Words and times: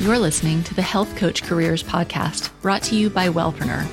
You're 0.00 0.18
listening 0.20 0.62
to 0.62 0.74
the 0.74 0.82
Health 0.82 1.16
Coach 1.16 1.42
Careers 1.42 1.82
Podcast, 1.82 2.50
brought 2.62 2.84
to 2.84 2.94
you 2.94 3.10
by 3.10 3.30
Wellpreneur. 3.30 3.84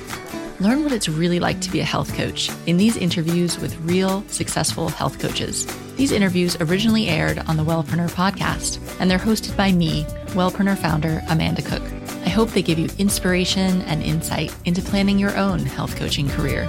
Learn 0.60 0.84
what 0.84 0.92
it's 0.92 1.08
really 1.08 1.40
like 1.40 1.60
to 1.62 1.70
be 1.70 1.80
a 1.80 1.84
health 1.84 2.14
coach 2.14 2.48
in 2.66 2.76
these 2.76 2.96
interviews 2.96 3.58
with 3.58 3.76
real, 3.80 4.22
successful 4.28 4.88
health 4.88 5.18
coaches. 5.18 5.66
These 5.96 6.12
interviews 6.12 6.56
originally 6.60 7.08
aired 7.08 7.40
on 7.48 7.56
the 7.56 7.64
Wellpreneur 7.64 8.08
podcast, 8.12 8.78
and 9.00 9.10
they're 9.10 9.18
hosted 9.18 9.56
by 9.56 9.72
me, 9.72 10.04
Wellpreneur 10.28 10.78
founder 10.78 11.24
Amanda 11.28 11.62
Cook. 11.62 11.82
I 12.24 12.28
hope 12.28 12.50
they 12.50 12.62
give 12.62 12.78
you 12.78 12.88
inspiration 12.98 13.82
and 13.82 14.00
insight 14.00 14.54
into 14.64 14.82
planning 14.82 15.18
your 15.18 15.36
own 15.36 15.58
health 15.58 15.96
coaching 15.96 16.28
career. 16.28 16.68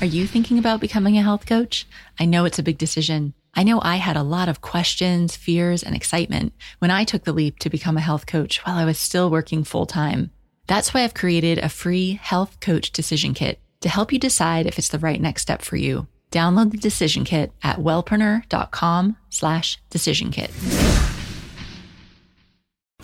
Are 0.00 0.06
you 0.06 0.28
thinking 0.28 0.60
about 0.60 0.78
becoming 0.80 1.18
a 1.18 1.22
health 1.22 1.44
coach? 1.44 1.84
I 2.20 2.24
know 2.24 2.44
it's 2.44 2.60
a 2.60 2.62
big 2.62 2.78
decision. 2.78 3.34
I 3.54 3.64
know 3.64 3.80
I 3.82 3.96
had 3.96 4.16
a 4.16 4.22
lot 4.22 4.48
of 4.48 4.60
questions, 4.60 5.34
fears, 5.34 5.82
and 5.82 5.96
excitement 5.96 6.52
when 6.78 6.92
I 6.92 7.02
took 7.02 7.24
the 7.24 7.32
leap 7.32 7.58
to 7.58 7.68
become 7.68 7.96
a 7.96 8.00
health 8.00 8.24
coach 8.24 8.58
while 8.58 8.76
I 8.76 8.84
was 8.84 8.96
still 8.96 9.28
working 9.28 9.64
full 9.64 9.86
time. 9.86 10.30
That's 10.68 10.94
why 10.94 11.02
I've 11.02 11.14
created 11.14 11.58
a 11.58 11.68
free 11.68 12.12
health 12.12 12.60
coach 12.60 12.92
decision 12.92 13.34
kit 13.34 13.58
to 13.80 13.88
help 13.88 14.12
you 14.12 14.20
decide 14.20 14.66
if 14.66 14.78
it's 14.78 14.90
the 14.90 15.00
right 15.00 15.20
next 15.20 15.42
step 15.42 15.62
for 15.62 15.74
you. 15.74 16.06
Download 16.30 16.70
the 16.70 16.76
decision 16.76 17.24
kit 17.24 17.50
at 17.64 17.78
wellpreneur.com 17.78 19.16
slash 19.30 19.82
decision 19.90 20.30
kit. 20.30 20.52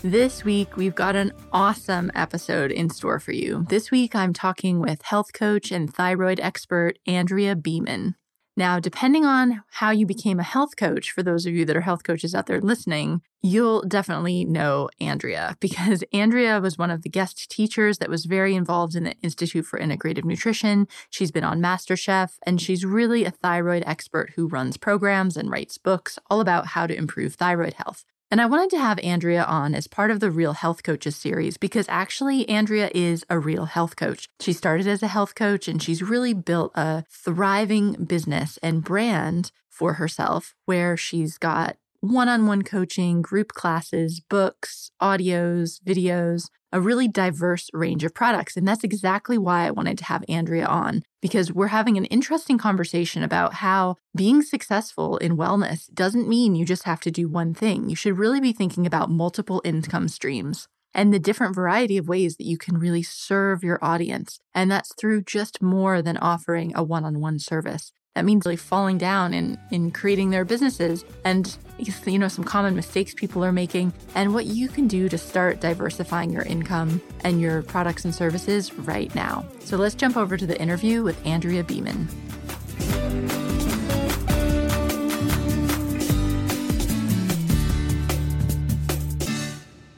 This 0.04 0.44
week, 0.44 0.76
we've 0.76 0.94
got 0.94 1.16
an 1.16 1.32
awesome 1.50 2.12
episode 2.14 2.70
in 2.70 2.90
store 2.90 3.18
for 3.18 3.32
you. 3.32 3.64
This 3.70 3.90
week, 3.90 4.14
I'm 4.14 4.34
talking 4.34 4.78
with 4.78 5.00
health 5.00 5.32
coach 5.32 5.72
and 5.72 5.90
thyroid 5.90 6.38
expert 6.40 6.98
Andrea 7.06 7.56
Beaman. 7.56 8.14
Now, 8.54 8.78
depending 8.80 9.24
on 9.24 9.62
how 9.70 9.92
you 9.92 10.04
became 10.04 10.38
a 10.38 10.42
health 10.42 10.76
coach, 10.76 11.10
for 11.10 11.22
those 11.22 11.46
of 11.46 11.54
you 11.54 11.64
that 11.64 11.74
are 11.74 11.80
health 11.80 12.04
coaches 12.04 12.34
out 12.34 12.44
there 12.44 12.60
listening, 12.60 13.22
you'll 13.40 13.80
definitely 13.80 14.44
know 14.44 14.90
Andrea 15.00 15.56
because 15.60 16.04
Andrea 16.12 16.60
was 16.60 16.76
one 16.76 16.90
of 16.90 17.00
the 17.00 17.08
guest 17.08 17.50
teachers 17.50 17.96
that 17.96 18.10
was 18.10 18.26
very 18.26 18.54
involved 18.54 18.94
in 18.94 19.04
the 19.04 19.16
Institute 19.22 19.64
for 19.64 19.80
Integrative 19.80 20.24
Nutrition. 20.24 20.86
She's 21.08 21.32
been 21.32 21.44
on 21.44 21.62
MasterChef, 21.62 22.32
and 22.42 22.60
she's 22.60 22.84
really 22.84 23.24
a 23.24 23.30
thyroid 23.30 23.82
expert 23.86 24.34
who 24.36 24.48
runs 24.48 24.76
programs 24.76 25.38
and 25.38 25.50
writes 25.50 25.78
books 25.78 26.18
all 26.28 26.42
about 26.42 26.66
how 26.66 26.86
to 26.86 26.94
improve 26.94 27.36
thyroid 27.36 27.72
health. 27.72 28.04
And 28.34 28.40
I 28.40 28.46
wanted 28.46 28.70
to 28.70 28.80
have 28.80 28.98
Andrea 28.98 29.44
on 29.44 29.76
as 29.76 29.86
part 29.86 30.10
of 30.10 30.18
the 30.18 30.28
Real 30.28 30.54
Health 30.54 30.82
Coaches 30.82 31.14
series 31.14 31.56
because 31.56 31.86
actually, 31.88 32.48
Andrea 32.48 32.90
is 32.92 33.24
a 33.30 33.38
real 33.38 33.66
health 33.66 33.94
coach. 33.94 34.28
She 34.40 34.52
started 34.52 34.88
as 34.88 35.04
a 35.04 35.06
health 35.06 35.36
coach 35.36 35.68
and 35.68 35.80
she's 35.80 36.02
really 36.02 36.34
built 36.34 36.72
a 36.74 37.04
thriving 37.08 37.92
business 37.92 38.58
and 38.60 38.82
brand 38.82 39.52
for 39.70 39.92
herself 39.92 40.56
where 40.64 40.96
she's 40.96 41.38
got 41.38 41.76
one 42.00 42.28
on 42.28 42.48
one 42.48 42.62
coaching, 42.62 43.22
group 43.22 43.52
classes, 43.52 44.18
books, 44.18 44.90
audios, 45.00 45.80
videos, 45.86 46.48
a 46.74 46.80
really 46.80 47.06
diverse 47.06 47.70
range 47.72 48.02
of 48.02 48.12
products. 48.12 48.56
And 48.56 48.66
that's 48.66 48.82
exactly 48.82 49.38
why 49.38 49.64
I 49.64 49.70
wanted 49.70 49.96
to 49.98 50.04
have 50.06 50.24
Andrea 50.28 50.66
on, 50.66 51.04
because 51.22 51.52
we're 51.52 51.68
having 51.68 51.96
an 51.96 52.04
interesting 52.06 52.58
conversation 52.58 53.22
about 53.22 53.54
how 53.54 53.94
being 54.14 54.42
successful 54.42 55.16
in 55.18 55.36
wellness 55.36 55.88
doesn't 55.94 56.28
mean 56.28 56.56
you 56.56 56.64
just 56.64 56.82
have 56.82 57.00
to 57.02 57.12
do 57.12 57.28
one 57.28 57.54
thing. 57.54 57.88
You 57.88 57.94
should 57.94 58.18
really 58.18 58.40
be 58.40 58.52
thinking 58.52 58.86
about 58.86 59.08
multiple 59.08 59.62
income 59.64 60.08
streams 60.08 60.66
and 60.92 61.14
the 61.14 61.20
different 61.20 61.54
variety 61.54 61.96
of 61.96 62.08
ways 62.08 62.36
that 62.36 62.46
you 62.46 62.58
can 62.58 62.76
really 62.76 63.04
serve 63.04 63.62
your 63.62 63.78
audience. 63.80 64.40
And 64.52 64.68
that's 64.68 64.92
through 64.94 65.22
just 65.22 65.62
more 65.62 66.02
than 66.02 66.16
offering 66.16 66.72
a 66.74 66.82
one 66.82 67.04
on 67.04 67.20
one 67.20 67.38
service. 67.38 67.92
That 68.14 68.24
means 68.24 68.46
really 68.46 68.56
falling 68.56 68.96
down 68.96 69.34
in, 69.34 69.58
in 69.72 69.90
creating 69.90 70.30
their 70.30 70.44
businesses 70.44 71.04
and 71.24 71.56
you 71.78 72.18
know 72.18 72.28
some 72.28 72.44
common 72.44 72.76
mistakes 72.76 73.12
people 73.12 73.44
are 73.44 73.50
making 73.50 73.92
and 74.14 74.32
what 74.32 74.46
you 74.46 74.68
can 74.68 74.86
do 74.86 75.08
to 75.08 75.18
start 75.18 75.60
diversifying 75.60 76.30
your 76.30 76.42
income 76.42 77.02
and 77.24 77.40
your 77.40 77.62
products 77.62 78.04
and 78.04 78.14
services 78.14 78.72
right 78.78 79.12
now. 79.16 79.44
So 79.58 79.76
let's 79.76 79.96
jump 79.96 80.16
over 80.16 80.36
to 80.36 80.46
the 80.46 80.60
interview 80.60 81.02
with 81.02 81.26
Andrea 81.26 81.64
Beaman. 81.64 82.08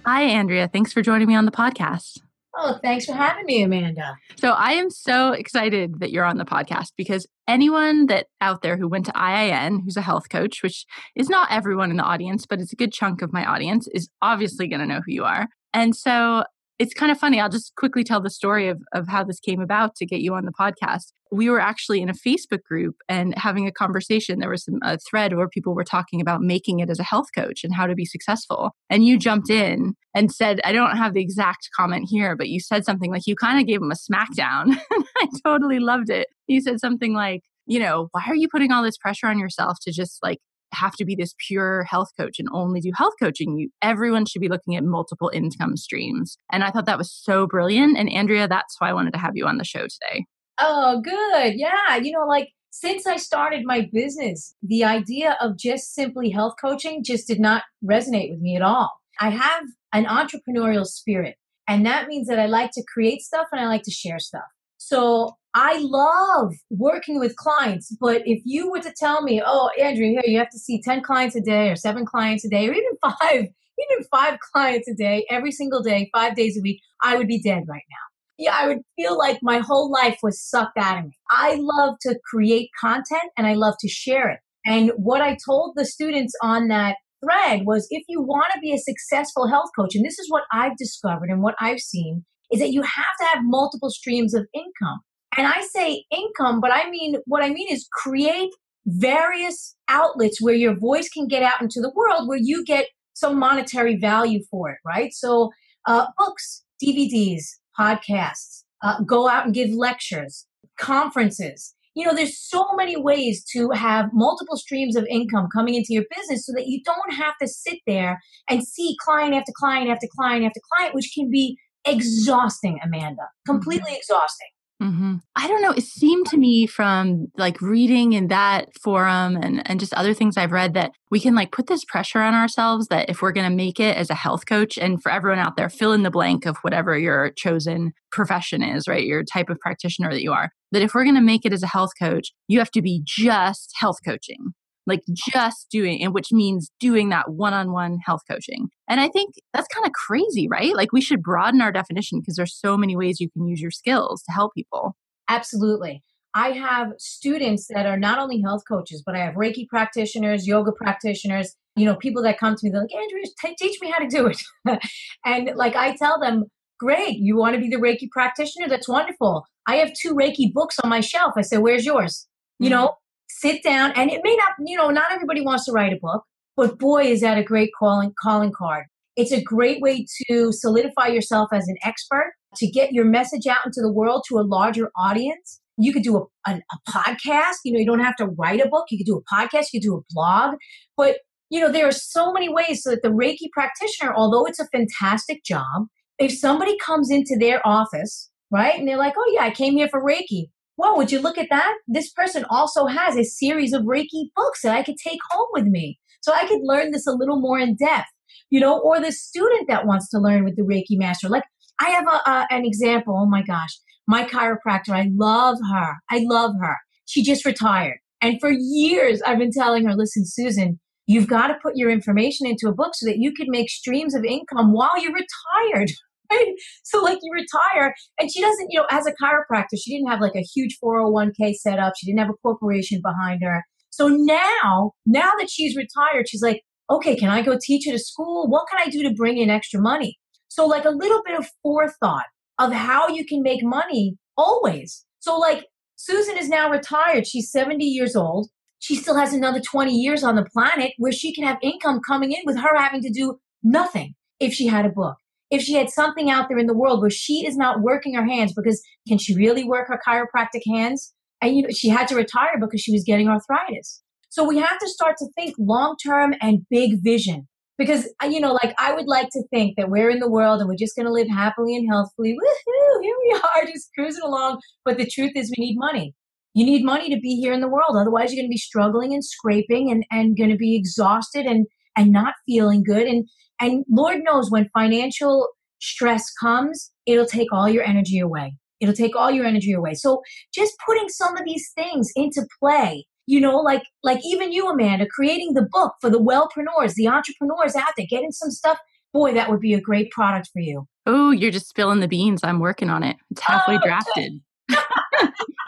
Hi, 0.06 0.22
Andrea. 0.22 0.68
Thanks 0.68 0.92
for 0.92 1.02
joining 1.02 1.28
me 1.28 1.34
on 1.34 1.44
the 1.44 1.50
podcast. 1.50 2.22
Oh, 2.58 2.78
thanks 2.82 3.04
for 3.04 3.12
having 3.12 3.44
me, 3.44 3.62
Amanda. 3.62 4.16
So 4.36 4.52
I 4.52 4.72
am 4.72 4.88
so 4.90 5.32
excited 5.32 6.00
that 6.00 6.10
you're 6.10 6.24
on 6.24 6.38
the 6.38 6.44
podcast 6.44 6.92
because 6.96 7.26
anyone 7.46 8.06
that 8.06 8.28
out 8.40 8.62
there 8.62 8.78
who 8.78 8.88
went 8.88 9.06
to 9.06 9.12
IIN, 9.12 9.82
who's 9.84 9.96
a 9.96 10.02
health 10.02 10.30
coach, 10.30 10.62
which 10.62 10.86
is 11.14 11.28
not 11.28 11.52
everyone 11.52 11.90
in 11.90 11.98
the 11.98 12.02
audience, 12.02 12.46
but 12.46 12.60
it's 12.60 12.72
a 12.72 12.76
good 12.76 12.92
chunk 12.92 13.20
of 13.20 13.32
my 13.32 13.44
audience, 13.44 13.88
is 13.88 14.08
obviously 14.22 14.68
going 14.68 14.80
to 14.80 14.86
know 14.86 15.02
who 15.04 15.12
you 15.12 15.24
are. 15.24 15.48
And 15.74 15.94
so 15.94 16.44
it's 16.78 16.94
kind 16.94 17.10
of 17.10 17.18
funny. 17.18 17.40
I'll 17.40 17.48
just 17.48 17.74
quickly 17.76 18.04
tell 18.04 18.20
the 18.20 18.30
story 18.30 18.68
of, 18.68 18.82
of 18.92 19.08
how 19.08 19.24
this 19.24 19.40
came 19.40 19.60
about 19.60 19.96
to 19.96 20.06
get 20.06 20.20
you 20.20 20.34
on 20.34 20.44
the 20.44 20.52
podcast. 20.52 21.12
We 21.32 21.48
were 21.50 21.60
actually 21.60 22.02
in 22.02 22.08
a 22.08 22.14
Facebook 22.14 22.62
group 22.62 22.96
and 23.08 23.36
having 23.36 23.66
a 23.66 23.72
conversation. 23.72 24.38
There 24.38 24.50
was 24.50 24.64
some, 24.64 24.78
a 24.82 24.98
thread 24.98 25.34
where 25.34 25.48
people 25.48 25.74
were 25.74 25.84
talking 25.84 26.20
about 26.20 26.42
making 26.42 26.80
it 26.80 26.90
as 26.90 27.00
a 27.00 27.04
health 27.04 27.28
coach 27.34 27.64
and 27.64 27.74
how 27.74 27.86
to 27.86 27.94
be 27.94 28.04
successful. 28.04 28.72
And 28.90 29.04
you 29.04 29.18
jumped 29.18 29.50
in 29.50 29.94
and 30.14 30.30
said, 30.30 30.60
I 30.64 30.72
don't 30.72 30.96
have 30.96 31.14
the 31.14 31.22
exact 31.22 31.70
comment 31.76 32.06
here, 32.08 32.36
but 32.36 32.48
you 32.48 32.60
said 32.60 32.84
something 32.84 33.10
like 33.10 33.26
you 33.26 33.36
kind 33.36 33.58
of 33.58 33.66
gave 33.66 33.80
them 33.80 33.90
a 33.90 33.94
smackdown. 33.94 34.78
I 35.18 35.28
totally 35.44 35.78
loved 35.78 36.10
it. 36.10 36.28
You 36.46 36.60
said 36.60 36.78
something 36.78 37.14
like, 37.14 37.42
you 37.66 37.80
know, 37.80 38.08
why 38.12 38.22
are 38.26 38.36
you 38.36 38.48
putting 38.48 38.70
all 38.70 38.82
this 38.82 38.98
pressure 38.98 39.26
on 39.26 39.38
yourself 39.38 39.78
to 39.82 39.92
just 39.92 40.22
like 40.22 40.38
have 40.72 40.92
to 40.96 41.04
be 41.04 41.14
this 41.14 41.34
pure 41.46 41.84
health 41.84 42.10
coach 42.18 42.38
and 42.38 42.48
only 42.52 42.80
do 42.80 42.90
health 42.94 43.14
coaching. 43.20 43.56
You, 43.56 43.70
everyone 43.82 44.26
should 44.26 44.40
be 44.40 44.48
looking 44.48 44.76
at 44.76 44.84
multiple 44.84 45.30
income 45.32 45.76
streams. 45.76 46.36
And 46.52 46.64
I 46.64 46.70
thought 46.70 46.86
that 46.86 46.98
was 46.98 47.12
so 47.12 47.46
brilliant. 47.46 47.96
And 47.96 48.10
Andrea, 48.10 48.48
that's 48.48 48.76
why 48.80 48.90
I 48.90 48.92
wanted 48.92 49.12
to 49.14 49.20
have 49.20 49.32
you 49.34 49.46
on 49.46 49.58
the 49.58 49.64
show 49.64 49.82
today. 49.82 50.26
Oh, 50.58 51.00
good. 51.02 51.54
Yeah. 51.54 51.96
You 51.96 52.12
know, 52.12 52.26
like 52.26 52.48
since 52.70 53.06
I 53.06 53.16
started 53.16 53.64
my 53.64 53.88
business, 53.92 54.54
the 54.62 54.84
idea 54.84 55.36
of 55.40 55.56
just 55.56 55.94
simply 55.94 56.30
health 56.30 56.54
coaching 56.60 57.02
just 57.02 57.26
did 57.26 57.40
not 57.40 57.62
resonate 57.84 58.30
with 58.30 58.40
me 58.40 58.54
at 58.56 58.62
all. 58.62 58.90
I 59.18 59.30
have 59.30 59.64
an 59.94 60.04
entrepreneurial 60.04 60.84
spirit, 60.84 61.36
and 61.66 61.86
that 61.86 62.06
means 62.06 62.28
that 62.28 62.38
I 62.38 62.46
like 62.46 62.72
to 62.72 62.84
create 62.92 63.22
stuff 63.22 63.46
and 63.50 63.62
I 63.62 63.66
like 63.66 63.82
to 63.84 63.90
share 63.90 64.18
stuff. 64.18 64.44
So 64.76 65.36
I 65.58 65.78
love 65.80 66.52
working 66.68 67.18
with 67.18 67.34
clients, 67.36 67.96
but 67.98 68.20
if 68.26 68.42
you 68.44 68.70
were 68.70 68.80
to 68.80 68.92
tell 68.94 69.22
me, 69.22 69.42
oh, 69.44 69.70
Andrew, 69.80 70.04
here 70.04 70.20
you 70.26 70.38
have 70.38 70.50
to 70.50 70.58
see 70.58 70.82
10 70.82 71.02
clients 71.02 71.34
a 71.34 71.40
day 71.40 71.70
or 71.70 71.76
seven 71.76 72.04
clients 72.04 72.44
a 72.44 72.50
day 72.50 72.68
or 72.68 72.74
even 72.74 72.90
five, 73.02 73.40
even 73.40 74.04
five 74.10 74.38
clients 74.52 74.86
a 74.86 74.94
day 74.94 75.24
every 75.30 75.50
single 75.50 75.82
day, 75.82 76.10
five 76.14 76.36
days 76.36 76.58
a 76.58 76.60
week, 76.60 76.82
I 77.02 77.16
would 77.16 77.26
be 77.26 77.40
dead 77.40 77.62
right 77.66 77.84
now. 77.90 77.96
Yeah, 78.36 78.54
I 78.54 78.66
would 78.68 78.80
feel 78.96 79.16
like 79.16 79.38
my 79.40 79.60
whole 79.60 79.90
life 79.90 80.18
was 80.22 80.42
sucked 80.42 80.76
out 80.76 80.98
of 80.98 81.04
me. 81.06 81.16
I 81.30 81.56
love 81.58 81.94
to 82.02 82.18
create 82.30 82.68
content 82.78 83.32
and 83.38 83.46
I 83.46 83.54
love 83.54 83.76
to 83.80 83.88
share 83.88 84.28
it. 84.28 84.40
And 84.66 84.90
what 84.98 85.22
I 85.22 85.38
told 85.42 85.72
the 85.74 85.86
students 85.86 86.34
on 86.42 86.68
that 86.68 86.96
thread 87.24 87.62
was 87.64 87.86
if 87.88 88.04
you 88.10 88.20
want 88.20 88.52
to 88.52 88.60
be 88.60 88.74
a 88.74 88.78
successful 88.78 89.48
health 89.48 89.70
coach, 89.74 89.94
and 89.94 90.04
this 90.04 90.18
is 90.18 90.30
what 90.30 90.42
I've 90.52 90.76
discovered 90.76 91.30
and 91.30 91.40
what 91.40 91.54
I've 91.58 91.80
seen, 91.80 92.26
is 92.52 92.60
that 92.60 92.72
you 92.72 92.82
have 92.82 93.16
to 93.20 93.26
have 93.32 93.42
multiple 93.42 93.88
streams 93.88 94.34
of 94.34 94.46
income. 94.54 95.00
And 95.36 95.46
I 95.46 95.60
say 95.62 96.04
income, 96.10 96.60
but 96.60 96.70
I 96.72 96.88
mean, 96.90 97.16
what 97.26 97.42
I 97.42 97.50
mean 97.50 97.68
is 97.70 97.88
create 97.92 98.50
various 98.86 99.76
outlets 99.88 100.40
where 100.40 100.54
your 100.54 100.76
voice 100.78 101.08
can 101.08 101.26
get 101.26 101.42
out 101.42 101.60
into 101.60 101.80
the 101.80 101.92
world 101.94 102.28
where 102.28 102.38
you 102.40 102.64
get 102.64 102.86
some 103.14 103.38
monetary 103.38 103.96
value 103.96 104.42
for 104.50 104.70
it, 104.70 104.78
right? 104.84 105.12
So, 105.12 105.50
uh, 105.86 106.06
books, 106.18 106.64
DVDs, 106.82 107.42
podcasts, 107.78 108.64
uh, 108.82 109.00
go 109.02 109.28
out 109.28 109.46
and 109.46 109.54
give 109.54 109.70
lectures, 109.70 110.46
conferences. 110.78 111.74
You 111.94 112.04
know, 112.04 112.14
there's 112.14 112.38
so 112.38 112.74
many 112.74 112.96
ways 112.96 113.42
to 113.52 113.70
have 113.70 114.10
multiple 114.12 114.56
streams 114.56 114.96
of 114.96 115.06
income 115.06 115.48
coming 115.52 115.74
into 115.74 115.94
your 115.94 116.04
business 116.14 116.44
so 116.44 116.52
that 116.52 116.66
you 116.66 116.82
don't 116.84 117.14
have 117.14 117.34
to 117.40 117.48
sit 117.48 117.78
there 117.86 118.20
and 118.50 118.66
see 118.66 118.96
client 119.00 119.34
after 119.34 119.52
client 119.56 119.88
after 119.88 120.06
client 120.14 120.44
after 120.44 120.60
client, 120.74 120.94
which 120.94 121.10
can 121.14 121.30
be 121.30 121.56
exhausting, 121.86 122.78
Amanda, 122.84 123.22
completely 123.46 123.92
mm-hmm. 123.92 123.96
exhausting. 123.96 124.48
Mm-hmm. 124.82 125.16
I 125.34 125.48
don't 125.48 125.62
know. 125.62 125.72
It 125.72 125.84
seemed 125.84 126.26
to 126.26 126.36
me 126.36 126.66
from 126.66 127.28
like 127.38 127.62
reading 127.62 128.12
in 128.12 128.28
that 128.28 128.68
forum 128.82 129.36
and, 129.36 129.68
and 129.68 129.80
just 129.80 129.94
other 129.94 130.12
things 130.12 130.36
I've 130.36 130.52
read 130.52 130.74
that 130.74 130.92
we 131.10 131.18
can 131.18 131.34
like 131.34 131.50
put 131.50 131.66
this 131.66 131.84
pressure 131.84 132.20
on 132.20 132.34
ourselves 132.34 132.88
that 132.88 133.08
if 133.08 133.22
we're 133.22 133.32
going 133.32 133.48
to 133.48 133.56
make 133.56 133.80
it 133.80 133.96
as 133.96 134.10
a 134.10 134.14
health 134.14 134.44
coach, 134.44 134.76
and 134.76 135.02
for 135.02 135.10
everyone 135.10 135.38
out 135.38 135.56
there, 135.56 135.70
fill 135.70 135.92
in 135.92 136.02
the 136.02 136.10
blank 136.10 136.44
of 136.44 136.58
whatever 136.58 136.98
your 136.98 137.30
chosen 137.36 137.92
profession 138.12 138.62
is, 138.62 138.86
right? 138.86 139.04
Your 139.04 139.24
type 139.24 139.48
of 139.48 139.58
practitioner 139.60 140.10
that 140.10 140.22
you 140.22 140.32
are, 140.32 140.50
that 140.72 140.82
if 140.82 140.94
we're 140.94 141.04
going 141.04 141.14
to 141.14 141.22
make 141.22 141.46
it 141.46 141.54
as 141.54 141.62
a 141.62 141.68
health 141.68 141.92
coach, 141.98 142.32
you 142.46 142.58
have 142.58 142.70
to 142.72 142.82
be 142.82 143.02
just 143.04 143.72
health 143.78 143.98
coaching 144.04 144.52
like 144.86 145.02
just 145.32 145.66
doing 145.70 146.02
and 146.02 146.14
which 146.14 146.32
means 146.32 146.70
doing 146.80 147.08
that 147.08 147.30
one-on-one 147.30 147.98
health 148.04 148.22
coaching 148.30 148.68
and 148.88 149.00
i 149.00 149.08
think 149.08 149.34
that's 149.52 149.68
kind 149.68 149.86
of 149.86 149.92
crazy 149.92 150.48
right 150.48 150.74
like 150.74 150.92
we 150.92 151.00
should 151.00 151.22
broaden 151.22 151.60
our 151.60 151.72
definition 151.72 152.20
because 152.20 152.36
there's 152.36 152.54
so 152.54 152.76
many 152.76 152.96
ways 152.96 153.20
you 153.20 153.30
can 153.30 153.46
use 153.46 153.60
your 153.60 153.70
skills 153.70 154.22
to 154.22 154.32
help 154.32 154.54
people 154.54 154.96
absolutely 155.28 156.02
I 156.36 156.50
have 156.50 156.92
students 156.98 157.66
that 157.68 157.86
are 157.86 157.98
not 157.98 158.18
only 158.18 158.42
health 158.42 158.64
coaches, 158.68 159.02
but 159.06 159.16
I 159.16 159.20
have 159.20 159.36
Reiki 159.36 159.66
practitioners, 159.66 160.46
yoga 160.46 160.70
practitioners, 160.70 161.56
you 161.76 161.86
know, 161.86 161.94
people 161.94 162.22
that 162.24 162.38
come 162.38 162.54
to 162.54 162.60
me, 162.62 162.70
they're 162.70 162.82
like, 162.82 162.94
Andrea, 162.94 163.24
t- 163.40 163.56
teach 163.58 163.80
me 163.80 163.90
how 163.90 163.98
to 163.98 164.06
do 164.06 164.26
it. 164.26 164.42
and 165.24 165.52
like 165.54 165.76
I 165.76 165.96
tell 165.96 166.20
them, 166.20 166.44
great, 166.78 167.16
you 167.16 167.38
want 167.38 167.54
to 167.54 167.60
be 167.60 167.70
the 167.70 167.76
Reiki 167.76 168.10
practitioner? 168.10 168.68
That's 168.68 168.86
wonderful. 168.86 169.46
I 169.66 169.76
have 169.76 169.92
two 169.98 170.14
Reiki 170.14 170.52
books 170.52 170.76
on 170.84 170.90
my 170.90 171.00
shelf. 171.00 171.32
I 171.38 171.40
say 171.42 171.56
where's 171.56 171.86
yours? 171.86 172.26
Mm-hmm. 172.56 172.64
You 172.64 172.70
know, 172.70 172.94
sit 173.28 173.62
down. 173.62 173.92
And 173.92 174.10
it 174.10 174.20
may 174.24 174.36
not, 174.36 174.52
you 174.64 174.76
know, 174.76 174.90
not 174.90 175.12
everybody 175.12 175.40
wants 175.40 175.64
to 175.66 175.72
write 175.72 175.92
a 175.92 175.98
book, 176.00 176.24
but 176.56 176.78
boy, 176.78 177.04
is 177.04 177.20
that 177.20 177.38
a 177.38 177.42
great 177.42 177.70
calling, 177.78 178.12
calling 178.20 178.52
card. 178.56 178.84
It's 179.16 179.32
a 179.32 179.42
great 179.42 179.80
way 179.80 180.06
to 180.28 180.52
solidify 180.52 181.08
yourself 181.08 181.48
as 181.52 181.66
an 181.68 181.76
expert, 181.82 182.32
to 182.56 182.70
get 182.70 182.92
your 182.92 183.04
message 183.04 183.46
out 183.46 183.64
into 183.64 183.80
the 183.80 183.92
world 183.92 184.24
to 184.28 184.38
a 184.38 184.44
larger 184.44 184.90
audience 184.96 185.60
you 185.78 185.92
could 185.92 186.02
do 186.02 186.16
a, 186.16 186.50
a, 186.50 186.54
a, 186.54 186.90
podcast 186.90 187.56
you 187.64 187.72
know 187.72 187.78
you 187.78 187.86
don't 187.86 188.00
have 188.00 188.16
to 188.16 188.26
write 188.26 188.60
a 188.60 188.68
book 188.68 188.86
you 188.90 188.98
could 188.98 189.06
do 189.06 189.18
a 189.18 189.34
podcast 189.34 189.66
you 189.72 189.80
could 189.80 189.86
do 189.86 189.96
a 189.96 190.00
blog 190.10 190.56
but 190.96 191.18
you 191.50 191.60
know 191.60 191.70
there 191.70 191.86
are 191.86 191.92
so 191.92 192.32
many 192.32 192.48
ways 192.48 192.82
so 192.82 192.90
that 192.90 193.02
the 193.02 193.08
reiki 193.08 193.50
practitioner 193.52 194.14
although 194.14 194.44
it's 194.46 194.60
a 194.60 194.68
fantastic 194.68 195.44
job 195.44 195.86
if 196.18 196.32
somebody 196.32 196.76
comes 196.78 197.10
into 197.10 197.36
their 197.38 197.66
office 197.66 198.30
right 198.50 198.78
and 198.78 198.88
they're 198.88 198.98
like 198.98 199.14
oh 199.16 199.32
yeah 199.34 199.42
i 199.42 199.50
came 199.50 199.74
here 199.74 199.88
for 199.88 200.02
reiki 200.02 200.48
well 200.76 200.96
would 200.96 201.12
you 201.12 201.20
look 201.20 201.38
at 201.38 201.48
that 201.50 201.74
this 201.86 202.10
person 202.12 202.44
also 202.50 202.86
has 202.86 203.16
a 203.16 203.24
series 203.24 203.72
of 203.72 203.82
reiki 203.82 204.30
books 204.34 204.62
that 204.62 204.76
i 204.76 204.82
could 204.82 204.96
take 204.96 205.20
home 205.30 205.48
with 205.52 205.64
me 205.64 205.98
so 206.20 206.32
i 206.32 206.46
could 206.46 206.60
learn 206.62 206.90
this 206.90 207.06
a 207.06 207.12
little 207.12 207.40
more 207.40 207.58
in 207.58 207.74
depth 207.76 208.08
you 208.50 208.60
know 208.60 208.78
or 208.78 209.00
the 209.00 209.12
student 209.12 209.68
that 209.68 209.86
wants 209.86 210.08
to 210.08 210.18
learn 210.18 210.44
with 210.44 210.56
the 210.56 210.62
reiki 210.62 210.98
master 210.98 211.28
like 211.28 211.44
i 211.80 211.90
have 211.90 212.06
a, 212.06 212.30
a 212.30 212.46
an 212.50 212.64
example 212.64 213.16
oh 213.16 213.26
my 213.26 213.42
gosh 213.42 213.78
my 214.06 214.24
chiropractor, 214.24 214.90
I 214.90 215.10
love 215.14 215.58
her. 215.72 215.94
I 216.10 216.24
love 216.24 216.52
her. 216.60 216.76
She 217.06 217.22
just 217.22 217.44
retired. 217.44 217.98
And 218.20 218.40
for 218.40 218.50
years, 218.50 219.20
I've 219.22 219.38
been 219.38 219.52
telling 219.52 219.84
her, 219.86 219.94
listen, 219.94 220.24
Susan, 220.26 220.80
you've 221.06 221.26
got 221.26 221.48
to 221.48 221.58
put 221.62 221.76
your 221.76 221.90
information 221.90 222.46
into 222.46 222.68
a 222.68 222.74
book 222.74 222.94
so 222.94 223.06
that 223.06 223.18
you 223.18 223.32
can 223.32 223.46
make 223.50 223.68
streams 223.68 224.14
of 224.14 224.24
income 224.24 224.72
while 224.72 225.00
you're 225.00 225.12
retired. 225.12 225.90
Right? 226.30 226.54
So, 226.84 227.02
like, 227.02 227.18
you 227.22 227.32
retire, 227.32 227.94
and 228.18 228.30
she 228.32 228.40
doesn't, 228.40 228.68
you 228.70 228.80
know, 228.80 228.86
as 228.90 229.06
a 229.06 229.12
chiropractor, 229.22 229.78
she 229.80 229.96
didn't 229.96 230.10
have 230.10 230.20
like 230.20 230.34
a 230.34 230.46
huge 230.54 230.76
401k 230.82 231.54
set 231.54 231.78
up. 231.78 231.94
She 231.96 232.06
didn't 232.06 232.20
have 232.20 232.30
a 232.30 232.42
corporation 232.42 233.00
behind 233.02 233.42
her. 233.42 233.64
So 233.90 234.08
now, 234.08 234.92
now 235.06 235.30
that 235.38 235.48
she's 235.50 235.76
retired, 235.76 236.28
she's 236.28 236.42
like, 236.42 236.62
okay, 236.90 237.16
can 237.16 237.30
I 237.30 237.42
go 237.42 237.58
teach 237.60 237.88
at 237.88 237.94
a 237.94 237.98
school? 237.98 238.48
What 238.48 238.66
can 238.70 238.86
I 238.86 238.90
do 238.90 239.02
to 239.02 239.14
bring 239.14 239.38
in 239.38 239.50
extra 239.50 239.80
money? 239.80 240.18
So, 240.48 240.66
like, 240.66 240.84
a 240.84 240.90
little 240.90 241.22
bit 241.24 241.38
of 241.38 241.46
forethought 241.62 242.26
of 242.58 242.72
how 242.72 243.08
you 243.08 243.24
can 243.24 243.42
make 243.42 243.62
money 243.62 244.16
always. 244.36 245.04
So, 245.20 245.38
like, 245.38 245.66
Susan 245.96 246.36
is 246.36 246.48
now 246.48 246.70
retired. 246.70 247.26
She's 247.26 247.50
70 247.50 247.84
years 247.84 248.14
old. 248.14 248.48
She 248.78 248.94
still 248.96 249.16
has 249.16 249.32
another 249.32 249.60
20 249.60 249.92
years 249.92 250.22
on 250.22 250.36
the 250.36 250.46
planet 250.52 250.92
where 250.98 251.12
she 251.12 251.34
can 251.34 251.44
have 251.44 251.56
income 251.62 252.00
coming 252.06 252.32
in 252.32 252.40
with 252.44 252.58
her 252.58 252.76
having 252.76 253.02
to 253.02 253.10
do 253.10 253.38
nothing 253.62 254.14
if 254.38 254.52
she 254.52 254.66
had 254.66 254.84
a 254.84 254.90
book. 254.90 255.16
If 255.50 255.62
she 255.62 255.74
had 255.74 255.90
something 255.90 256.30
out 256.30 256.48
there 256.48 256.58
in 256.58 256.66
the 256.66 256.76
world 256.76 257.00
where 257.00 257.10
she 257.10 257.46
is 257.46 257.56
not 257.56 257.80
working 257.80 258.14
her 258.14 258.24
hands 258.24 258.52
because 258.54 258.82
can 259.06 259.18
she 259.18 259.34
really 259.34 259.64
work 259.64 259.88
her 259.88 260.00
chiropractic 260.06 260.62
hands? 260.66 261.14
And 261.40 261.56
you 261.56 261.62
know, 261.62 261.68
she 261.70 261.88
had 261.88 262.08
to 262.08 262.16
retire 262.16 262.58
because 262.58 262.80
she 262.80 262.92
was 262.92 263.04
getting 263.04 263.28
arthritis. 263.28 264.02
So 264.28 264.44
we 264.44 264.58
have 264.58 264.78
to 264.78 264.88
start 264.88 265.16
to 265.18 265.28
think 265.36 265.54
long 265.58 265.96
term 266.04 266.34
and 266.40 266.66
big 266.70 267.02
vision. 267.02 267.48
Because 267.78 268.08
uh, 268.22 268.26
you 268.26 268.40
know 268.40 268.54
like 268.54 268.74
i 268.78 268.94
would 268.94 269.06
like 269.06 269.28
to 269.32 269.42
think 269.52 269.76
that 269.76 269.90
we're 269.90 270.08
in 270.08 270.18
the 270.18 270.30
world 270.30 270.60
and 270.60 270.68
we're 270.68 270.76
just 270.78 270.96
going 270.96 271.04
to 271.04 271.12
live 271.12 271.28
happily 271.28 271.76
and 271.76 271.86
healthfully 271.86 272.32
Woohoo, 272.32 273.02
here 273.02 273.14
we 273.22 273.40
are 273.54 273.66
just 273.66 273.90
cruising 273.94 274.22
along. 274.24 274.60
But 274.82 274.96
the 274.96 275.06
truth 275.06 275.32
is 275.36 275.52
we 275.56 275.66
need 275.66 275.76
money. 275.78 276.14
You 276.54 276.64
need 276.64 276.86
money 276.86 277.14
to 277.14 277.20
be 277.20 277.36
here 277.36 277.52
in 277.52 277.60
the 277.60 277.68
world. 277.68 277.94
Otherwise 277.94 278.32
you're 278.32 278.40
going 278.40 278.48
to 278.48 278.54
be 278.54 278.56
struggling 278.56 279.12
and 279.12 279.22
scraping 279.22 279.90
and, 279.90 280.06
and 280.10 280.38
going 280.38 280.48
to 280.48 280.56
be 280.56 280.74
exhausted 280.74 281.44
and 281.44 281.66
and 281.96 282.12
not 282.12 282.34
feeling 282.46 282.82
good. 282.82 283.06
And 283.06 283.28
and 283.60 283.84
lord 283.90 284.18
knows 284.24 284.50
when 284.50 284.68
financial 284.74 285.48
stress 285.80 286.32
comes 286.32 286.90
it'll 287.06 287.26
take 287.26 287.52
all 287.52 287.68
your 287.68 287.84
energy 287.84 288.18
away. 288.18 288.56
It'll 288.80 288.94
take 288.94 289.16
all 289.16 289.30
your 289.30 289.46
energy 289.46 289.72
away. 289.72 289.94
So 289.94 290.20
just 290.52 290.74
putting 290.86 291.08
some 291.08 291.36
of 291.36 291.44
these 291.46 291.70
things 291.74 292.10
into 292.14 292.46
play 292.60 293.06
you 293.28 293.40
know 293.40 293.56
like 293.56 293.82
like 294.04 294.20
even 294.24 294.52
you 294.52 294.68
amanda 294.68 295.04
creating 295.04 295.54
the 295.54 295.66
book 295.72 295.94
for 296.00 296.08
the 296.08 296.20
wellpreneurs 296.20 296.94
the 296.94 297.08
entrepreneurs 297.08 297.74
out 297.74 297.92
there 297.96 298.06
getting 298.08 298.30
some 298.30 298.52
stuff 298.52 298.78
boy 299.12 299.34
that 299.34 299.50
would 299.50 299.58
be 299.58 299.74
a 299.74 299.80
great 299.80 300.12
product 300.12 300.48
for 300.52 300.60
you. 300.60 300.86
Oh 301.06 301.32
you're 301.32 301.50
just 301.50 301.68
spilling 301.68 302.00
the 302.00 302.08
beans. 302.08 302.42
I'm 302.44 302.60
working 302.60 302.88
on 302.88 303.02
it. 303.02 303.16
It's 303.30 303.42
halfway 303.42 303.76
oh, 303.76 303.80
drafted. 303.84 304.40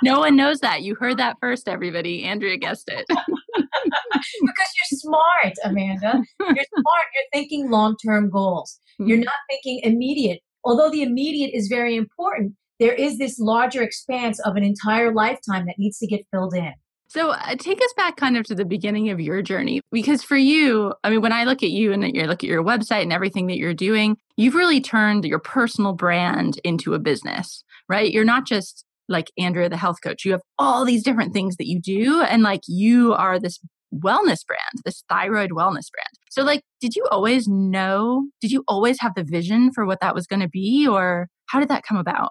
No 0.00 0.20
one 0.20 0.36
knows 0.36 0.60
that. 0.60 0.82
You 0.82 0.94
heard 0.94 1.16
that 1.16 1.38
first 1.40 1.68
everybody. 1.68 2.22
Andrea 2.22 2.56
guessed 2.56 2.88
it 2.88 3.04
because 4.40 4.68
you're 4.76 4.98
smart 4.98 5.54
amanda 5.64 6.22
you're 6.40 6.64
smart 6.78 7.06
you're 7.14 7.30
thinking 7.32 7.70
long-term 7.70 8.30
goals 8.30 8.78
you're 8.98 9.16
mm-hmm. 9.16 9.24
not 9.24 9.34
thinking 9.50 9.80
immediate 9.82 10.40
although 10.64 10.90
the 10.90 11.02
immediate 11.02 11.50
is 11.54 11.68
very 11.68 11.96
important 11.96 12.52
there 12.78 12.94
is 12.94 13.18
this 13.18 13.38
larger 13.38 13.82
expanse 13.82 14.38
of 14.40 14.56
an 14.56 14.62
entire 14.62 15.12
lifetime 15.12 15.66
that 15.66 15.78
needs 15.78 15.98
to 15.98 16.06
get 16.06 16.26
filled 16.32 16.54
in 16.54 16.72
so 17.10 17.30
uh, 17.30 17.54
take 17.58 17.80
us 17.80 17.92
back 17.96 18.16
kind 18.16 18.36
of 18.36 18.44
to 18.46 18.54
the 18.54 18.66
beginning 18.66 19.08
of 19.08 19.18
your 19.18 19.40
journey 19.40 19.80
because 19.90 20.22
for 20.22 20.36
you, 20.36 20.92
I 21.02 21.10
mean 21.10 21.22
when 21.22 21.32
I 21.32 21.44
look 21.44 21.62
at 21.62 21.70
you 21.70 21.90
and 21.92 22.04
you 22.14 22.24
look 22.24 22.44
at 22.44 22.50
your 22.50 22.62
website 22.62 23.02
and 23.02 23.12
everything 23.12 23.46
that 23.46 23.56
you're 23.56 23.72
doing, 23.72 24.18
you've 24.36 24.54
really 24.54 24.80
turned 24.80 25.24
your 25.24 25.38
personal 25.38 25.94
brand 25.94 26.60
into 26.64 26.92
a 26.92 26.98
business, 26.98 27.64
right? 27.88 28.12
You're 28.12 28.24
not 28.24 28.46
just 28.46 28.84
like 29.08 29.30
Andrea 29.38 29.70
the 29.70 29.78
health 29.78 29.98
coach. 30.02 30.26
You 30.26 30.32
have 30.32 30.42
all 30.58 30.84
these 30.84 31.02
different 31.02 31.32
things 31.32 31.56
that 31.56 31.66
you 31.66 31.80
do 31.80 32.20
and 32.20 32.42
like 32.42 32.60
you 32.66 33.14
are 33.14 33.38
this 33.38 33.58
wellness 33.94 34.46
brand, 34.46 34.82
this 34.84 35.02
thyroid 35.08 35.50
wellness 35.50 35.90
brand. 35.90 36.14
So 36.30 36.42
like 36.42 36.62
did 36.80 36.94
you 36.94 37.06
always 37.10 37.48
know, 37.48 38.28
did 38.40 38.52
you 38.52 38.64
always 38.68 39.00
have 39.00 39.14
the 39.14 39.24
vision 39.24 39.72
for 39.72 39.86
what 39.86 40.00
that 40.00 40.14
was 40.14 40.26
going 40.26 40.40
to 40.40 40.48
be 40.48 40.86
or 40.86 41.28
how 41.46 41.60
did 41.60 41.68
that 41.68 41.84
come 41.84 41.96
about? 41.96 42.30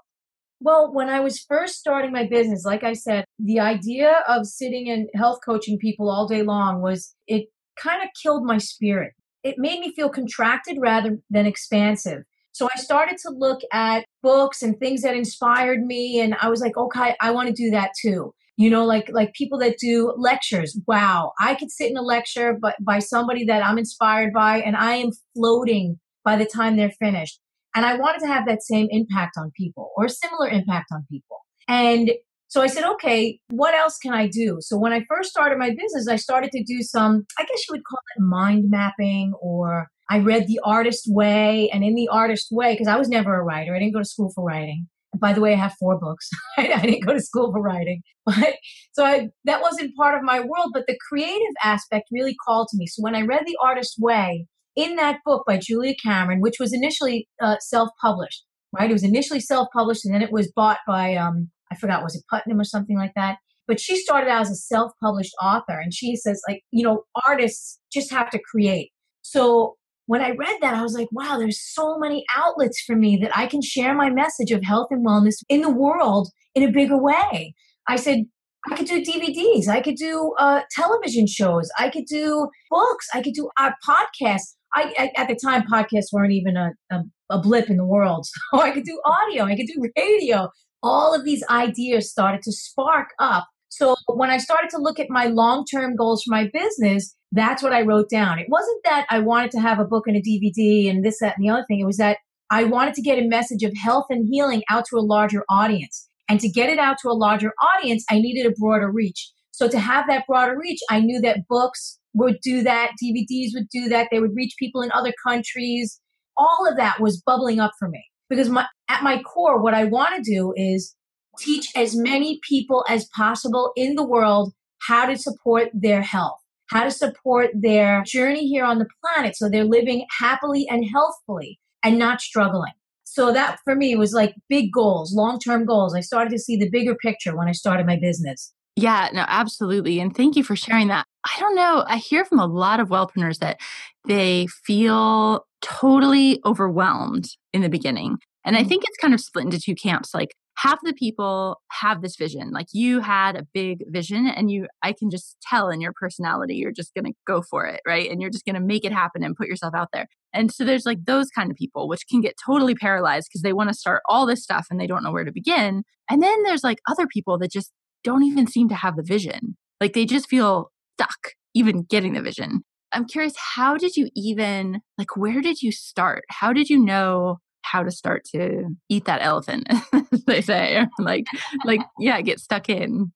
Well, 0.60 0.92
when 0.92 1.10
I 1.10 1.20
was 1.20 1.40
first 1.40 1.76
starting 1.76 2.12
my 2.12 2.26
business, 2.26 2.64
like 2.66 2.84
I 2.84 2.94
said, 2.94 3.26
the 3.38 3.60
idea 3.60 4.24
of 4.28 4.48
sitting 4.48 4.90
and 4.90 5.08
health 5.16 5.40
coaching 5.46 5.78
people 5.78 6.10
all 6.10 6.28
day 6.28 6.42
long 6.42 6.82
was, 6.82 7.14
it 7.28 7.46
kind 7.80 8.02
of 8.02 8.10
killed 8.22 8.44
my 8.44 8.58
spirit. 8.58 9.14
It 9.44 9.56
made 9.60 9.80
me 9.80 9.94
feel 9.96 10.10
contracted 10.10 10.78
rather 10.82 11.20
than 11.30 11.46
expansive. 11.46 12.24
So 12.54 12.68
I 12.76 12.80
started 12.80 13.18
to 13.20 13.30
look 13.30 13.62
at 13.72 14.06
books 14.24 14.64
and 14.64 14.80
things 14.80 15.04
that 15.04 15.16
inspired 15.16 15.82
me. 15.84 16.20
And 16.20 16.36
I 16.42 16.50
was 16.50 16.60
like, 16.60 16.76
okay, 16.76 17.16
I 17.22 17.30
want 17.30 17.50
to 17.50 17.54
do 17.54 17.70
that 17.70 17.92
too. 18.02 18.34
You 18.58 18.70
know, 18.70 18.86
like 18.86 19.10
like 19.12 19.34
people 19.34 19.60
that 19.60 19.78
do 19.78 20.14
lectures. 20.18 20.78
Wow, 20.88 21.34
I 21.40 21.56
could 21.56 21.72
sit 21.72 21.92
in 21.92 21.98
a 21.98 22.02
lecture 22.02 22.58
but 22.60 22.76
by 22.82 23.00
somebody 23.00 23.46
that 23.46 23.64
I'm 23.64 23.78
inspired 23.78 24.34
by 24.34 24.62
and 24.62 24.76
I 24.76 24.96
am 24.96 25.12
floating 25.36 26.00
by 26.26 26.36
the 26.36 26.46
time 26.46 26.76
they're 26.76 26.92
finished. 27.00 27.40
And 27.76 27.86
I 27.86 27.96
wanted 27.96 28.22
to 28.22 28.28
have 28.28 28.48
that 28.48 28.64
same 28.64 28.88
impact 28.90 29.38
on 29.38 29.52
people 29.56 29.92
or 29.96 30.08
similar 30.08 30.50
impact 30.50 30.88
on 30.92 31.06
people. 31.12 31.38
And 31.68 32.12
so 32.48 32.62
I 32.62 32.68
said, 32.68 32.86
okay, 32.86 33.40
what 33.50 33.76
else 33.76 33.98
can 33.98 34.14
I 34.14 34.28
do? 34.28 34.58
So 34.62 34.78
when 34.78 34.94
I 34.94 35.06
first 35.10 35.30
started 35.30 35.60
my 35.60 35.70
business, 35.70 36.08
I 36.10 36.16
started 36.16 36.52
to 36.52 36.64
do 36.64 36.82
some, 36.82 37.26
I 37.38 37.44
guess 37.44 37.68
you 37.68 37.74
would 37.74 37.84
call 37.84 38.00
it 38.16 38.22
mind 38.22 38.70
mapping, 38.70 39.34
or 39.42 39.90
I 40.10 40.20
read 40.20 40.48
The 40.48 40.60
Artist 40.64 41.06
Way. 41.08 41.70
And 41.72 41.84
in 41.84 41.94
The 41.94 42.08
Artist 42.08 42.48
Way, 42.52 42.74
because 42.74 42.88
I 42.88 42.96
was 42.96 43.10
never 43.10 43.36
a 43.36 43.44
writer, 43.44 43.76
I 43.76 43.80
didn't 43.80 43.94
go 43.94 44.00
to 44.00 44.06
school 44.06 44.32
for 44.34 44.44
writing. 44.44 44.88
By 45.20 45.34
the 45.34 45.42
way, 45.42 45.54
I 45.54 45.58
have 45.58 45.76
four 45.80 46.00
books. 46.00 46.30
I, 46.58 46.82
didn't 46.82 47.06
go 47.06 47.14
to 47.14 47.22
school 47.22 47.52
for 47.52 47.62
writing, 47.62 48.02
but 48.26 48.56
so 48.94 49.06
I, 49.06 49.30
that 49.46 49.62
wasn't 49.62 49.96
part 49.96 50.16
of 50.16 50.24
my 50.24 50.40
world. 50.40 50.72
But 50.74 50.86
the 50.88 50.98
creative 51.08 51.54
aspect 51.64 52.06
really 52.12 52.36
called 52.46 52.68
to 52.72 52.78
me. 52.78 52.88
So 52.88 53.02
when 53.02 53.16
I 53.16 53.22
read 53.22 53.44
The 53.46 53.58
Artist 53.62 53.96
Way, 54.00 54.48
in 54.78 54.96
that 54.96 55.20
book 55.26 55.44
by 55.48 55.58
Julia 55.58 55.96
Cameron, 56.02 56.40
which 56.40 56.58
was 56.60 56.72
initially 56.72 57.28
uh, 57.42 57.58
self-published, 57.60 58.46
right? 58.78 58.90
It 58.90 58.94
was 58.94 59.04
initially 59.04 59.40
self-published, 59.40 60.06
and 60.06 60.14
then 60.14 60.22
it 60.22 60.32
was 60.32 60.52
bought 60.56 60.78
by 60.88 61.16
um, 61.16 61.50
I 61.72 61.76
forgot 61.76 62.04
was 62.04 62.16
it 62.16 62.24
Putnam 62.30 62.60
or 62.60 62.64
something 62.64 62.98
like 62.98 63.14
that. 63.16 63.38
But 63.68 63.82
she 63.82 63.98
started 63.98 64.30
out 64.30 64.42
as 64.42 64.52
a 64.52 64.56
self-published 64.56 65.34
author, 65.42 65.80
and 65.80 65.94
she 65.94 66.16
says 66.16 66.42
like 66.48 66.62
you 66.72 66.84
know 66.84 67.04
artists 67.28 67.80
just 67.92 68.12
have 68.12 68.30
to 68.30 68.40
create. 68.40 68.92
So 69.24 69.76
when 70.08 70.22
I 70.22 70.32
read 70.32 70.58
that, 70.62 70.74
I 70.74 70.82
was 70.82 70.94
like, 70.94 71.10
wow, 71.12 71.38
there's 71.38 71.62
so 71.62 71.98
many 72.00 72.26
outlets 72.36 72.82
for 72.82 72.96
me 72.96 73.18
that 73.22 73.38
I 73.38 73.46
can 73.46 73.62
share 73.62 73.94
my 73.94 74.10
message 74.10 74.52
of 74.52 74.64
health 74.64 74.88
and 74.90 75.06
wellness 75.06 75.36
in 75.50 75.62
the 75.62 75.70
world 75.70 76.30
in 76.56 76.64
a 76.64 76.72
bigger 76.72 76.98
way. 76.98 77.54
I 77.88 77.98
said, 77.98 78.26
I 78.70 78.76
could 78.76 78.88
do 78.88 79.04
DVDs. 79.04 79.68
I 79.68 79.82
could 79.82 79.96
do 79.96 80.34
uh, 80.40 80.62
television 80.72 81.28
shows. 81.28 81.70
I 81.78 81.90
could 81.90 82.06
do 82.06 82.50
books. 82.70 83.08
I 83.14 83.22
could 83.22 83.34
do 83.34 83.50
uh, 83.58 83.72
podcasts. 83.88 84.56
I, 84.74 84.94
I, 84.98 85.12
at 85.22 85.28
the 85.28 85.36
time 85.36 85.64
podcasts 85.64 86.12
weren't 86.12 86.34
even 86.34 86.58
a, 86.58 86.72
a, 86.92 87.04
a 87.30 87.40
blip 87.40 87.70
in 87.70 87.78
the 87.78 87.86
world. 87.86 88.26
So 88.54 88.62
I 88.62 88.72
could 88.72 88.86
do 88.86 89.00
audio, 89.06 89.44
I 89.44 89.56
could 89.56 89.68
do 89.68 89.90
radio. 89.98 90.50
All 90.84 91.14
of 91.14 91.26
these 91.26 91.44
ideas 91.50 92.10
started 92.10 92.42
to 92.44 92.52
spark 92.52 93.10
up. 93.20 93.48
So 93.70 93.96
when 94.08 94.30
I 94.30 94.38
started 94.38 94.70
to 94.72 94.78
look 94.78 95.00
at 95.00 95.10
my 95.10 95.26
long-term 95.28 95.96
goals 95.96 96.24
for 96.24 96.32
my 96.32 96.50
business, 96.54 97.16
that's 97.32 97.62
what 97.62 97.74
I 97.74 97.82
wrote 97.82 98.10
down. 98.10 98.40
It 98.40 98.48
wasn't 98.50 98.84
that 98.86 99.06
I 99.10 99.20
wanted 99.20 99.52
to 99.52 99.60
have 99.60 99.80
a 99.80 99.86
book 99.86 100.08
and 100.08 100.16
a 100.16 100.22
DVD 100.22 100.90
and 100.90 101.04
this, 101.04 101.20
that, 101.20 101.36
and 101.38 101.46
the 101.46 101.52
other 101.52 101.66
thing. 101.68 101.80
It 101.80 101.86
was 101.86 101.98
that 101.98 102.18
I 102.50 102.64
wanted 102.64 102.94
to 102.96 103.02
get 103.02 103.20
a 103.20 103.28
message 103.28 103.64
of 103.64 103.74
health 103.76 104.06
and 104.10 104.28
healing 104.30 104.64
out 104.70 104.86
to 104.90 104.98
a 104.98 105.02
larger 105.02 105.44
audience. 105.50 106.08
And 106.30 106.40
to 106.40 106.50
get 106.50 106.70
it 106.70 106.80
out 106.80 106.98
to 107.02 107.10
a 107.10 107.14
larger 107.14 107.54
audience, 107.76 108.06
I 108.10 108.20
needed 108.20 108.46
a 108.46 108.56
broader 108.58 108.92
reach. 108.92 109.32
So 109.52 109.68
to 109.68 109.80
have 109.80 110.06
that 110.08 110.26
broader 110.28 110.58
reach, 110.58 110.80
I 110.90 111.00
knew 111.00 111.20
that 111.22 111.48
books 111.48 112.00
would 112.14 112.38
do 112.42 112.64
that, 112.64 112.92
DVDs 113.04 113.54
would 113.54 113.68
do 113.72 113.90
that, 113.90 114.08
they 114.12 114.20
would 114.20 114.36
reach 114.36 114.54
people 114.58 114.82
in 114.82 114.92
other 114.92 115.14
countries. 115.26 116.00
All 116.38 116.68
of 116.70 116.78
that 116.78 117.00
was 117.00 117.22
bubbling 117.26 117.60
up 117.60 117.72
for 117.80 117.90
me 117.90 118.04
because 118.30 118.50
my, 118.50 118.66
at 118.90 119.04
my 119.04 119.22
core, 119.22 119.62
what 119.62 119.74
I 119.74 119.86
want 119.86 120.16
to 120.16 120.22
do 120.22 120.54
is 120.56 120.96
teach 121.40 121.72
as 121.76 121.96
many 121.96 122.40
people 122.48 122.84
as 122.90 123.08
possible 123.16 123.72
in 123.76 123.96
the 123.96 124.06
world 124.06 124.54
how 124.88 125.06
to 125.06 125.18
support 125.18 125.70
their 125.74 126.02
health, 126.02 126.40
how 126.70 126.84
to 126.84 126.92
support 126.92 127.50
their 127.54 128.04
journey 128.04 128.48
here 128.48 128.66
on 128.66 128.80
the 128.80 128.88
planet 129.02 129.36
so 129.36 129.50
they're 129.50 129.64
living 129.64 130.06
happily 130.20 130.68
and 130.70 130.86
healthfully 130.92 131.60
and 131.84 131.98
not 131.98 132.22
struggling. 132.22 132.74
So 133.04 133.32
that 133.34 133.60
for 133.64 133.76
me 133.76 133.96
was 133.96 134.14
like 134.14 134.36
big 134.50 134.72
goals, 134.72 135.14
long 135.14 135.40
term 135.40 135.66
goals. 135.66 135.96
I 135.96 136.02
started 136.02 136.30
to 136.32 136.40
see 136.40 136.58
the 136.58 136.70
bigger 136.70 136.96
picture 136.96 137.36
when 137.36 137.48
I 137.48 137.54
started 137.54 137.86
my 137.86 137.98
business. 137.98 138.54
Yeah, 138.76 139.10
no, 139.12 139.26
absolutely. 139.28 140.00
And 140.00 140.16
thank 140.16 140.36
you 140.36 140.44
for 140.44 140.56
sharing 140.56 140.90
that. 140.90 141.08
I 141.26 141.40
don't 141.40 141.56
know. 141.56 141.84
I 141.88 141.98
hear 141.98 142.24
from 142.24 142.40
a 142.40 142.46
lot 142.46 142.80
of 142.80 142.90
wellpreneurs 142.90 143.40
that 143.40 143.60
they 144.08 144.48
feel 144.66 145.48
totally 145.62 146.40
overwhelmed 146.46 147.30
in 147.54 147.62
the 147.62 147.70
beginning. 147.70 148.20
And 148.46 148.56
I 148.56 148.64
mm. 148.64 148.68
think 148.70 148.84
it's 148.88 148.98
kind 148.98 149.16
of 149.16 149.20
split 149.20 149.46
into 149.46 149.60
two 149.60 149.74
camps. 149.74 150.14
Like 150.14 150.36
half 150.58 150.80
the 150.84 150.94
people 150.94 151.62
have 151.72 152.02
this 152.02 152.16
vision. 152.16 152.52
Like 152.52 152.68
you 152.74 153.00
had 153.00 153.36
a 153.36 153.46
big 153.54 153.84
vision 153.88 154.28
and 154.28 154.52
you 154.52 154.68
i 154.82 154.92
can 154.92 155.10
just 155.10 155.38
tell 155.42 155.70
in 155.70 155.82
your 155.82 155.94
personality 155.94 156.56
you're 156.56 156.72
just 156.72 156.94
going 156.94 157.06
to 157.06 157.14
go 157.26 157.42
for 157.42 157.66
it 157.66 157.82
right? 157.86 158.10
And 158.10 158.22
you're 158.22 158.32
just 158.32 158.46
going 158.46 158.56
to 158.56 158.62
make 158.62 158.84
it 158.84 158.92
happen 158.92 159.24
and 159.24 159.36
put 159.36 159.48
yourself 159.48 159.74
out 159.76 159.90
there. 159.94 160.08
And 160.34 160.52
so 160.52 160.66
there's 160.66 160.86
like 160.86 161.06
those 161.06 161.30
kind 161.30 161.50
of 161.52 161.58
people 161.58 161.88
which 161.88 162.08
can 162.10 162.22
get 162.22 162.36
totally 162.44 162.76
paralyzed 162.76 163.28
because 163.30 163.44
they 163.44 163.54
want 163.54 163.70
to 163.70 163.76
start 163.76 164.02
all 164.10 164.26
this 164.26 164.44
stuff 164.44 164.68
and 164.70 164.80
they 164.80 164.88
don't 164.88 165.04
know 165.04 165.12
where 165.12 165.26
to 165.26 165.32
begin. 165.32 165.84
And 166.10 166.22
then 166.22 166.44
there's 166.44 166.64
like 166.64 166.80
other 166.90 167.08
people 167.08 167.38
that 167.40 167.52
just 167.52 167.72
don't 168.04 168.24
even 168.24 168.48
seem 168.48 168.70
to 168.70 168.76
have 168.76 168.96
the 168.96 169.04
vision. 169.04 169.58
Like 169.80 169.94
they 169.94 170.06
just 170.06 170.30
feel 170.30 170.72
stuck 170.96 171.34
even 171.54 171.84
getting 171.84 172.14
the 172.14 172.22
vision. 172.22 172.62
I'm 172.92 173.06
curious 173.06 173.34
how 173.56 173.78
did 173.78 173.96
you 173.96 174.10
even 174.16 174.82
like 174.98 175.16
where 175.16 175.42
did 175.42 175.62
you 175.62 175.72
start? 175.72 176.24
How 176.30 176.54
did 176.54 176.70
you 176.70 176.84
know 176.84 177.40
how 177.72 177.84
to 177.84 177.92
start 177.92 178.24
to 178.26 178.66
eat 178.90 179.06
that 179.06 179.22
elephant, 179.22 179.68
they 180.28 180.42
say. 180.42 180.86
like, 181.00 181.28
like, 181.66 181.82
yeah, 182.00 182.22
get 182.22 182.40
stuck 182.40 182.70
in. 182.70 183.12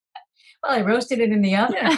Well, 0.64 0.78
I 0.78 0.82
roasted 0.82 1.20
it 1.20 1.32
in 1.32 1.42
the 1.42 1.56
oven. 1.56 1.76
Yeah. 1.76 1.98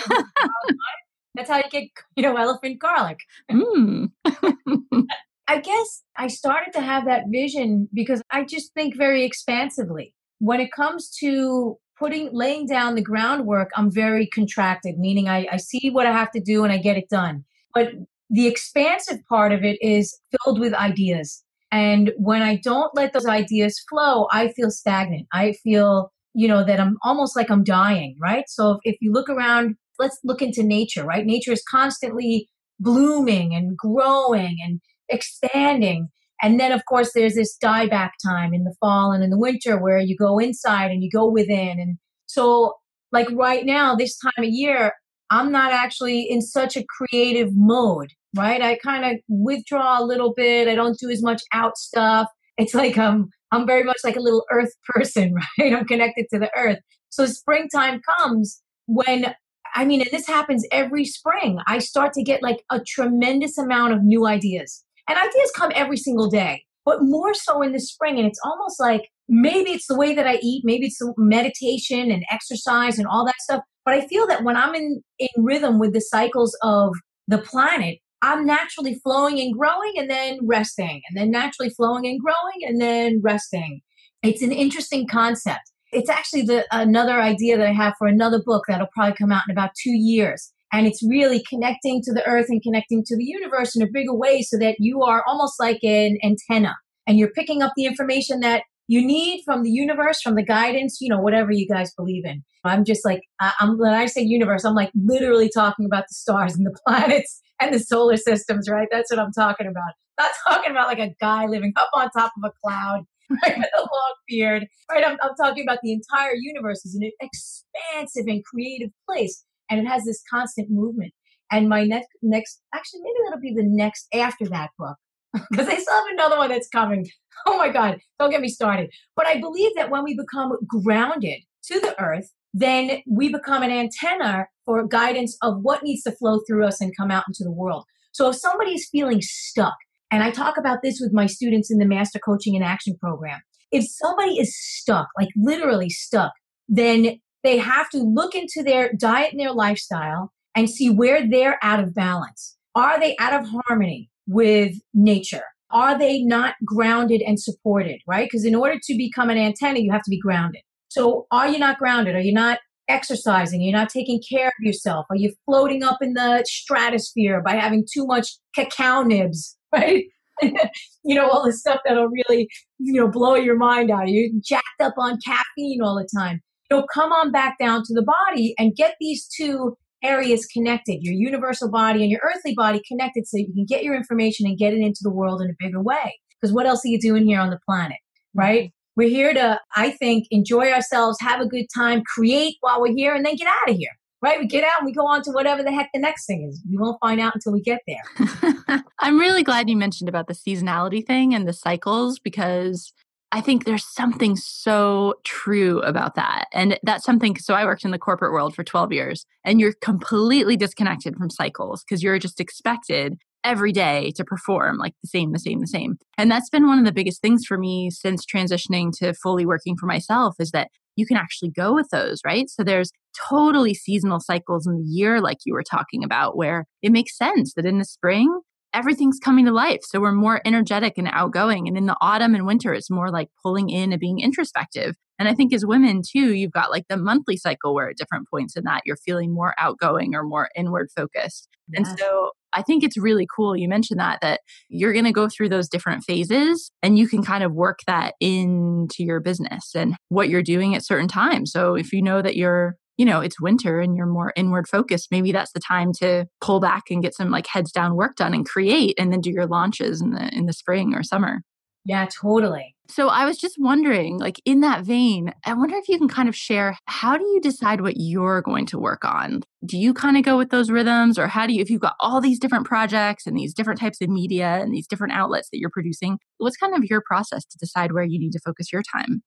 That's 1.36 1.50
how 1.50 1.58
you 1.58 1.64
get, 1.72 1.90
you 2.16 2.24
know, 2.24 2.36
elephant 2.38 2.80
garlic. 2.80 3.20
Mm. 3.52 4.12
I 5.48 5.60
guess 5.60 6.04
I 6.16 6.28
started 6.28 6.74
to 6.74 6.82
have 6.82 7.06
that 7.06 7.24
vision 7.30 7.90
because 7.94 8.22
I 8.32 8.44
just 8.44 8.74
think 8.74 8.96
very 8.96 9.26
expansively. 9.26 10.14
When 10.40 10.60
it 10.60 10.72
comes 10.72 11.10
to 11.20 11.78
putting, 11.98 12.30
laying 12.32 12.68
down 12.68 12.96
the 12.96 13.02
groundwork, 13.02 13.72
I'm 13.76 13.92
very 13.92 14.28
contracted, 14.28 15.00
meaning 15.00 15.28
I, 15.28 15.48
I 15.52 15.58
see 15.58 15.90
what 15.90 16.06
I 16.06 16.12
have 16.12 16.32
to 16.32 16.40
do 16.40 16.64
and 16.64 16.72
I 16.72 16.78
get 16.78 16.98
it 16.98 17.10
done. 17.10 17.44
But 17.74 17.90
the 18.30 18.48
expansive 18.48 19.20
part 19.28 19.52
of 19.52 19.64
it 19.64 19.82
is 19.82 20.18
filled 20.32 20.60
with 20.60 20.74
ideas. 20.74 21.44
And 21.74 22.12
when 22.18 22.44
I 22.44 22.58
don't 22.58 22.96
let 22.96 23.14
those 23.14 23.26
ideas 23.26 23.84
flow, 23.90 24.28
I 24.32 24.50
feel 24.50 24.70
stagnant. 24.70 25.26
I 25.34 25.54
feel, 25.64 26.12
you 26.36 26.48
know, 26.48 26.64
that 26.64 26.80
I'm 26.80 26.98
almost 27.04 27.36
like 27.36 27.50
I'm 27.50 27.64
dying, 27.64 28.16
right? 28.22 28.44
So 28.48 28.74
if, 28.74 28.78
if 28.84 28.98
you 29.02 29.12
look 29.12 29.28
around, 29.28 29.76
let's 29.98 30.20
look 30.24 30.44
into 30.44 30.62
nature, 30.62 31.04
right? 31.04 31.26
Nature 31.26 31.52
is 31.52 31.64
constantly 31.68 32.48
blooming 32.80 33.56
and 33.56 33.76
growing 33.76 34.58
and 34.64 34.82
expanding. 35.10 36.10
And 36.44 36.60
then, 36.60 36.72
of 36.72 36.86
course, 36.86 37.12
there's 37.16 37.34
this 37.34 37.58
dieback 37.58 38.12
time 38.24 38.54
in 38.54 38.66
the 38.66 38.76
fall 38.80 39.12
and 39.12 39.24
in 39.24 39.32
the 39.32 39.40
winter 39.40 39.82
where 39.82 39.98
you 39.98 40.16
go 40.16 40.38
inside 40.38 40.92
and 40.92 41.02
you 41.02 41.10
go 41.10 41.28
within. 41.28 41.80
And 41.80 41.98
so, 42.28 42.76
like 43.12 43.30
right 43.32 43.66
now, 43.66 43.96
this 43.96 44.16
time 44.20 44.46
of 44.46 44.50
year, 44.50 44.94
I'm 45.34 45.52
not 45.52 45.72
actually 45.72 46.22
in 46.22 46.42
such 46.42 46.78
a 46.78 46.86
creative 46.98 47.50
mode 47.54 48.12
right? 48.36 48.62
I 48.62 48.78
kind 48.78 49.06
of 49.06 49.20
withdraw 49.28 50.02
a 50.02 50.06
little 50.06 50.34
bit. 50.34 50.68
I 50.68 50.76
don't 50.76 50.98
do 51.00 51.10
as 51.10 51.22
much 51.22 51.42
out 51.54 51.78
stuff. 51.78 52.28
It's 52.58 52.74
like 52.74 52.98
I'm 52.98 53.30
I'm 53.52 53.68
very 53.68 53.84
much 53.84 53.98
like 54.04 54.16
a 54.16 54.22
little 54.22 54.46
earth 54.52 54.72
person, 54.90 55.34
right? 55.60 55.74
I'm 55.74 55.86
connected 55.86 56.26
to 56.34 56.40
the 56.40 56.52
earth. 56.58 56.80
So 57.10 57.26
springtime 57.26 58.02
comes 58.18 58.62
when 58.88 59.34
I 59.76 59.86
mean, 59.86 60.02
and 60.02 60.10
this 60.12 60.28
happens 60.28 60.66
every 60.72 61.06
spring. 61.06 61.60
I 61.66 61.80
start 61.80 62.14
to 62.14 62.24
get 62.24 62.44
like 62.44 62.64
a 62.72 62.80
tremendous 62.80 63.58
amount 63.58 63.94
of 63.94 64.04
new 64.04 64.28
ideas. 64.28 64.84
And 65.10 65.18
ideas 65.18 65.52
come 65.56 65.72
every 65.76 65.98
single 65.98 66.30
day, 66.30 66.64
but 66.86 67.00
more 67.02 67.34
so 67.34 67.62
in 67.62 67.74
the 67.74 67.80
spring. 67.80 68.18
And 68.20 68.28
it's 68.28 68.40
almost 68.46 68.80
like 68.80 69.10
maybe 69.28 69.72
it's 69.72 69.88
the 69.88 69.98
way 69.98 70.14
that 70.14 70.28
I 70.28 70.40
eat, 70.42 70.64
maybe 70.66 70.88
it's 70.88 71.00
the 71.00 71.14
meditation 71.18 72.12
and 72.12 72.24
exercise 72.32 72.98
and 72.98 73.08
all 73.08 73.26
that 73.26 73.40
stuff. 73.40 73.62
But 73.86 73.96
I 73.96 74.08
feel 74.08 74.28
that 74.28 74.44
when 74.44 74.56
I'm 74.56 74.76
in, 74.76 75.02
in 75.20 75.28
rhythm 75.38 75.80
with 75.80 75.94
the 75.94 76.02
cycles 76.02 76.58
of 76.62 76.94
the 77.28 77.38
planet, 77.38 78.00
I'm 78.22 78.46
naturally 78.46 78.96
flowing 79.04 79.40
and 79.40 79.54
growing 79.54 79.94
and 79.98 80.10
then 80.10 80.40
resting, 80.44 81.02
and 81.10 81.18
then 81.18 81.30
naturally 81.30 81.70
flowing 81.70 82.06
and 82.06 82.20
growing 82.20 82.66
and 82.66 82.80
then 82.80 83.20
resting. 83.22 83.82
It's 84.24 84.42
an 84.42 84.54
interesting 84.54 85.08
concept. 85.08 85.72
It's 85.92 86.10
actually 86.10 86.44
the 86.44 86.66
another 86.72 87.22
idea 87.22 87.58
that 87.58 87.68
I 87.68 87.74
have 87.74 87.94
for 88.00 88.08
another 88.08 88.42
book 88.44 88.64
that'll 88.68 88.88
probably 88.96 89.16
come 89.16 89.32
out 89.32 89.44
in 89.48 89.52
about 89.52 89.72
two 89.82 89.92
years. 89.92 90.54
And 90.72 90.88
it's 90.88 91.04
really 91.08 91.44
connecting 91.48 92.02
to 92.04 92.14
the 92.14 92.26
earth 92.26 92.48
and 92.50 92.64
connecting 92.64 93.04
to 93.06 93.16
the 93.16 93.26
universe 93.26 93.76
in 93.76 93.84
a 93.84 93.92
bigger 93.92 94.16
way 94.16 94.42
so 94.42 94.58
that 94.58 94.78
you 94.80 95.04
are 95.04 95.24
almost 95.28 95.60
like 95.60 95.84
an 95.84 96.18
antenna 96.24 96.76
and 97.06 97.20
you're 97.20 97.30
picking 97.30 97.62
up 97.62 97.74
the 97.76 97.86
information 97.86 98.40
that 98.40 98.64
you 98.88 99.06
need 99.06 99.44
from 99.46 99.64
the 99.64 99.70
universe, 99.70 100.22
from 100.22 100.36
the 100.36 100.44
guidance, 100.44 101.00
you 101.00 101.10
know, 101.10 101.20
whatever 101.20 101.52
you 101.52 101.68
guys 101.68 101.94
believe 101.94 102.26
in. 102.26 102.44
I'm 102.64 102.84
just 102.84 103.06
like, 103.06 103.22
I'm, 103.40 103.78
when 103.78 103.94
I 103.94 104.06
say 104.06 104.22
universe, 104.22 104.66
I'm 104.66 104.76
like 104.76 104.92
literally 104.96 105.50
talking 105.54 105.86
about 105.86 106.04
the 106.10 106.14
stars 106.14 106.56
and 106.56 106.66
the 106.66 106.78
planets 106.88 107.42
and 107.62 107.74
the 107.74 107.80
solar 107.80 108.18
systems, 108.18 108.70
right? 108.70 108.88
That's 108.92 109.12
what 109.12 109.20
I'm 109.20 109.32
talking 109.32 109.68
about. 109.68 109.94
Not 110.20 110.32
talking 110.48 110.72
about 110.72 110.88
like 110.88 111.00
a 111.00 111.14
guy 111.20 111.46
living 111.46 111.74
up 111.76 111.90
on 111.94 112.10
top 112.12 112.34
of 112.38 112.50
a 112.50 112.52
cloud, 112.64 113.04
right, 113.30 113.58
with 113.58 113.70
a 113.78 113.82
long 113.82 114.14
beard, 114.28 114.68
right? 114.92 115.06
I'm, 115.06 115.18
I'm 115.22 115.36
talking 115.42 115.64
about 115.64 115.80
the 115.82 115.94
entire 115.94 116.36
universe 116.36 116.86
is 116.86 116.96
an 116.96 117.10
expansive 117.22 118.26
and 118.28 118.44
creative 118.44 118.90
place, 119.10 119.44
and 119.70 119.80
it 119.80 119.88
has 119.88 120.04
this 120.04 120.22
constant 120.30 120.70
movement. 120.70 121.14
And 121.52 121.70
my 121.70 121.84
next, 121.84 122.10
next, 122.22 122.62
actually, 122.74 123.02
maybe 123.04 123.16
that'll 123.26 123.40
be 123.40 123.54
the 123.54 123.68
next 123.68 124.08
after 124.14 124.48
that 124.50 124.72
book, 124.78 124.96
because 125.52 125.68
I 125.68 125.78
still 125.78 125.96
have 125.96 126.14
another 126.14 126.38
one 126.38 126.50
that's 126.50 126.70
coming. 126.70 127.08
Oh 127.46 127.58
my 127.58 127.68
God, 127.68 128.00
don't 128.20 128.30
get 128.30 128.40
me 128.40 128.48
started. 128.48 128.90
But 129.18 129.28
I 129.28 129.38
believe 129.38 129.72
that 129.76 129.90
when 129.90 130.06
we 130.06 130.16
become 130.16 130.54
grounded 130.66 131.42
to 131.66 131.78
the 131.78 131.94
earth, 132.02 132.32
then 132.54 133.02
we 133.06 133.28
become 133.28 133.64
an 133.64 133.72
antenna 133.72 134.48
for 134.66 134.88
guidance 134.88 135.36
of 135.42 135.58
what 135.62 135.84
needs 135.84 136.04
to 136.04 136.14
flow 136.14 136.40
through 136.48 136.66
us 136.66 136.80
and 136.80 136.96
come 136.96 137.12
out 137.12 137.26
into 137.28 137.44
the 137.44 137.52
world. 137.52 137.84
So 138.14 138.30
if 138.30 138.38
somebody's 138.38 138.88
feeling 138.90 139.22
stuck, 139.22 139.76
and 140.10 140.24
I 140.24 140.32
talk 140.32 140.58
about 140.58 140.84
this 140.84 141.00
with 141.02 141.12
my 141.12 141.26
students 141.26 141.70
in 141.70 141.80
the 141.80 141.86
Master 141.86 142.20
Coaching 142.20 142.56
and 142.56 142.64
Action 142.64 142.96
Program, 143.02 143.42
if 143.74 143.84
somebody 143.90 144.40
is 144.40 144.56
stuck, 144.58 145.10
like 145.20 145.30
literally 145.36 145.90
stuck, 145.90 146.32
then 146.70 147.20
they 147.44 147.58
have 147.58 147.90
to 147.90 147.98
look 147.98 148.36
into 148.36 148.64
their 148.64 148.94
diet 148.94 149.32
and 149.32 149.40
their 149.42 149.52
lifestyle 149.52 150.32
and 150.56 150.70
see 150.70 150.90
where 150.90 151.28
they're 151.28 151.58
out 151.62 151.84
of 151.84 151.94
balance. 151.94 152.56
Are 152.76 153.00
they 153.00 153.16
out 153.20 153.42
of 153.42 153.50
harmony 153.50 154.10
with 154.28 154.76
nature? 154.94 155.44
Are 155.72 155.98
they 155.98 156.22
not 156.22 156.56
grounded 156.64 157.22
and 157.22 157.40
supported, 157.40 158.00
right? 158.08 158.30
Because 158.30 158.46
in 158.46 158.56
order 158.56 158.80
to 158.84 158.96
become 158.96 159.30
an 159.30 159.38
antenna, 159.38 159.80
you 159.80 159.92
have 159.92 160.04
to 160.04 160.10
be 160.10 160.20
grounded. 160.20 160.62
So 160.90 161.26
are 161.32 161.48
you 161.48 161.58
not 161.58 161.80
grounded? 161.80 162.16
Are 162.16 162.22
you 162.22 162.34
not 162.34 162.60
exercising? 162.88 163.62
You're 163.62 163.68
you 163.68 163.72
not 163.74 163.90
taking 163.90 164.22
care 164.30 164.48
of 164.48 164.54
yourself? 164.60 165.06
Are 165.10 165.16
you 165.16 165.34
floating 165.46 165.84
up 165.84 165.98
in 166.02 166.14
the 166.14 166.44
stratosphere 166.48 167.42
by 167.42 167.54
having 167.54 167.86
too 167.92 168.06
much 168.06 168.38
cacao 168.56 169.02
nibs, 169.02 169.58
right? 169.74 170.06
you 170.42 171.16
know, 171.16 171.30
all 171.30 171.46
the 171.46 171.54
stuff 171.54 171.80
that'll 171.86 172.10
really, 172.10 172.50
you 172.80 172.94
know, 172.94 173.08
blow 173.08 173.36
your 173.36 173.58
mind 173.58 173.92
out. 173.92 174.10
You're 174.10 174.30
jacked 174.44 174.82
up 174.82 174.94
on 174.98 175.20
caffeine 175.26 175.82
all 175.82 175.96
the 175.96 176.08
time. 176.18 176.42
You 176.72 176.84
come 176.94 177.12
on 177.12 177.32
back 177.32 177.58
down 177.60 177.84
to 177.86 177.94
the 177.94 178.04
body 178.04 178.56
and 178.58 178.76
get 178.76 178.96
these 179.00 179.28
two 179.28 179.78
areas 180.04 180.46
connected 180.46 181.00
your 181.02 181.14
universal 181.14 181.70
body 181.70 182.02
and 182.02 182.12
your 182.12 182.22
earthly 182.24 182.54
body 182.54 182.82
connected 182.88 183.28
so 183.28 183.38
you 183.38 183.52
can 183.54 183.66
get 183.66 183.84
your 183.84 183.96
information 183.96 184.46
and 184.46 184.58
get 184.58 184.74
it 184.74 184.80
into 184.80 185.00
the 185.02 185.10
world 185.10 185.42
in 185.42 185.50
a 185.50 185.54
bigger 185.60 185.82
way. 185.82 186.20
Because 186.40 186.54
what 186.54 186.66
else 186.66 186.86
are 186.86 186.90
you 186.90 187.00
doing 187.00 187.26
here 187.26 187.40
on 187.40 187.50
the 187.50 187.60
planet, 187.66 187.98
mm-hmm. 187.98 188.40
right? 188.40 188.74
We're 188.96 189.10
here 189.10 189.34
to, 189.34 189.60
I 189.76 189.92
think, 189.92 190.28
enjoy 190.30 190.72
ourselves, 190.72 191.18
have 191.22 191.42
a 191.42 191.48
good 191.48 191.66
time, 191.74 192.04
create 192.04 192.58
while 192.60 192.80
we're 192.80 192.94
here, 192.94 193.16
and 193.16 193.26
then 193.26 193.36
get 193.36 193.48
out 193.48 193.70
of 193.70 193.76
here. 193.76 193.90
Right? 194.22 194.40
We 194.40 194.48
get 194.48 194.64
out 194.64 194.80
and 194.80 194.86
we 194.86 194.94
go 194.94 195.06
on 195.06 195.22
to 195.24 195.32
whatever 195.32 195.64
the 195.64 195.72
heck 195.74 195.90
the 195.94 196.00
next 196.00 196.26
thing 196.26 196.48
is. 196.50 196.62
We 196.70 196.78
won't 196.78 196.98
find 197.02 197.20
out 197.20 197.36
until 197.36 197.52
we 197.52 197.62
get 197.62 197.82
there. 197.86 198.82
I'm 199.00 199.20
really 199.20 199.44
glad 199.44 199.70
you 199.70 199.76
mentioned 199.76 200.08
about 200.08 200.28
the 200.28 200.34
seasonality 200.34 201.06
thing 201.06 201.36
and 201.36 201.46
the 201.46 201.52
cycles 201.52 202.20
because 202.20 202.94
I 203.34 203.42
think 203.42 203.66
there's 203.66 203.84
something 203.84 204.36
so 204.36 205.16
true 205.24 205.82
about 205.82 206.14
that. 206.14 206.46
And 206.54 206.80
that's 206.84 207.04
something. 207.04 207.36
So 207.40 207.56
I 207.56 207.66
worked 207.66 207.84
in 207.84 207.90
the 207.90 207.98
corporate 207.98 208.32
world 208.32 208.54
for 208.54 208.64
12 208.64 208.94
years, 208.94 209.26
and 209.44 209.60
you're 209.60 209.74
completely 209.82 210.56
disconnected 210.56 211.16
from 211.16 211.32
cycles 211.32 211.84
because 211.84 212.04
you're 212.04 212.20
just 212.20 212.40
expected 212.40 213.18
every 213.44 213.72
day 213.72 214.12
to 214.18 214.24
perform 214.24 214.78
like 214.78 214.94
the 215.02 215.08
same, 215.08 215.32
the 215.32 215.40
same, 215.40 215.62
the 215.62 215.68
same. 215.68 215.98
And 216.16 216.30
that's 216.30 216.50
been 216.52 216.68
one 216.68 216.78
of 216.78 216.86
the 216.86 216.92
biggest 216.92 217.24
things 217.24 217.44
for 217.44 217.58
me 217.58 217.90
since 217.90 218.24
transitioning 218.24 218.92
to 219.00 219.16
fully 219.16 219.48
working 219.48 219.78
for 219.78 219.88
myself 219.88 220.36
is 220.40 220.52
that 220.52 220.70
you 220.96 221.08
can 221.08 221.18
actually 221.18 221.50
go 221.50 221.74
with 221.74 221.90
those, 221.90 222.20
right? 222.24 222.48
So 222.52 222.64
there's 222.64 222.92
totally 223.30 223.74
seasonal 223.74 224.20
cycles 224.20 224.68
in 224.68 224.78
the 224.78 224.84
year, 224.84 225.20
like 225.20 225.40
you 225.44 225.56
were 225.56 225.64
talking 225.64 226.04
about, 226.04 226.38
where 226.38 226.66
it 226.84 226.92
makes 226.92 227.18
sense 227.18 227.56
that 227.56 227.66
in 227.66 227.80
the 227.80 227.86
spring, 227.86 228.42
everything's 228.74 229.20
coming 229.20 229.46
to 229.46 229.52
life. 229.52 229.82
So 229.84 230.00
we're 230.00 230.12
more 230.12 230.42
energetic 230.46 230.98
and 230.98 231.08
outgoing. 231.12 231.68
And 231.68 231.78
in 231.78 231.86
the 231.86 231.98
autumn 232.02 232.36
and 232.36 232.46
winter, 232.46 232.74
it's 232.74 232.90
more 232.90 233.12
like 233.12 233.30
pulling 233.42 233.70
in 233.70 233.92
and 233.92 234.00
being 234.00 234.20
introspective. 234.20 234.96
And 235.20 235.30
I 235.30 235.36
think 235.36 235.54
as 235.54 235.66
women 235.66 236.02
too, 236.02 236.34
you've 236.34 236.52
got 236.52 236.72
like 236.72 236.86
the 236.90 236.98
monthly 236.98 237.38
cycle 237.38 237.74
where 237.74 237.90
at 237.90 237.98
different 237.98 238.28
points 238.30 238.56
in 238.58 238.64
that 238.64 238.82
you're 238.86 238.98
feeling 238.98 239.34
more 239.34 239.54
outgoing 239.58 240.16
or 240.16 240.24
more 240.24 240.50
inward 240.56 240.90
focused. 240.96 241.48
Yes. 241.72 241.88
And 241.88 242.00
so 242.00 242.32
I 242.54 242.62
think 242.62 242.84
it's 242.84 242.98
really 242.98 243.28
cool. 243.36 243.56
You 243.56 243.70
mentioned 243.70 244.00
that, 244.00 244.20
that 244.22 244.42
you're 244.70 244.94
going 244.94 245.06
to 245.06 245.12
go 245.12 245.28
through 245.28 245.50
those 245.50 245.70
different 245.70 246.04
phases 246.04 246.72
and 246.82 246.98
you 246.98 247.08
can 247.08 247.24
kind 247.24 247.44
of 247.44 247.54
work 247.54 247.80
that 247.88 248.16
into 248.20 249.04
your 249.04 249.20
business 249.20 249.72
and 249.76 249.96
what 250.10 250.30
you're 250.30 250.44
doing 250.44 250.76
at 250.76 250.86
certain 250.86 251.08
times. 251.08 251.52
So 251.52 251.76
if 251.76 251.94
you 251.94 252.02
know 252.02 252.22
that 252.22 252.36
you're 252.36 252.76
you 252.98 253.06
know, 253.06 253.22
it's 253.22 253.42
winter 253.42 253.80
and 253.80 253.96
you're 253.96 254.06
more 254.06 254.34
inward 254.36 254.68
focused, 254.68 255.10
maybe 255.12 255.32
that's 255.32 255.52
the 255.52 255.60
time 255.60 255.92
to 256.00 256.26
pull 256.42 256.60
back 256.60 256.84
and 256.90 257.02
get 257.02 257.16
some 257.16 257.32
like 257.32 257.48
heads 257.48 257.72
down 257.72 257.96
work 257.96 258.16
done 258.16 258.34
and 258.34 258.48
create 258.48 258.96
and 258.98 259.12
then 259.12 259.22
do 259.22 259.32
your 259.32 259.48
launches 259.48 260.02
in 260.02 260.12
the 260.12 260.30
in 260.34 260.46
the 260.46 260.54
spring 260.54 260.94
or 260.94 261.04
summer. 261.04 261.42
Yeah, 261.86 262.08
totally. 262.22 262.76
So 262.88 263.10
I 263.10 263.26
was 263.26 263.38
just 263.38 263.56
wondering, 263.60 264.18
like 264.18 264.42
in 264.46 264.62
that 264.62 264.86
vein, 264.86 265.34
I 265.46 265.54
wonder 265.54 265.76
if 265.76 265.90
you 265.90 265.98
can 265.98 266.08
kind 266.08 266.30
of 266.30 266.36
share 266.36 266.78
how 266.86 267.18
do 267.18 267.26
you 267.26 267.42
decide 267.42 267.82
what 267.82 267.96
you're 267.98 268.42
going 268.42 268.66
to 268.68 268.80
work 268.80 269.04
on? 269.04 269.42
Do 269.66 269.78
you 269.78 269.94
kind 269.94 270.18
of 270.18 270.24
go 270.24 270.38
with 270.38 270.50
those 270.50 270.70
rhythms 270.70 271.18
or 271.18 271.28
how 271.28 271.46
do 271.48 271.54
you 271.54 271.62
if 271.62 271.70
you've 271.70 271.82
got 271.82 271.96
all 272.00 272.22
these 272.22 272.40
different 272.40 272.66
projects 272.66 273.26
and 273.26 273.38
these 273.38 273.54
different 273.54 273.80
types 273.80 274.00
of 274.02 274.10
media 274.10 274.60
and 274.62 274.74
these 274.74 274.88
different 274.88 275.14
outlets 275.14 275.50
that 275.52 275.60
you're 275.60 275.70
producing, 275.70 276.20
what's 276.38 276.58
kind 276.58 276.76
of 276.76 276.84
your 276.86 277.02
process 277.06 277.46
to 277.46 277.58
decide 277.58 277.92
where 277.94 278.04
you 278.04 278.20
need 278.20 278.32
to 278.32 278.40
focus 278.40 278.72
your 278.72 278.84
time? 278.84 279.22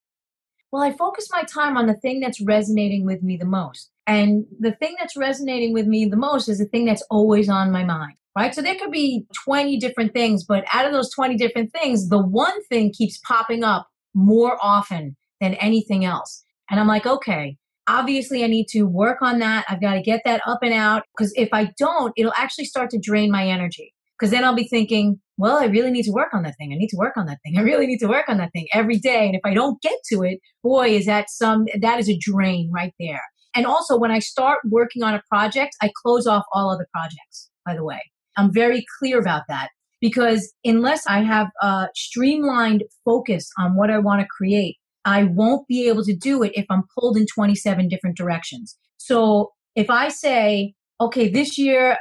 Well, 0.76 0.84
I 0.84 0.92
focus 0.92 1.28
my 1.32 1.42
time 1.44 1.78
on 1.78 1.86
the 1.86 1.94
thing 1.94 2.20
that's 2.20 2.38
resonating 2.38 3.06
with 3.06 3.22
me 3.22 3.38
the 3.38 3.46
most. 3.46 3.90
And 4.06 4.44
the 4.60 4.72
thing 4.72 4.94
that's 4.98 5.16
resonating 5.16 5.72
with 5.72 5.86
me 5.86 6.04
the 6.04 6.18
most 6.18 6.50
is 6.50 6.58
the 6.58 6.66
thing 6.66 6.84
that's 6.84 7.00
always 7.10 7.48
on 7.48 7.72
my 7.72 7.82
mind, 7.82 8.12
right? 8.36 8.54
So 8.54 8.60
there 8.60 8.74
could 8.74 8.90
be 8.90 9.24
20 9.46 9.78
different 9.78 10.12
things, 10.12 10.44
but 10.44 10.66
out 10.70 10.84
of 10.84 10.92
those 10.92 11.10
20 11.14 11.38
different 11.38 11.72
things, 11.72 12.10
the 12.10 12.20
one 12.20 12.62
thing 12.64 12.92
keeps 12.92 13.18
popping 13.26 13.64
up 13.64 13.88
more 14.12 14.58
often 14.60 15.16
than 15.40 15.54
anything 15.54 16.04
else. 16.04 16.44
And 16.70 16.78
I'm 16.78 16.88
like, 16.88 17.06
okay, 17.06 17.56
obviously 17.88 18.44
I 18.44 18.46
need 18.46 18.68
to 18.72 18.82
work 18.82 19.22
on 19.22 19.38
that. 19.38 19.64
I've 19.70 19.80
got 19.80 19.94
to 19.94 20.02
get 20.02 20.20
that 20.26 20.42
up 20.46 20.58
and 20.60 20.74
out 20.74 21.04
because 21.16 21.32
if 21.36 21.48
I 21.54 21.72
don't, 21.78 22.12
it'll 22.18 22.34
actually 22.36 22.66
start 22.66 22.90
to 22.90 22.98
drain 22.98 23.30
my 23.30 23.48
energy. 23.48 23.94
Because 24.18 24.30
then 24.30 24.44
I'll 24.44 24.54
be 24.54 24.68
thinking, 24.68 25.20
well, 25.36 25.58
I 25.58 25.66
really 25.66 25.90
need 25.90 26.04
to 26.04 26.12
work 26.12 26.32
on 26.32 26.42
that 26.44 26.54
thing. 26.58 26.72
I 26.72 26.76
need 26.76 26.88
to 26.88 26.96
work 26.96 27.16
on 27.16 27.26
that 27.26 27.38
thing. 27.44 27.58
I 27.58 27.60
really 27.60 27.86
need 27.86 27.98
to 27.98 28.06
work 28.06 28.28
on 28.28 28.38
that 28.38 28.52
thing 28.52 28.66
every 28.72 28.98
day. 28.98 29.26
And 29.26 29.34
if 29.34 29.42
I 29.44 29.52
don't 29.52 29.80
get 29.82 29.98
to 30.12 30.22
it, 30.22 30.38
boy, 30.62 30.88
is 30.88 31.06
that 31.06 31.28
some, 31.28 31.66
that 31.80 31.98
is 31.98 32.08
a 32.08 32.18
drain 32.18 32.70
right 32.74 32.92
there. 32.98 33.20
And 33.54 33.66
also, 33.66 33.98
when 33.98 34.10
I 34.10 34.18
start 34.18 34.58
working 34.66 35.02
on 35.02 35.14
a 35.14 35.22
project, 35.30 35.76
I 35.80 35.90
close 36.02 36.26
off 36.26 36.44
all 36.52 36.70
other 36.70 36.86
projects, 36.92 37.50
by 37.64 37.74
the 37.74 37.84
way. 37.84 38.00
I'm 38.36 38.52
very 38.52 38.84
clear 38.98 39.18
about 39.18 39.42
that 39.48 39.68
because 40.00 40.52
unless 40.64 41.06
I 41.06 41.22
have 41.22 41.48
a 41.62 41.88
streamlined 41.94 42.84
focus 43.04 43.50
on 43.58 43.76
what 43.76 43.90
I 43.90 43.98
want 43.98 44.20
to 44.20 44.26
create, 44.26 44.76
I 45.06 45.24
won't 45.24 45.66
be 45.68 45.88
able 45.88 46.04
to 46.04 46.14
do 46.14 46.42
it 46.42 46.52
if 46.54 46.66
I'm 46.68 46.82
pulled 46.98 47.16
in 47.16 47.26
27 47.34 47.88
different 47.88 48.16
directions. 48.16 48.76
So 48.98 49.52
if 49.74 49.88
I 49.88 50.08
say, 50.08 50.74
okay, 51.00 51.28
this 51.28 51.56
year, 51.56 51.96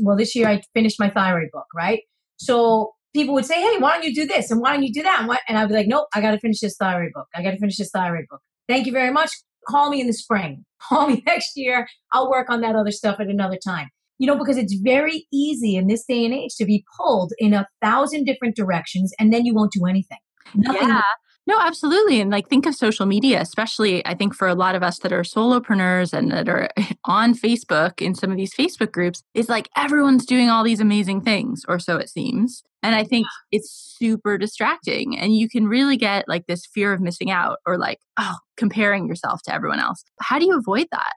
well, 0.00 0.16
this 0.16 0.34
year 0.34 0.48
I 0.48 0.62
finished 0.74 0.98
my 0.98 1.10
thyroid 1.10 1.48
book, 1.52 1.66
right? 1.74 2.00
So 2.36 2.92
people 3.14 3.34
would 3.34 3.46
say, 3.46 3.60
hey, 3.60 3.78
why 3.78 3.94
don't 3.94 4.04
you 4.04 4.14
do 4.14 4.26
this? 4.26 4.50
And 4.50 4.60
why 4.60 4.72
don't 4.72 4.82
you 4.82 4.92
do 4.92 5.02
that? 5.02 5.20
And, 5.20 5.38
and 5.48 5.58
I'd 5.58 5.68
be 5.68 5.74
like, 5.74 5.86
nope, 5.86 6.06
I 6.14 6.20
got 6.20 6.32
to 6.32 6.38
finish 6.38 6.60
this 6.60 6.76
thyroid 6.76 7.12
book. 7.14 7.26
I 7.34 7.42
got 7.42 7.52
to 7.52 7.58
finish 7.58 7.76
this 7.76 7.90
thyroid 7.90 8.26
book. 8.30 8.40
Thank 8.68 8.86
you 8.86 8.92
very 8.92 9.12
much. 9.12 9.30
Call 9.66 9.90
me 9.90 10.00
in 10.00 10.06
the 10.06 10.12
spring. 10.12 10.64
Call 10.82 11.08
me 11.08 11.22
next 11.26 11.52
year. 11.56 11.86
I'll 12.12 12.30
work 12.30 12.50
on 12.50 12.60
that 12.60 12.76
other 12.76 12.92
stuff 12.92 13.18
at 13.20 13.28
another 13.28 13.58
time. 13.64 13.88
You 14.18 14.26
know, 14.26 14.36
because 14.36 14.56
it's 14.56 14.74
very 14.74 15.28
easy 15.32 15.76
in 15.76 15.86
this 15.86 16.04
day 16.04 16.24
and 16.24 16.34
age 16.34 16.56
to 16.56 16.64
be 16.64 16.84
pulled 16.96 17.32
in 17.38 17.54
a 17.54 17.68
thousand 17.80 18.24
different 18.24 18.56
directions 18.56 19.12
and 19.18 19.32
then 19.32 19.46
you 19.46 19.54
won't 19.54 19.72
do 19.72 19.86
anything. 19.86 20.18
Nothing 20.54 20.88
yeah. 20.88 21.02
No, 21.48 21.58
absolutely. 21.58 22.20
And 22.20 22.30
like 22.30 22.50
think 22.50 22.66
of 22.66 22.74
social 22.74 23.06
media, 23.06 23.40
especially 23.40 24.06
I 24.06 24.14
think 24.14 24.34
for 24.34 24.48
a 24.48 24.54
lot 24.54 24.74
of 24.74 24.82
us 24.82 24.98
that 24.98 25.14
are 25.14 25.22
solopreneurs 25.22 26.12
and 26.12 26.30
that 26.30 26.46
are 26.46 26.68
on 27.06 27.32
Facebook 27.32 28.02
in 28.02 28.14
some 28.14 28.30
of 28.30 28.36
these 28.36 28.52
Facebook 28.52 28.92
groups, 28.92 29.22
is 29.32 29.48
like 29.48 29.70
everyone's 29.74 30.26
doing 30.26 30.50
all 30.50 30.62
these 30.62 30.78
amazing 30.78 31.22
things, 31.22 31.64
or 31.66 31.78
so 31.78 31.96
it 31.96 32.10
seems. 32.10 32.62
And 32.82 32.94
I 32.94 33.02
think 33.02 33.26
it's 33.50 33.70
super 33.98 34.36
distracting. 34.36 35.18
And 35.18 35.34
you 35.34 35.48
can 35.48 35.66
really 35.66 35.96
get 35.96 36.28
like 36.28 36.46
this 36.46 36.66
fear 36.66 36.92
of 36.92 37.00
missing 37.00 37.30
out 37.30 37.60
or 37.66 37.78
like, 37.78 37.98
oh, 38.18 38.36
comparing 38.58 39.06
yourself 39.06 39.40
to 39.44 39.54
everyone 39.54 39.80
else. 39.80 40.04
How 40.20 40.38
do 40.38 40.44
you 40.44 40.54
avoid 40.54 40.88
that? 40.92 41.14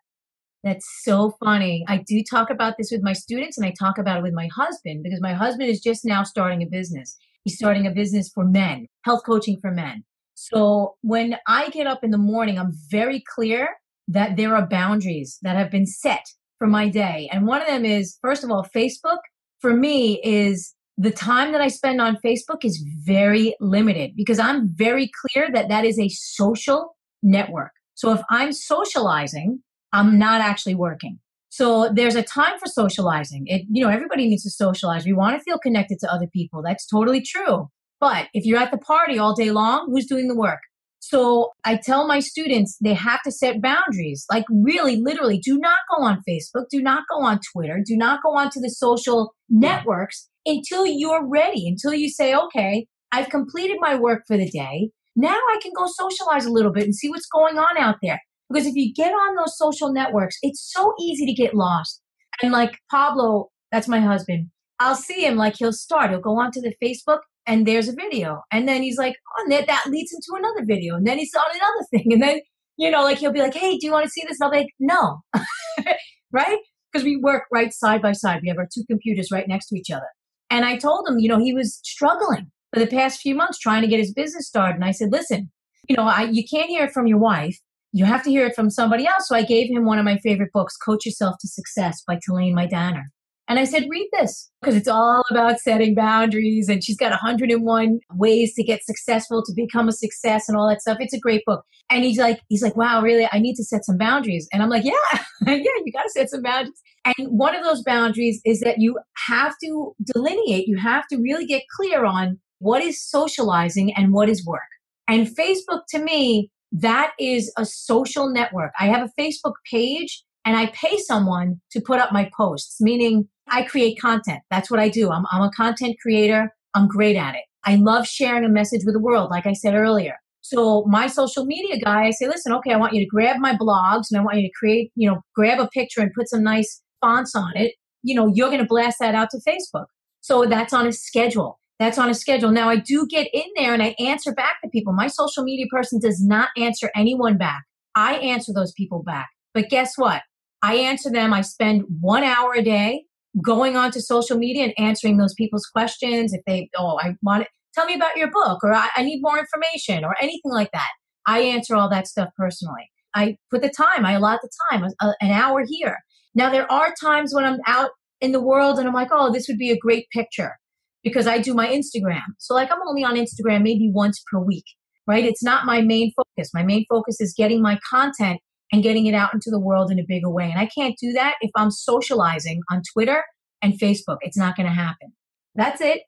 That's 0.63 0.87
so 1.03 1.35
funny. 1.43 1.83
I 1.89 2.05
do 2.07 2.23
talk 2.23 2.49
about 2.49 2.75
this 2.77 2.89
with 2.89 3.03
my 3.03 3.13
students 3.13 3.57
and 3.57 3.67
I 3.67 3.73
talk 3.77 3.97
about 3.97 4.19
it 4.19 4.23
with 4.23 4.33
my 4.33 4.47
husband 4.55 5.03
because 5.03 5.19
my 5.19 5.33
husband 5.33 5.69
is 5.69 5.81
just 5.81 6.05
now 6.05 6.23
starting 6.23 6.63
a 6.63 6.67
business. 6.67 7.17
He's 7.43 7.57
starting 7.57 7.85
a 7.85 7.91
business 7.91 8.29
for 8.33 8.45
men, 8.45 8.87
health 9.03 9.23
coaching 9.25 9.57
for 9.59 9.71
men. 9.71 10.05
So 10.33 10.95
when 11.01 11.37
I 11.47 11.69
get 11.69 11.87
up 11.87 12.03
in 12.03 12.11
the 12.11 12.17
morning, 12.17 12.57
I'm 12.57 12.73
very 12.89 13.23
clear 13.35 13.69
that 14.07 14.37
there 14.37 14.55
are 14.55 14.67
boundaries 14.67 15.37
that 15.41 15.55
have 15.55 15.71
been 15.71 15.85
set 15.85 16.25
for 16.57 16.67
my 16.67 16.89
day. 16.89 17.29
And 17.31 17.47
one 17.47 17.61
of 17.61 17.67
them 17.67 17.85
is, 17.85 18.17
first 18.21 18.43
of 18.43 18.51
all, 18.51 18.67
Facebook 18.75 19.19
for 19.59 19.73
me 19.73 20.21
is 20.23 20.73
the 20.97 21.11
time 21.11 21.51
that 21.51 21.61
I 21.61 21.67
spend 21.67 22.01
on 22.01 22.17
Facebook 22.23 22.63
is 22.63 22.83
very 23.03 23.55
limited 23.59 24.11
because 24.15 24.39
I'm 24.39 24.69
very 24.73 25.09
clear 25.21 25.49
that 25.51 25.69
that 25.69 25.85
is 25.85 25.97
a 25.97 26.09
social 26.09 26.95
network. 27.23 27.71
So 27.95 28.11
if 28.11 28.21
I'm 28.29 28.51
socializing, 28.51 29.61
I'm 29.93 30.17
not 30.17 30.41
actually 30.41 30.75
working. 30.75 31.19
So 31.49 31.89
there's 31.93 32.15
a 32.15 32.23
time 32.23 32.57
for 32.59 32.67
socializing. 32.67 33.45
It, 33.47 33.63
you 33.69 33.83
know, 33.83 33.89
everybody 33.91 34.27
needs 34.27 34.43
to 34.43 34.49
socialize. 34.49 35.05
We 35.05 35.13
want 35.13 35.37
to 35.37 35.43
feel 35.43 35.59
connected 35.59 35.99
to 35.99 36.11
other 36.11 36.27
people. 36.27 36.61
That's 36.63 36.85
totally 36.85 37.21
true. 37.21 37.69
But 38.01 38.27
if 38.33 38.45
you're 38.45 38.59
at 38.59 38.71
the 38.71 38.79
party 38.79 39.17
all 39.19 39.35
day 39.35 39.51
long, 39.51 39.87
who's 39.89 40.07
doing 40.07 40.27
the 40.27 40.35
work? 40.35 40.59
So 40.99 41.51
I 41.63 41.77
tell 41.77 42.07
my 42.07 42.19
students 42.19 42.77
they 42.83 42.93
have 42.95 43.21
to 43.23 43.31
set 43.31 43.61
boundaries. 43.61 44.25
Like 44.29 44.45
really, 44.49 44.97
literally, 44.97 45.37
do 45.39 45.57
not 45.57 45.79
go 45.95 46.03
on 46.03 46.21
Facebook, 46.27 46.65
do 46.69 46.81
not 46.81 47.03
go 47.09 47.23
on 47.23 47.39
Twitter, 47.53 47.81
do 47.85 47.95
not 47.95 48.21
go 48.23 48.35
onto 48.35 48.59
the 48.59 48.69
social 48.69 49.33
networks 49.49 50.27
until 50.45 50.85
you're 50.85 51.27
ready, 51.27 51.67
until 51.67 51.93
you 51.93 52.09
say, 52.09 52.35
okay, 52.35 52.87
I've 53.11 53.29
completed 53.29 53.77
my 53.79 53.95
work 53.95 54.23
for 54.27 54.37
the 54.37 54.49
day. 54.49 54.89
Now 55.15 55.35
I 55.35 55.59
can 55.61 55.71
go 55.75 55.85
socialize 55.87 56.45
a 56.45 56.51
little 56.51 56.71
bit 56.71 56.83
and 56.83 56.95
see 56.95 57.09
what's 57.09 57.27
going 57.27 57.57
on 57.57 57.77
out 57.77 57.97
there. 58.01 58.19
Because 58.49 58.67
if 58.67 58.75
you 58.75 58.93
get 58.93 59.11
on 59.11 59.35
those 59.35 59.57
social 59.57 59.93
networks, 59.93 60.37
it's 60.41 60.71
so 60.73 60.93
easy 60.99 61.25
to 61.25 61.33
get 61.33 61.53
lost. 61.53 62.01
And 62.41 62.51
like 62.51 62.77
Pablo, 62.89 63.49
that's 63.71 63.87
my 63.87 63.99
husband, 63.99 64.49
I'll 64.79 64.95
see 64.95 65.25
him 65.25 65.35
like 65.35 65.55
he'll 65.57 65.73
start, 65.73 66.09
he'll 66.09 66.19
go 66.19 66.39
onto 66.39 66.61
the 66.61 66.73
Facebook 66.83 67.19
and 67.45 67.65
there's 67.65 67.87
a 67.87 67.93
video. 67.93 68.41
And 68.51 68.67
then 68.67 68.81
he's 68.81 68.97
like, 68.97 69.15
oh, 69.15 69.43
and 69.43 69.51
that, 69.51 69.67
that 69.67 69.85
leads 69.87 70.13
into 70.13 70.37
another 70.37 70.65
video. 70.65 70.95
And 70.95 71.05
then 71.05 71.17
he's 71.17 71.33
on 71.33 71.43
another 71.53 71.85
thing. 71.91 72.13
And 72.13 72.21
then, 72.21 72.41
you 72.77 72.91
know, 72.91 73.03
like 73.03 73.17
he'll 73.17 73.31
be 73.31 73.41
like, 73.41 73.55
hey, 73.55 73.77
do 73.77 73.85
you 73.85 73.91
want 73.91 74.05
to 74.05 74.11
see 74.11 74.23
this? 74.27 74.39
And 74.39 74.45
I'll 74.45 74.51
be 74.51 74.57
like, 74.57 74.73
no. 74.79 75.21
right? 76.31 76.59
Because 76.91 77.05
we 77.05 77.17
work 77.17 77.43
right 77.51 77.73
side 77.73 78.01
by 78.01 78.11
side. 78.11 78.41
We 78.41 78.49
have 78.49 78.57
our 78.57 78.67
two 78.73 78.83
computers 78.89 79.29
right 79.31 79.47
next 79.47 79.67
to 79.67 79.77
each 79.77 79.91
other. 79.91 80.07
And 80.49 80.65
I 80.65 80.77
told 80.77 81.07
him, 81.07 81.19
you 81.19 81.29
know, 81.29 81.39
he 81.39 81.53
was 81.53 81.79
struggling 81.83 82.51
for 82.73 82.79
the 82.79 82.87
past 82.87 83.21
few 83.21 83.35
months 83.35 83.57
trying 83.57 83.81
to 83.81 83.87
get 83.87 83.99
his 83.99 84.13
business 84.13 84.47
started. 84.47 84.75
And 84.75 84.85
I 84.85 84.91
said, 84.91 85.11
listen, 85.11 85.49
you 85.87 85.95
know, 85.95 86.03
I, 86.03 86.23
you 86.23 86.43
can't 86.49 86.69
hear 86.69 86.85
it 86.85 86.91
from 86.91 87.07
your 87.07 87.17
wife. 87.17 87.57
You 87.93 88.05
have 88.05 88.23
to 88.23 88.29
hear 88.29 88.45
it 88.45 88.55
from 88.55 88.69
somebody 88.69 89.05
else. 89.05 89.27
So 89.27 89.35
I 89.35 89.43
gave 89.43 89.69
him 89.69 89.85
one 89.85 89.99
of 89.99 90.05
my 90.05 90.17
favorite 90.17 90.51
books, 90.53 90.77
Coach 90.77 91.05
Yourself 91.05 91.35
to 91.41 91.47
Success 91.47 92.01
by 92.07 92.15
Talane 92.15 92.53
Miedaner. 92.53 93.03
And 93.51 93.59
I 93.59 93.65
said, 93.65 93.83
read 93.89 94.07
this 94.17 94.49
because 94.61 94.77
it's 94.77 94.87
all 94.87 95.23
about 95.29 95.59
setting 95.59 95.93
boundaries. 95.93 96.69
And 96.69 96.81
she's 96.81 96.95
got 96.95 97.09
101 97.09 97.99
ways 98.13 98.53
to 98.53 98.63
get 98.63 98.81
successful, 98.85 99.43
to 99.43 99.51
become 99.53 99.89
a 99.89 99.91
success 99.91 100.47
and 100.47 100.57
all 100.57 100.69
that 100.69 100.79
stuff. 100.79 100.99
It's 101.01 101.13
a 101.13 101.19
great 101.19 101.43
book. 101.45 101.65
And 101.89 102.05
he's 102.05 102.17
like, 102.17 102.39
he's 102.47 102.63
like, 102.63 102.77
wow, 102.77 103.01
really? 103.01 103.27
I 103.29 103.39
need 103.39 103.55
to 103.55 103.65
set 103.65 103.83
some 103.83 103.97
boundaries. 103.97 104.47
And 104.53 104.63
I'm 104.63 104.69
like, 104.69 104.85
yeah, 104.85 104.93
yeah, 105.45 105.55
you 105.57 105.91
got 105.91 106.03
to 106.03 106.09
set 106.11 106.29
some 106.29 106.43
boundaries. 106.43 106.81
And 107.03 107.27
one 107.27 107.53
of 107.53 107.65
those 107.65 107.83
boundaries 107.83 108.39
is 108.45 108.61
that 108.61 108.75
you 108.77 108.97
have 109.27 109.53
to 109.65 109.93
delineate, 110.13 110.69
you 110.69 110.77
have 110.77 111.05
to 111.09 111.17
really 111.17 111.45
get 111.45 111.63
clear 111.75 112.05
on 112.05 112.39
what 112.59 112.81
is 112.81 113.03
socializing 113.03 113.93
and 113.97 114.13
what 114.13 114.29
is 114.29 114.45
work. 114.45 114.61
And 115.09 115.27
Facebook 115.27 115.81
to 115.89 115.99
me, 115.99 116.49
that 116.71 117.11
is 117.19 117.51
a 117.57 117.65
social 117.65 118.29
network. 118.31 118.71
I 118.79 118.85
have 118.85 119.09
a 119.09 119.21
Facebook 119.21 119.55
page 119.69 120.23
and 120.45 120.57
I 120.57 120.67
pay 120.67 120.97
someone 120.97 121.61
to 121.71 121.81
put 121.81 121.99
up 121.99 122.11
my 122.11 122.29
posts, 122.35 122.77
meaning 122.79 123.27
I 123.49 123.63
create 123.63 123.99
content. 123.99 124.41
That's 124.49 124.71
what 124.71 124.79
I 124.79 124.89
do. 124.89 125.11
I'm, 125.11 125.25
I'm 125.31 125.43
a 125.43 125.51
content 125.51 125.97
creator. 126.01 126.53
I'm 126.73 126.87
great 126.87 127.15
at 127.15 127.35
it. 127.35 127.43
I 127.63 127.75
love 127.75 128.07
sharing 128.07 128.43
a 128.43 128.49
message 128.49 128.81
with 128.85 128.95
the 128.95 129.01
world, 129.01 129.29
like 129.29 129.45
I 129.45 129.53
said 129.53 129.75
earlier. 129.75 130.15
So 130.41 130.83
my 130.87 131.05
social 131.07 131.45
media 131.45 131.79
guy, 131.79 132.05
I 132.05 132.11
say, 132.11 132.27
listen, 132.27 132.51
okay, 132.53 132.73
I 132.73 132.77
want 132.77 132.93
you 132.93 133.01
to 133.01 133.07
grab 133.07 133.37
my 133.37 133.55
blogs 133.55 134.05
and 134.09 134.19
I 134.19 134.23
want 134.23 134.37
you 134.37 134.47
to 134.47 134.53
create, 134.57 134.91
you 134.95 135.09
know, 135.09 135.21
grab 135.35 135.59
a 135.59 135.67
picture 135.67 136.01
and 136.01 136.11
put 136.17 136.29
some 136.29 136.43
nice 136.43 136.81
fonts 137.01 137.35
on 137.35 137.51
it. 137.55 137.75
You 138.01 138.15
know, 138.15 138.31
you're 138.33 138.49
going 138.49 138.59
to 138.59 138.65
blast 138.65 138.97
that 138.99 139.13
out 139.13 139.29
to 139.31 139.39
Facebook. 139.47 139.85
So 140.21 140.45
that's 140.45 140.73
on 140.73 140.87
a 140.87 140.91
schedule. 140.91 141.59
That's 141.77 141.99
on 141.99 142.09
a 142.09 142.15
schedule. 142.15 142.51
Now 142.51 142.69
I 142.69 142.77
do 142.77 143.05
get 143.07 143.27
in 143.33 143.45
there 143.55 143.73
and 143.73 143.83
I 143.83 143.95
answer 143.99 144.33
back 144.33 144.61
to 144.63 144.69
people. 144.69 144.93
My 144.93 145.07
social 145.07 145.43
media 145.43 145.65
person 145.69 145.99
does 145.99 146.23
not 146.23 146.49
answer 146.57 146.89
anyone 146.95 147.37
back 147.37 147.63
I 147.95 148.15
answer 148.15 148.53
those 148.53 148.71
people 148.71 149.03
back. 149.03 149.29
But 149.53 149.69
guess 149.69 149.93
what? 149.97 150.21
I 150.61 150.75
answer 150.75 151.09
them. 151.09 151.33
I 151.33 151.41
spend 151.41 151.83
one 151.99 152.23
hour 152.23 152.53
a 152.53 152.63
day 152.63 153.05
going 153.43 153.75
onto 153.75 153.99
social 153.99 154.37
media 154.37 154.65
and 154.65 154.73
answering 154.77 155.17
those 155.17 155.33
people's 155.33 155.65
questions. 155.65 156.33
If 156.33 156.41
they, 156.45 156.69
oh, 156.77 156.99
I 157.01 157.15
want 157.21 157.43
it, 157.43 157.47
tell 157.73 157.85
me 157.85 157.95
about 157.95 158.17
your 158.17 158.29
book, 158.29 158.63
or 158.63 158.73
I, 158.73 158.89
I 158.95 159.03
need 159.03 159.21
more 159.21 159.39
information, 159.39 160.03
or 160.03 160.15
anything 160.21 160.51
like 160.51 160.71
that. 160.73 160.89
I 161.25 161.39
answer 161.39 161.75
all 161.75 161.89
that 161.89 162.07
stuff 162.07 162.29
personally. 162.37 162.89
I 163.15 163.37
put 163.49 163.61
the 163.61 163.69
time, 163.69 164.05
I 164.05 164.13
allot 164.13 164.39
the 164.41 164.49
time, 164.71 164.89
an 165.21 165.31
hour 165.31 165.63
here. 165.67 165.97
Now, 166.33 166.49
there 166.49 166.71
are 166.71 166.93
times 167.01 167.33
when 167.33 167.43
I'm 167.43 167.59
out 167.67 167.91
in 168.21 168.31
the 168.31 168.41
world 168.41 168.79
and 168.79 168.87
I'm 168.87 168.93
like, 168.93 169.09
oh, 169.11 169.31
this 169.31 169.47
would 169.47 169.57
be 169.57 169.71
a 169.71 169.77
great 169.77 170.07
picture 170.13 170.57
because 171.03 171.27
I 171.27 171.39
do 171.39 171.53
my 171.53 171.67
Instagram. 171.67 172.21
So, 172.39 172.53
like, 172.53 172.71
I'm 172.71 172.79
only 172.87 173.03
on 173.03 173.15
Instagram 173.15 173.63
maybe 173.63 173.91
once 173.93 174.23
per 174.31 174.39
week, 174.39 174.63
right? 175.07 175.25
It's 175.25 175.43
not 175.43 175.65
my 175.65 175.81
main 175.81 176.13
focus. 176.15 176.51
My 176.53 176.63
main 176.63 176.85
focus 176.89 177.19
is 177.19 177.33
getting 177.37 177.61
my 177.61 177.79
content 177.89 178.39
and 178.71 178.83
getting 178.83 179.05
it 179.05 179.13
out 179.13 179.33
into 179.33 179.49
the 179.49 179.59
world 179.59 179.91
in 179.91 179.99
a 179.99 180.05
bigger 180.07 180.29
way. 180.29 180.49
And 180.49 180.59
I 180.59 180.65
can't 180.65 180.95
do 180.99 181.11
that 181.13 181.35
if 181.41 181.51
I'm 181.55 181.71
socializing 181.71 182.61
on 182.71 182.81
Twitter 182.93 183.23
and 183.61 183.73
Facebook. 183.79 184.17
It's 184.21 184.37
not 184.37 184.55
going 184.55 184.67
to 184.67 184.73
happen. 184.73 185.13
That's 185.55 185.81
it. 185.81 186.01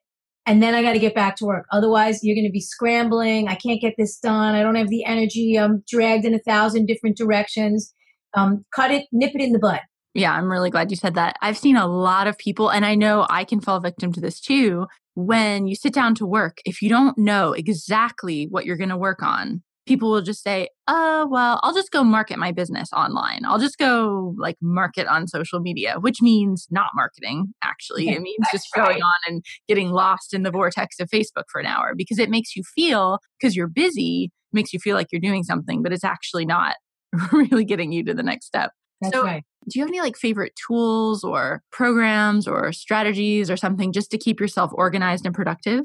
And 0.46 0.62
then 0.62 0.74
I 0.74 0.82
got 0.82 0.92
to 0.92 0.98
get 0.98 1.14
back 1.14 1.36
to 1.36 1.46
work. 1.46 1.66
Otherwise, 1.72 2.20
you're 2.22 2.36
going 2.36 2.46
to 2.46 2.52
be 2.52 2.60
scrambling. 2.60 3.48
I 3.48 3.54
can't 3.54 3.80
get 3.80 3.94
this 3.96 4.18
done. 4.18 4.54
I 4.54 4.62
don't 4.62 4.74
have 4.74 4.88
the 4.88 5.04
energy. 5.04 5.58
I'm 5.58 5.82
dragged 5.88 6.24
in 6.26 6.34
a 6.34 6.38
thousand 6.38 6.86
different 6.86 7.16
directions. 7.16 7.94
Um, 8.34 8.64
cut 8.74 8.90
it, 8.90 9.06
nip 9.12 9.32
it 9.34 9.40
in 9.40 9.52
the 9.52 9.58
bud. 9.58 9.80
Yeah, 10.12 10.32
I'm 10.32 10.50
really 10.50 10.70
glad 10.70 10.90
you 10.90 10.96
said 10.96 11.14
that. 11.14 11.36
I've 11.40 11.58
seen 11.58 11.76
a 11.76 11.86
lot 11.86 12.26
of 12.26 12.38
people, 12.38 12.70
and 12.70 12.84
I 12.84 12.94
know 12.94 13.26
I 13.30 13.44
can 13.44 13.60
fall 13.60 13.80
victim 13.80 14.12
to 14.12 14.20
this 14.20 14.40
too. 14.40 14.86
When 15.14 15.66
you 15.66 15.74
sit 15.74 15.94
down 15.94 16.14
to 16.16 16.26
work, 16.26 16.58
if 16.64 16.82
you 16.82 16.88
don't 16.88 17.16
know 17.16 17.52
exactly 17.52 18.46
what 18.50 18.64
you're 18.64 18.76
going 18.76 18.90
to 18.90 18.96
work 18.96 19.22
on, 19.22 19.62
people 19.86 20.10
will 20.10 20.22
just 20.22 20.42
say, 20.42 20.68
oh, 20.88 21.26
well, 21.30 21.60
I'll 21.62 21.74
just 21.74 21.90
go 21.90 22.02
market 22.02 22.38
my 22.38 22.52
business 22.52 22.88
online. 22.92 23.44
I'll 23.44 23.58
just 23.58 23.78
go 23.78 24.34
like 24.38 24.56
market 24.60 25.06
on 25.06 25.28
social 25.28 25.60
media, 25.60 25.96
which 25.98 26.22
means 26.22 26.66
not 26.70 26.90
marketing, 26.94 27.54
actually. 27.62 28.08
It 28.08 28.22
means 28.22 28.46
just 28.50 28.68
right. 28.76 28.86
going 28.86 29.02
on 29.02 29.18
and 29.26 29.44
getting 29.68 29.90
lost 29.90 30.34
in 30.34 30.42
the 30.42 30.50
vortex 30.50 30.98
of 31.00 31.08
Facebook 31.08 31.44
for 31.50 31.60
an 31.60 31.66
hour 31.66 31.94
because 31.96 32.18
it 32.18 32.30
makes 32.30 32.56
you 32.56 32.62
feel, 32.74 33.18
because 33.38 33.54
you're 33.54 33.68
busy, 33.68 34.30
makes 34.52 34.72
you 34.72 34.78
feel 34.78 34.96
like 34.96 35.08
you're 35.12 35.20
doing 35.20 35.42
something, 35.42 35.82
but 35.82 35.92
it's 35.92 36.04
actually 36.04 36.46
not 36.46 36.76
really 37.32 37.64
getting 37.64 37.92
you 37.92 38.04
to 38.04 38.14
the 38.14 38.22
next 38.22 38.46
step. 38.46 38.72
That's 39.00 39.14
so, 39.14 39.24
right. 39.24 39.44
Do 39.68 39.78
you 39.78 39.82
have 39.82 39.90
any 39.90 40.00
like 40.00 40.16
favorite 40.16 40.52
tools 40.66 41.24
or 41.24 41.62
programs 41.72 42.46
or 42.46 42.72
strategies 42.72 43.50
or 43.50 43.56
something 43.56 43.92
just 43.92 44.10
to 44.10 44.18
keep 44.18 44.40
yourself 44.40 44.70
organized 44.74 45.26
and 45.26 45.34
productive? 45.34 45.84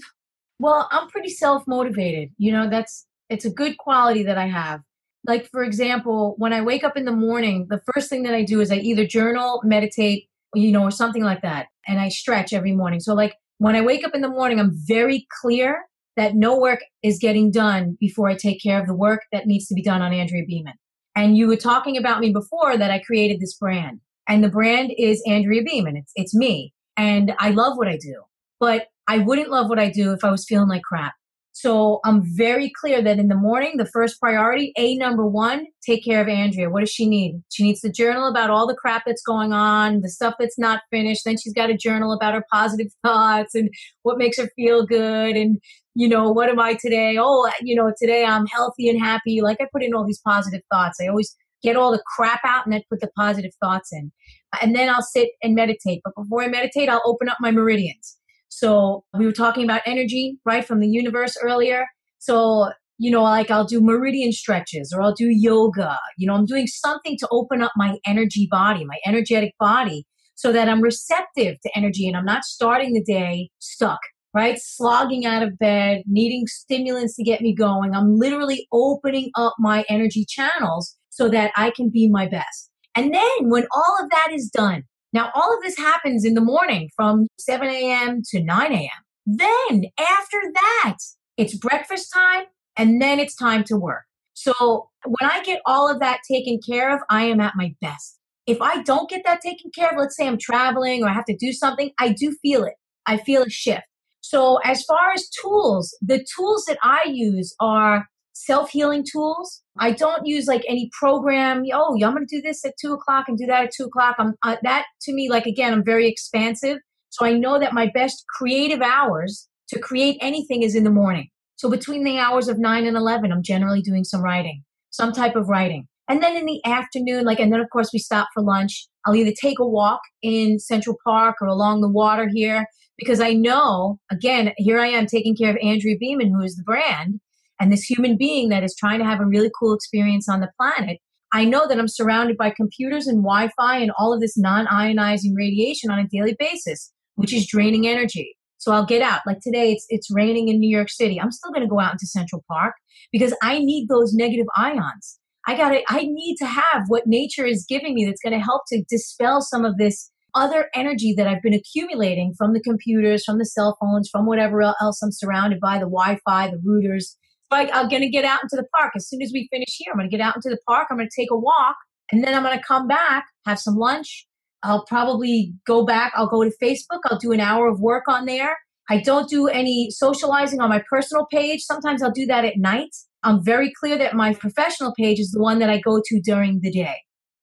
Well, 0.60 0.90
I'm 0.92 1.08
pretty 1.08 1.30
self 1.30 1.64
motivated. 1.68 2.30
You 2.38 2.52
know, 2.52 2.70
that's 2.70 3.06
it's 3.30 3.46
a 3.46 3.50
good 3.50 3.78
quality 3.78 4.24
that 4.24 4.38
I 4.38 4.48
have. 4.48 4.82
Like 5.26 5.48
for 5.52 5.64
example, 5.64 6.36
when 6.38 6.54
I 6.54 6.62
wake 6.62 6.84
up 6.84 6.98
in 6.98 7.06
the 7.06 7.12
morning, 7.12 7.68
the 7.70 7.82
first 7.94 8.10
thing 8.10 8.24
that 8.24 8.34
I 8.34 8.44
do 8.44 8.62
is 8.62 8.72
I 8.72 8.76
either 8.76 9.06
journal, 9.06 9.62
meditate, 9.64 10.28
you 10.56 10.72
know, 10.72 10.84
or 10.84 10.92
something 10.92 11.24
like 11.24 11.42
that, 11.42 11.68
and 11.88 12.00
I 12.00 12.10
stretch 12.10 12.54
every 12.54 12.72
morning. 12.72 13.00
So 13.00 13.14
like 13.14 13.36
when 13.58 13.76
I 13.76 13.82
wake 13.82 14.06
up 14.06 14.16
in 14.16 14.22
the 14.22 14.30
morning, 14.30 14.60
I'm 14.60 14.72
very 14.88 15.28
clear 15.42 15.86
that 16.16 16.36
no 16.36 16.58
work 16.58 16.80
is 17.04 17.20
getting 17.20 17.52
done 17.52 17.98
before 18.00 18.30
I 18.30 18.36
take 18.36 18.62
care 18.62 18.80
of 18.80 18.88
the 18.88 18.94
work 18.94 19.22
that 19.32 19.46
needs 19.46 19.68
to 19.68 19.74
be 19.74 19.82
done 19.82 20.02
on 20.02 20.14
Andrea 20.14 20.44
Beaman. 20.46 20.74
And 21.16 21.38
you 21.38 21.48
were 21.48 21.58
talking 21.58 21.98
about 21.98 22.20
me 22.20 22.32
before 22.32 22.78
that 22.78 22.92
I 22.92 23.00
created 23.00 23.40
this 23.40 23.56
brand. 23.56 24.00
And 24.28 24.44
the 24.44 24.50
brand 24.50 24.92
is 24.98 25.24
Andrea 25.28 25.64
Beaman. 25.64 25.98
It's, 25.98 26.12
it's 26.16 26.36
me. 26.36 26.74
And 26.98 27.34
I 27.40 27.52
love 27.52 27.78
what 27.78 27.88
I 27.88 27.98
do. 27.98 28.24
But 28.60 28.88
I 29.08 29.20
wouldn't 29.20 29.50
love 29.50 29.70
what 29.70 29.80
I 29.80 29.90
do 29.90 30.14
if 30.14 30.24
I 30.24 30.32
was 30.32 30.46
feeling 30.46 30.70
like 30.70 30.84
crap. 30.84 31.14
So 31.62 32.00
I'm 32.06 32.22
very 32.24 32.72
clear 32.80 33.02
that 33.02 33.20
in 33.20 33.28
the 33.28 33.36
morning, 33.36 33.74
the 33.76 33.86
first 33.86 34.18
priority, 34.22 34.72
A 34.78 34.96
number 34.96 35.28
one, 35.28 35.68
take 35.86 36.06
care 36.06 36.22
of 36.22 36.30
Andrea. 36.30 36.70
What 36.70 36.80
does 36.80 36.90
she 36.90 37.06
need? 37.06 37.44
She 37.52 37.64
needs 37.64 37.82
to 37.82 37.92
journal 37.92 38.30
about 38.30 38.50
all 38.50 38.66
the 38.66 38.78
crap 38.78 39.04
that's 39.06 39.22
going 39.22 39.52
on, 39.52 40.00
the 40.00 40.08
stuff 40.08 40.36
that's 40.40 40.58
not 40.58 40.84
finished. 40.90 41.26
Then 41.26 41.36
she's 41.36 41.52
got 41.52 41.68
to 41.68 41.76
journal 41.76 42.14
about 42.14 42.34
her 42.34 42.46
positive 42.50 42.94
thoughts 43.04 43.56
and 43.56 43.70
what 44.04 44.18
makes 44.18 44.38
her 44.38 44.50
feel 44.56 44.86
good. 44.86 45.36
And, 45.36 45.60
you 45.96 46.08
know, 46.08 46.32
what 46.32 46.48
am 46.48 46.62
I 46.62 46.76
today? 46.76 47.18
Oh, 47.20 47.52
you 47.62 47.76
know, 47.76 47.92
today 48.02 48.24
I'm 48.24 48.46
healthy 48.46 48.88
and 48.88 48.98
happy. 48.98 49.42
Like 49.42 49.58
I 49.60 49.68
put 49.70 49.84
in 49.84 49.94
all 49.94 50.06
these 50.06 50.22
positive 50.26 50.62
thoughts. 50.72 51.00
I 51.02 51.08
always 51.08 51.36
get 51.62 51.76
all 51.76 51.92
the 51.92 52.02
crap 52.16 52.40
out 52.46 52.66
and 52.66 52.72
then 52.72 52.84
put 52.90 53.02
the 53.02 53.12
positive 53.18 53.52
thoughts 53.62 53.92
in. 53.92 54.14
And 54.62 54.78
then 54.78 54.88
I'll 54.88 55.02
sit 55.02 55.32
and 55.44 55.56
meditate. 55.56 56.00
But 56.06 56.16
before 56.16 56.42
I 56.42 56.48
meditate, 56.48 56.88
I'll 56.88 57.02
open 57.04 57.28
up 57.28 57.38
my 57.42 57.52
meridians. 57.52 58.19
So 58.50 59.04
we 59.18 59.26
were 59.26 59.32
talking 59.32 59.64
about 59.64 59.82
energy, 59.86 60.38
right, 60.46 60.66
from 60.66 60.80
the 60.80 60.88
universe 60.88 61.38
earlier. 61.42 61.86
So, 62.18 62.72
you 62.98 63.12
know, 63.12 63.24
like 63.24 63.50
I'll 63.50 63.66
do 63.66 63.82
meridian 63.82 64.32
stretches 64.32 64.92
or 64.94 65.02
I'll 65.02 65.14
do 65.14 65.30
yoga. 65.30 65.98
You 66.18 66.28
know, 66.28 66.34
I'm 66.34 66.46
doing 66.46 66.68
something 66.68 67.16
to 67.20 67.28
open 67.32 67.62
up 67.62 67.72
my 67.78 67.98
energy 68.06 68.48
body, 68.52 68.84
my 68.86 68.98
energetic 69.06 69.54
body, 69.60 70.06
so 70.36 70.52
that 70.52 70.68
I'm 70.68 70.82
receptive 70.82 71.58
to 71.62 71.70
energy 71.76 72.08
and 72.08 72.18
I'm 72.18 72.26
not 72.26 72.44
starting 72.44 72.94
the 72.94 73.04
day 73.04 73.50
stuck, 73.60 74.00
right? 74.34 74.58
Slogging 74.58 75.26
out 75.26 75.44
of 75.44 75.58
bed, 75.58 76.04
needing 76.06 76.46
stimulants 76.48 77.16
to 77.16 77.24
get 77.24 77.42
me 77.42 77.54
going. 77.54 77.94
I'm 77.94 78.18
literally 78.18 78.68
opening 78.72 79.32
up 79.36 79.54
my 79.60 79.86
energy 79.90 80.26
channels 80.28 80.96
so 81.10 81.30
that 81.30 81.52
I 81.56 81.72
can 81.76 81.90
be 81.90 82.10
my 82.10 82.28
best. 82.28 82.70
And 82.96 83.14
then 83.14 83.50
when 83.50 83.68
all 83.74 83.98
of 84.02 84.10
that 84.10 84.30
is 84.34 84.50
done, 84.50 84.84
now, 85.12 85.32
all 85.34 85.56
of 85.56 85.64
this 85.64 85.78
happens 85.78 86.24
in 86.24 86.36
the 86.36 86.42
morning 86.42 86.90
from 86.96 87.28
7 87.40 87.68
a.m. 87.68 88.22
to 88.30 88.44
9 88.44 88.74
a.m. 88.74 88.90
Then, 89.26 89.86
after 90.00 90.38
that, 90.54 90.98
it's 91.38 91.56
breakfast 91.58 92.12
time 92.14 92.46
and 92.78 93.02
then 93.02 93.20
it's 93.20 93.36
time 93.36 93.64
to 93.66 93.76
work. 93.76 94.04
So, 94.34 94.90
when 95.06 95.30
I 95.30 95.42
get 95.44 95.62
all 95.66 95.90
of 95.90 96.00
that 96.00 96.20
taken 96.30 96.60
care 96.66 96.94
of, 96.94 97.02
I 97.10 97.24
am 97.24 97.42
at 97.42 97.54
my 97.56 97.74
best. 97.82 98.20
If 98.46 98.62
I 98.62 98.82
don't 98.84 99.10
get 99.10 99.24
that 99.26 99.42
taken 99.42 99.72
care 99.74 99.90
of, 99.90 99.98
let's 99.98 100.16
say 100.16 100.28
I'm 100.28 100.38
traveling 100.38 101.04
or 101.04 101.10
I 101.10 101.14
have 101.14 101.26
to 101.26 101.36
do 101.36 101.54
something, 101.54 101.92
I 102.00 102.10
do 102.10 102.36
feel 102.42 102.64
it. 102.64 102.76
I 103.06 103.18
feel 103.18 103.44
a 103.44 103.50
shift. 103.50 103.84
So, 104.22 104.58
as 104.64 104.84
far 104.84 105.12
as 105.14 105.28
tools, 105.42 105.98
the 106.02 106.24
tools 106.36 106.66
that 106.68 106.78
I 106.84 107.06
use 107.08 107.56
are 107.60 108.08
self 108.40 108.70
healing 108.70 109.04
tools. 109.10 109.62
I 109.78 109.92
don't 109.92 110.26
use 110.26 110.48
like 110.48 110.64
any 110.68 110.90
program. 110.98 111.64
Oh, 111.74 111.94
I'm 111.94 112.14
going 112.14 112.26
to 112.26 112.36
do 112.36 112.42
this 112.42 112.64
at 112.66 112.74
two 112.82 112.94
o'clock 112.94 113.26
and 113.28 113.38
do 113.38 113.46
that 113.46 113.66
at 113.66 113.72
two 113.76 113.86
o'clock. 113.86 114.16
I'm 114.18 114.34
uh, 114.44 114.56
that 114.64 114.86
to 115.04 115.14
me, 115.14 115.30
like 115.30 115.46
again, 115.46 115.74
I'm 115.74 115.84
very 115.84 116.08
expansive. 116.08 116.78
So 117.10 117.26
I 117.26 117.34
know 117.34 117.60
that 117.60 117.74
my 117.74 117.90
best 117.94 118.24
creative 118.38 118.82
hours 118.82 119.48
to 119.70 119.80
create 119.80 120.18
anything 120.22 120.64
is 120.64 120.76
in 120.76 120.84
the 120.84 120.90
morning. 120.90 121.28
So 121.58 121.70
between 121.70 122.04
the 122.04 122.18
hours 122.18 122.48
of 122.48 122.58
nine 122.58 122.86
and 122.86 122.96
11, 122.96 123.32
I'm 123.32 123.44
generally 123.44 123.82
doing 123.82 124.04
some 124.04 124.22
writing, 124.22 124.64
some 124.92 125.12
type 125.12 125.36
of 125.36 125.50
writing. 125.50 125.88
And 126.08 126.24
then 126.24 126.38
in 126.38 126.46
the 126.46 126.62
afternoon, 126.66 127.26
like, 127.26 127.40
and 127.40 127.52
then 127.52 127.60
of 127.60 127.70
course 127.70 127.90
we 127.92 128.00
stop 128.00 128.30
for 128.34 128.42
lunch. 128.42 128.88
I'll 129.06 129.16
either 129.16 129.34
take 129.40 129.60
a 129.60 129.68
walk 129.68 130.00
in 130.22 130.60
Central 130.60 130.96
Park 131.04 131.36
or 131.42 131.48
along 131.48 131.82
the 131.82 131.90
water 131.90 132.30
here 132.34 132.66
because 132.98 133.20
I 133.20 133.34
know, 133.34 134.00
again, 134.12 134.54
here 134.58 134.80
I 134.80 134.88
am 134.88 135.06
taking 135.06 135.36
care 135.36 135.52
of 135.52 135.58
Andrea 135.62 135.98
Beaman, 136.00 136.34
who 136.34 136.42
is 136.42 136.56
the 136.56 136.64
brand 136.64 137.20
and 137.60 137.72
this 137.72 137.84
human 137.84 138.18
being 138.18 138.50
that 138.50 138.64
is 138.64 138.76
trying 138.78 139.00
to 139.00 139.06
have 139.06 139.20
a 139.20 139.26
really 139.26 139.52
cool 139.60 139.74
experience 139.74 140.28
on 140.30 140.40
the 140.40 140.50
planet, 140.60 141.00
I 141.32 141.46
know 141.46 141.68
that 141.68 141.78
I'm 141.78 141.88
surrounded 141.88 142.38
by 142.38 142.52
computers 142.52 143.08
and 143.08 143.24
Wi 143.24 143.50
Fi 143.56 143.78
and 143.78 143.92
all 143.98 144.14
of 144.14 144.22
this 144.22 144.38
non 144.38 144.66
ionizing 144.68 145.36
radiation 145.36 145.92
on 145.92 146.00
a 146.00 146.08
daily 146.08 146.36
basis, 146.40 146.92
which 147.16 147.34
is 147.34 147.48
draining 147.48 147.88
energy. 147.88 148.36
So 148.58 148.74
I'll 148.74 148.86
get 148.86 149.02
out. 149.02 149.22
Like 149.26 149.40
today, 149.42 149.72
it's, 149.72 149.86
it's 149.90 150.10
raining 150.12 150.50
in 150.50 150.60
New 150.60 150.70
York 150.70 150.90
City. 150.90 151.20
I'm 151.20 151.32
still 151.32 151.52
going 151.52 151.64
to 151.64 151.70
go 151.70 151.80
out 151.80 151.94
into 151.94 152.08
Central 152.08 152.44
Park 152.50 152.76
because 153.12 153.34
I 153.42 153.60
need 153.60 153.88
those 153.88 154.14
negative 154.14 154.48
ions. 154.58 155.20
I 155.48 155.56
got 155.56 155.70
to, 155.70 155.82
I 155.88 156.02
need 156.04 156.36
to 156.38 156.46
have 156.46 156.84
what 156.88 157.08
nature 157.08 157.46
is 157.46 157.66
giving 157.68 157.96
me 157.96 158.06
that's 158.06 158.22
going 158.22 158.38
to 158.38 158.44
help 158.44 158.64
to 158.68 158.84
dispel 158.90 159.42
some 159.42 159.64
of 159.64 159.78
this 159.78 160.12
other 160.36 160.70
energy 160.76 161.14
that 161.16 161.28
I've 161.28 161.42
been 161.42 161.54
accumulating 161.54 162.34
from 162.38 162.54
the 162.54 162.60
computers, 162.60 163.24
from 163.24 163.40
the 163.40 163.46
cell 163.46 163.78
phones, 163.80 164.10
from 164.12 164.26
whatever 164.26 164.62
else 164.62 165.02
I'm 165.02 165.12
surrounded 165.12 165.60
by, 165.60 165.76
the 165.76 165.86
Wi 165.86 166.20
Fi, 166.26 166.50
the 166.50 166.58
routers, 166.58 167.16
I'm 167.52 167.90
going 167.90 168.02
to 168.02 168.10
get 168.10 168.26
out 168.26 168.44
into 168.44 168.56
the 168.56 168.68
park 168.78 168.94
as 168.96 169.08
soon 169.08 169.22
as 169.22 169.32
we 169.34 169.48
finish 169.52 169.76
here. 169.78 169.92
I'm 169.92 170.00
going 170.00 170.10
to 170.10 170.16
get 170.16 170.24
out 170.24 170.36
into 170.36 170.50
the 170.50 170.60
park. 170.68 170.88
I'm 170.90 170.98
going 170.98 171.10
to 171.10 171.22
take 171.22 171.32
a 171.32 171.38
walk, 171.38 171.76
and 172.12 172.24
then 172.24 172.34
I'm 172.34 172.44
going 172.44 172.58
to 172.58 172.64
come 172.64 172.88
back, 172.88 173.26
have 173.46 173.60
some 173.60 173.76
lunch. 173.76 174.26
I'll 174.64 174.86
probably 174.86 175.54
go 175.66 175.86
back. 175.86 176.12
I'll 176.16 176.28
go 176.28 176.44
to 176.44 176.52
Facebook. 176.62 177.00
I'll 177.06 177.18
do 177.18 177.32
an 177.32 177.40
hour 177.40 177.68
of 177.68 177.80
work 177.80 178.04
on 178.08 178.26
there. 178.26 178.58
I 178.90 179.02
don't 179.02 179.30
do 179.30 179.48
any 179.48 179.90
socializing 179.92 180.60
on 180.60 180.70
my 180.70 180.84
personal 180.90 181.26
page. 181.32 181.62
Sometimes 181.62 182.04
I'll 182.04 182.12
do 182.12 182.26
that 182.26 182.44
at 182.44 182.58
night. 182.58 182.96
I'm 183.24 183.44
very 183.44 183.72
clear 183.80 183.98
that 183.98 184.16
my 184.16 184.34
professional 184.34 184.94
page 184.98 185.20
is 185.20 185.32
the 185.32 185.42
one 185.42 185.60
that 185.60 185.70
I 185.70 185.80
go 185.80 186.02
to 186.04 186.22
during 186.22 186.60
the 186.62 186.72
day. 186.72 186.96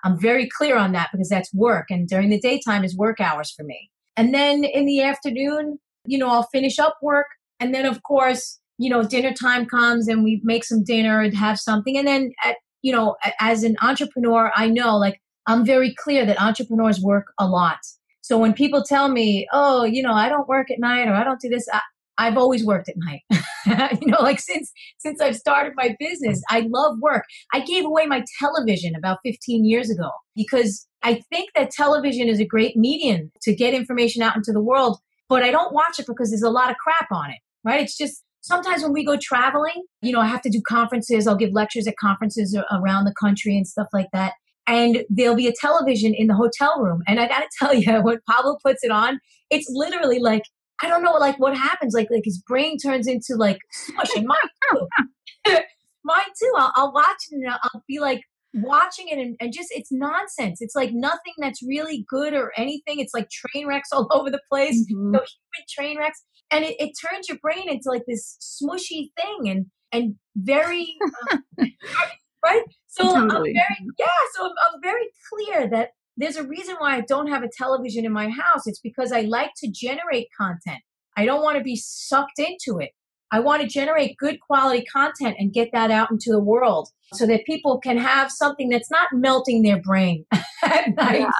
I'm 0.04 0.20
very 0.20 0.48
clear 0.56 0.76
on 0.76 0.92
that 0.92 1.08
because 1.12 1.28
that's 1.28 1.52
work, 1.54 1.86
and 1.90 2.06
during 2.08 2.30
the 2.30 2.40
daytime 2.40 2.84
is 2.84 2.96
work 2.96 3.20
hours 3.20 3.52
for 3.56 3.64
me. 3.64 3.90
And 4.16 4.32
then 4.32 4.64
in 4.64 4.86
the 4.86 5.02
afternoon, 5.02 5.78
you 6.04 6.18
know, 6.18 6.28
I'll 6.28 6.48
finish 6.52 6.78
up 6.78 6.96
work. 7.02 7.26
And 7.60 7.74
then, 7.74 7.86
of 7.86 8.02
course, 8.02 8.60
you 8.78 8.90
know, 8.90 9.02
dinner 9.02 9.32
time 9.32 9.66
comes 9.66 10.08
and 10.08 10.22
we 10.22 10.40
make 10.44 10.64
some 10.64 10.84
dinner 10.84 11.20
and 11.20 11.34
have 11.36 11.58
something. 11.58 11.96
And 11.96 12.06
then, 12.06 12.32
at, 12.44 12.56
you 12.82 12.92
know, 12.92 13.16
as 13.40 13.62
an 13.62 13.76
entrepreneur, 13.80 14.52
I 14.54 14.68
know 14.68 14.96
like 14.96 15.20
I'm 15.46 15.64
very 15.64 15.94
clear 15.94 16.26
that 16.26 16.40
entrepreneurs 16.40 17.00
work 17.00 17.26
a 17.38 17.46
lot. 17.46 17.78
So 18.20 18.38
when 18.38 18.52
people 18.52 18.82
tell 18.82 19.08
me, 19.08 19.46
oh, 19.52 19.84
you 19.84 20.02
know, 20.02 20.12
I 20.12 20.28
don't 20.28 20.48
work 20.48 20.70
at 20.70 20.80
night 20.80 21.06
or 21.06 21.14
I 21.14 21.24
don't 21.24 21.40
do 21.40 21.48
this, 21.48 21.66
I, 21.72 21.80
I've 22.18 22.36
always 22.36 22.64
worked 22.64 22.88
at 22.88 22.96
night. 22.96 23.22
you 24.00 24.08
know, 24.08 24.20
like 24.20 24.40
since 24.40 24.72
since 24.98 25.20
I've 25.20 25.36
started 25.36 25.74
my 25.76 25.96
business, 25.98 26.42
I 26.50 26.66
love 26.68 26.96
work. 27.00 27.24
I 27.52 27.60
gave 27.60 27.84
away 27.84 28.06
my 28.06 28.24
television 28.38 28.94
about 28.96 29.18
15 29.24 29.64
years 29.64 29.90
ago 29.90 30.10
because 30.34 30.86
I 31.02 31.22
think 31.30 31.50
that 31.54 31.70
television 31.70 32.28
is 32.28 32.40
a 32.40 32.44
great 32.44 32.76
medium 32.76 33.30
to 33.42 33.54
get 33.54 33.74
information 33.74 34.22
out 34.22 34.36
into 34.36 34.52
the 34.52 34.62
world, 34.62 34.98
but 35.28 35.42
I 35.42 35.50
don't 35.50 35.72
watch 35.72 35.98
it 35.98 36.06
because 36.06 36.30
there's 36.30 36.42
a 36.42 36.50
lot 36.50 36.70
of 36.70 36.76
crap 36.78 37.06
on 37.12 37.30
it, 37.30 37.38
right? 37.64 37.80
It's 37.80 37.96
just 37.96 38.22
sometimes 38.46 38.82
when 38.82 38.92
we 38.92 39.04
go 39.04 39.16
traveling, 39.20 39.84
you 40.02 40.12
know, 40.12 40.20
I 40.20 40.26
have 40.26 40.40
to 40.42 40.50
do 40.50 40.62
conferences, 40.66 41.26
I'll 41.26 41.36
give 41.36 41.52
lectures 41.52 41.86
at 41.88 41.96
conferences 41.96 42.56
around 42.70 43.04
the 43.04 43.14
country 43.20 43.56
and 43.56 43.66
stuff 43.66 43.88
like 43.92 44.06
that. 44.12 44.34
And 44.68 45.04
there'll 45.10 45.36
be 45.36 45.48
a 45.48 45.52
television 45.52 46.14
in 46.14 46.28
the 46.28 46.34
hotel 46.34 46.80
room. 46.80 47.02
And 47.08 47.20
I 47.20 47.26
got 47.26 47.40
to 47.40 47.48
tell 47.58 47.74
you, 47.74 48.00
when 48.02 48.18
Pablo 48.30 48.56
puts 48.64 48.84
it 48.84 48.90
on, 48.90 49.18
it's 49.50 49.66
literally 49.70 50.20
like 50.20 50.42
I 50.82 50.88
don't 50.88 51.02
know, 51.02 51.14
like 51.14 51.38
what 51.38 51.56
happens, 51.56 51.94
like 51.94 52.08
like 52.10 52.24
his 52.24 52.38
brain 52.46 52.76
turns 52.76 53.06
into 53.06 53.34
like 53.36 53.58
smush, 53.72 54.14
and 54.14 54.26
mine 54.26 54.36
too, 54.70 54.86
mine 56.04 56.20
too. 56.38 56.52
I'll, 56.56 56.72
I'll 56.76 56.92
watch 56.92 57.16
it 57.30 57.36
and 57.36 57.48
I'll 57.48 57.82
be 57.88 57.98
like 57.98 58.20
watching 58.56 59.08
it 59.08 59.18
and, 59.18 59.36
and 59.40 59.52
just 59.52 59.68
it's 59.70 59.92
nonsense. 59.92 60.60
It's 60.60 60.74
like 60.74 60.90
nothing 60.92 61.34
that's 61.38 61.62
really 61.62 62.04
good 62.08 62.34
or 62.34 62.52
anything. 62.56 63.00
It's 63.00 63.14
like 63.14 63.28
train 63.30 63.66
wrecks 63.66 63.88
all 63.92 64.08
over 64.12 64.30
the 64.30 64.40
place, 64.50 64.80
mm-hmm. 64.80 65.14
human 65.14 65.26
train 65.68 65.98
wrecks, 65.98 66.22
and 66.50 66.64
it, 66.64 66.76
it 66.78 66.92
turns 67.08 67.28
your 67.28 67.38
brain 67.38 67.68
into 67.68 67.88
like 67.88 68.04
this 68.06 68.36
smushy 68.40 69.10
thing 69.20 69.48
and 69.48 69.66
and 69.92 70.14
very 70.36 70.94
uh, 71.32 71.66
right. 72.44 72.62
So 72.88 73.04
totally. 73.04 73.50
I'm 73.50 73.54
very 73.54 73.90
yeah. 73.98 74.06
So 74.34 74.46
I'm, 74.46 74.52
I'm 74.74 74.80
very 74.82 75.08
clear 75.32 75.68
that 75.70 75.90
there's 76.16 76.36
a 76.36 76.44
reason 76.44 76.76
why 76.78 76.96
I 76.96 77.02
don't 77.02 77.28
have 77.28 77.42
a 77.42 77.48
television 77.48 78.04
in 78.04 78.12
my 78.12 78.28
house. 78.28 78.66
It's 78.66 78.80
because 78.80 79.12
I 79.12 79.22
like 79.22 79.50
to 79.58 79.70
generate 79.70 80.28
content. 80.38 80.80
I 81.16 81.24
don't 81.24 81.42
want 81.42 81.58
to 81.58 81.64
be 81.64 81.76
sucked 81.76 82.38
into 82.38 82.78
it. 82.78 82.90
I 83.32 83.40
want 83.40 83.62
to 83.62 83.68
generate 83.68 84.16
good 84.16 84.40
quality 84.40 84.84
content 84.84 85.36
and 85.38 85.52
get 85.52 85.70
that 85.72 85.90
out 85.90 86.10
into 86.10 86.30
the 86.30 86.40
world 86.40 86.90
so 87.12 87.26
that 87.26 87.44
people 87.44 87.78
can 87.78 87.98
have 87.98 88.30
something 88.30 88.68
that's 88.68 88.90
not 88.90 89.08
melting 89.12 89.62
their 89.62 89.80
brain 89.80 90.24
at 90.64 90.94
night. 90.94 91.20
Yeah. 91.20 91.30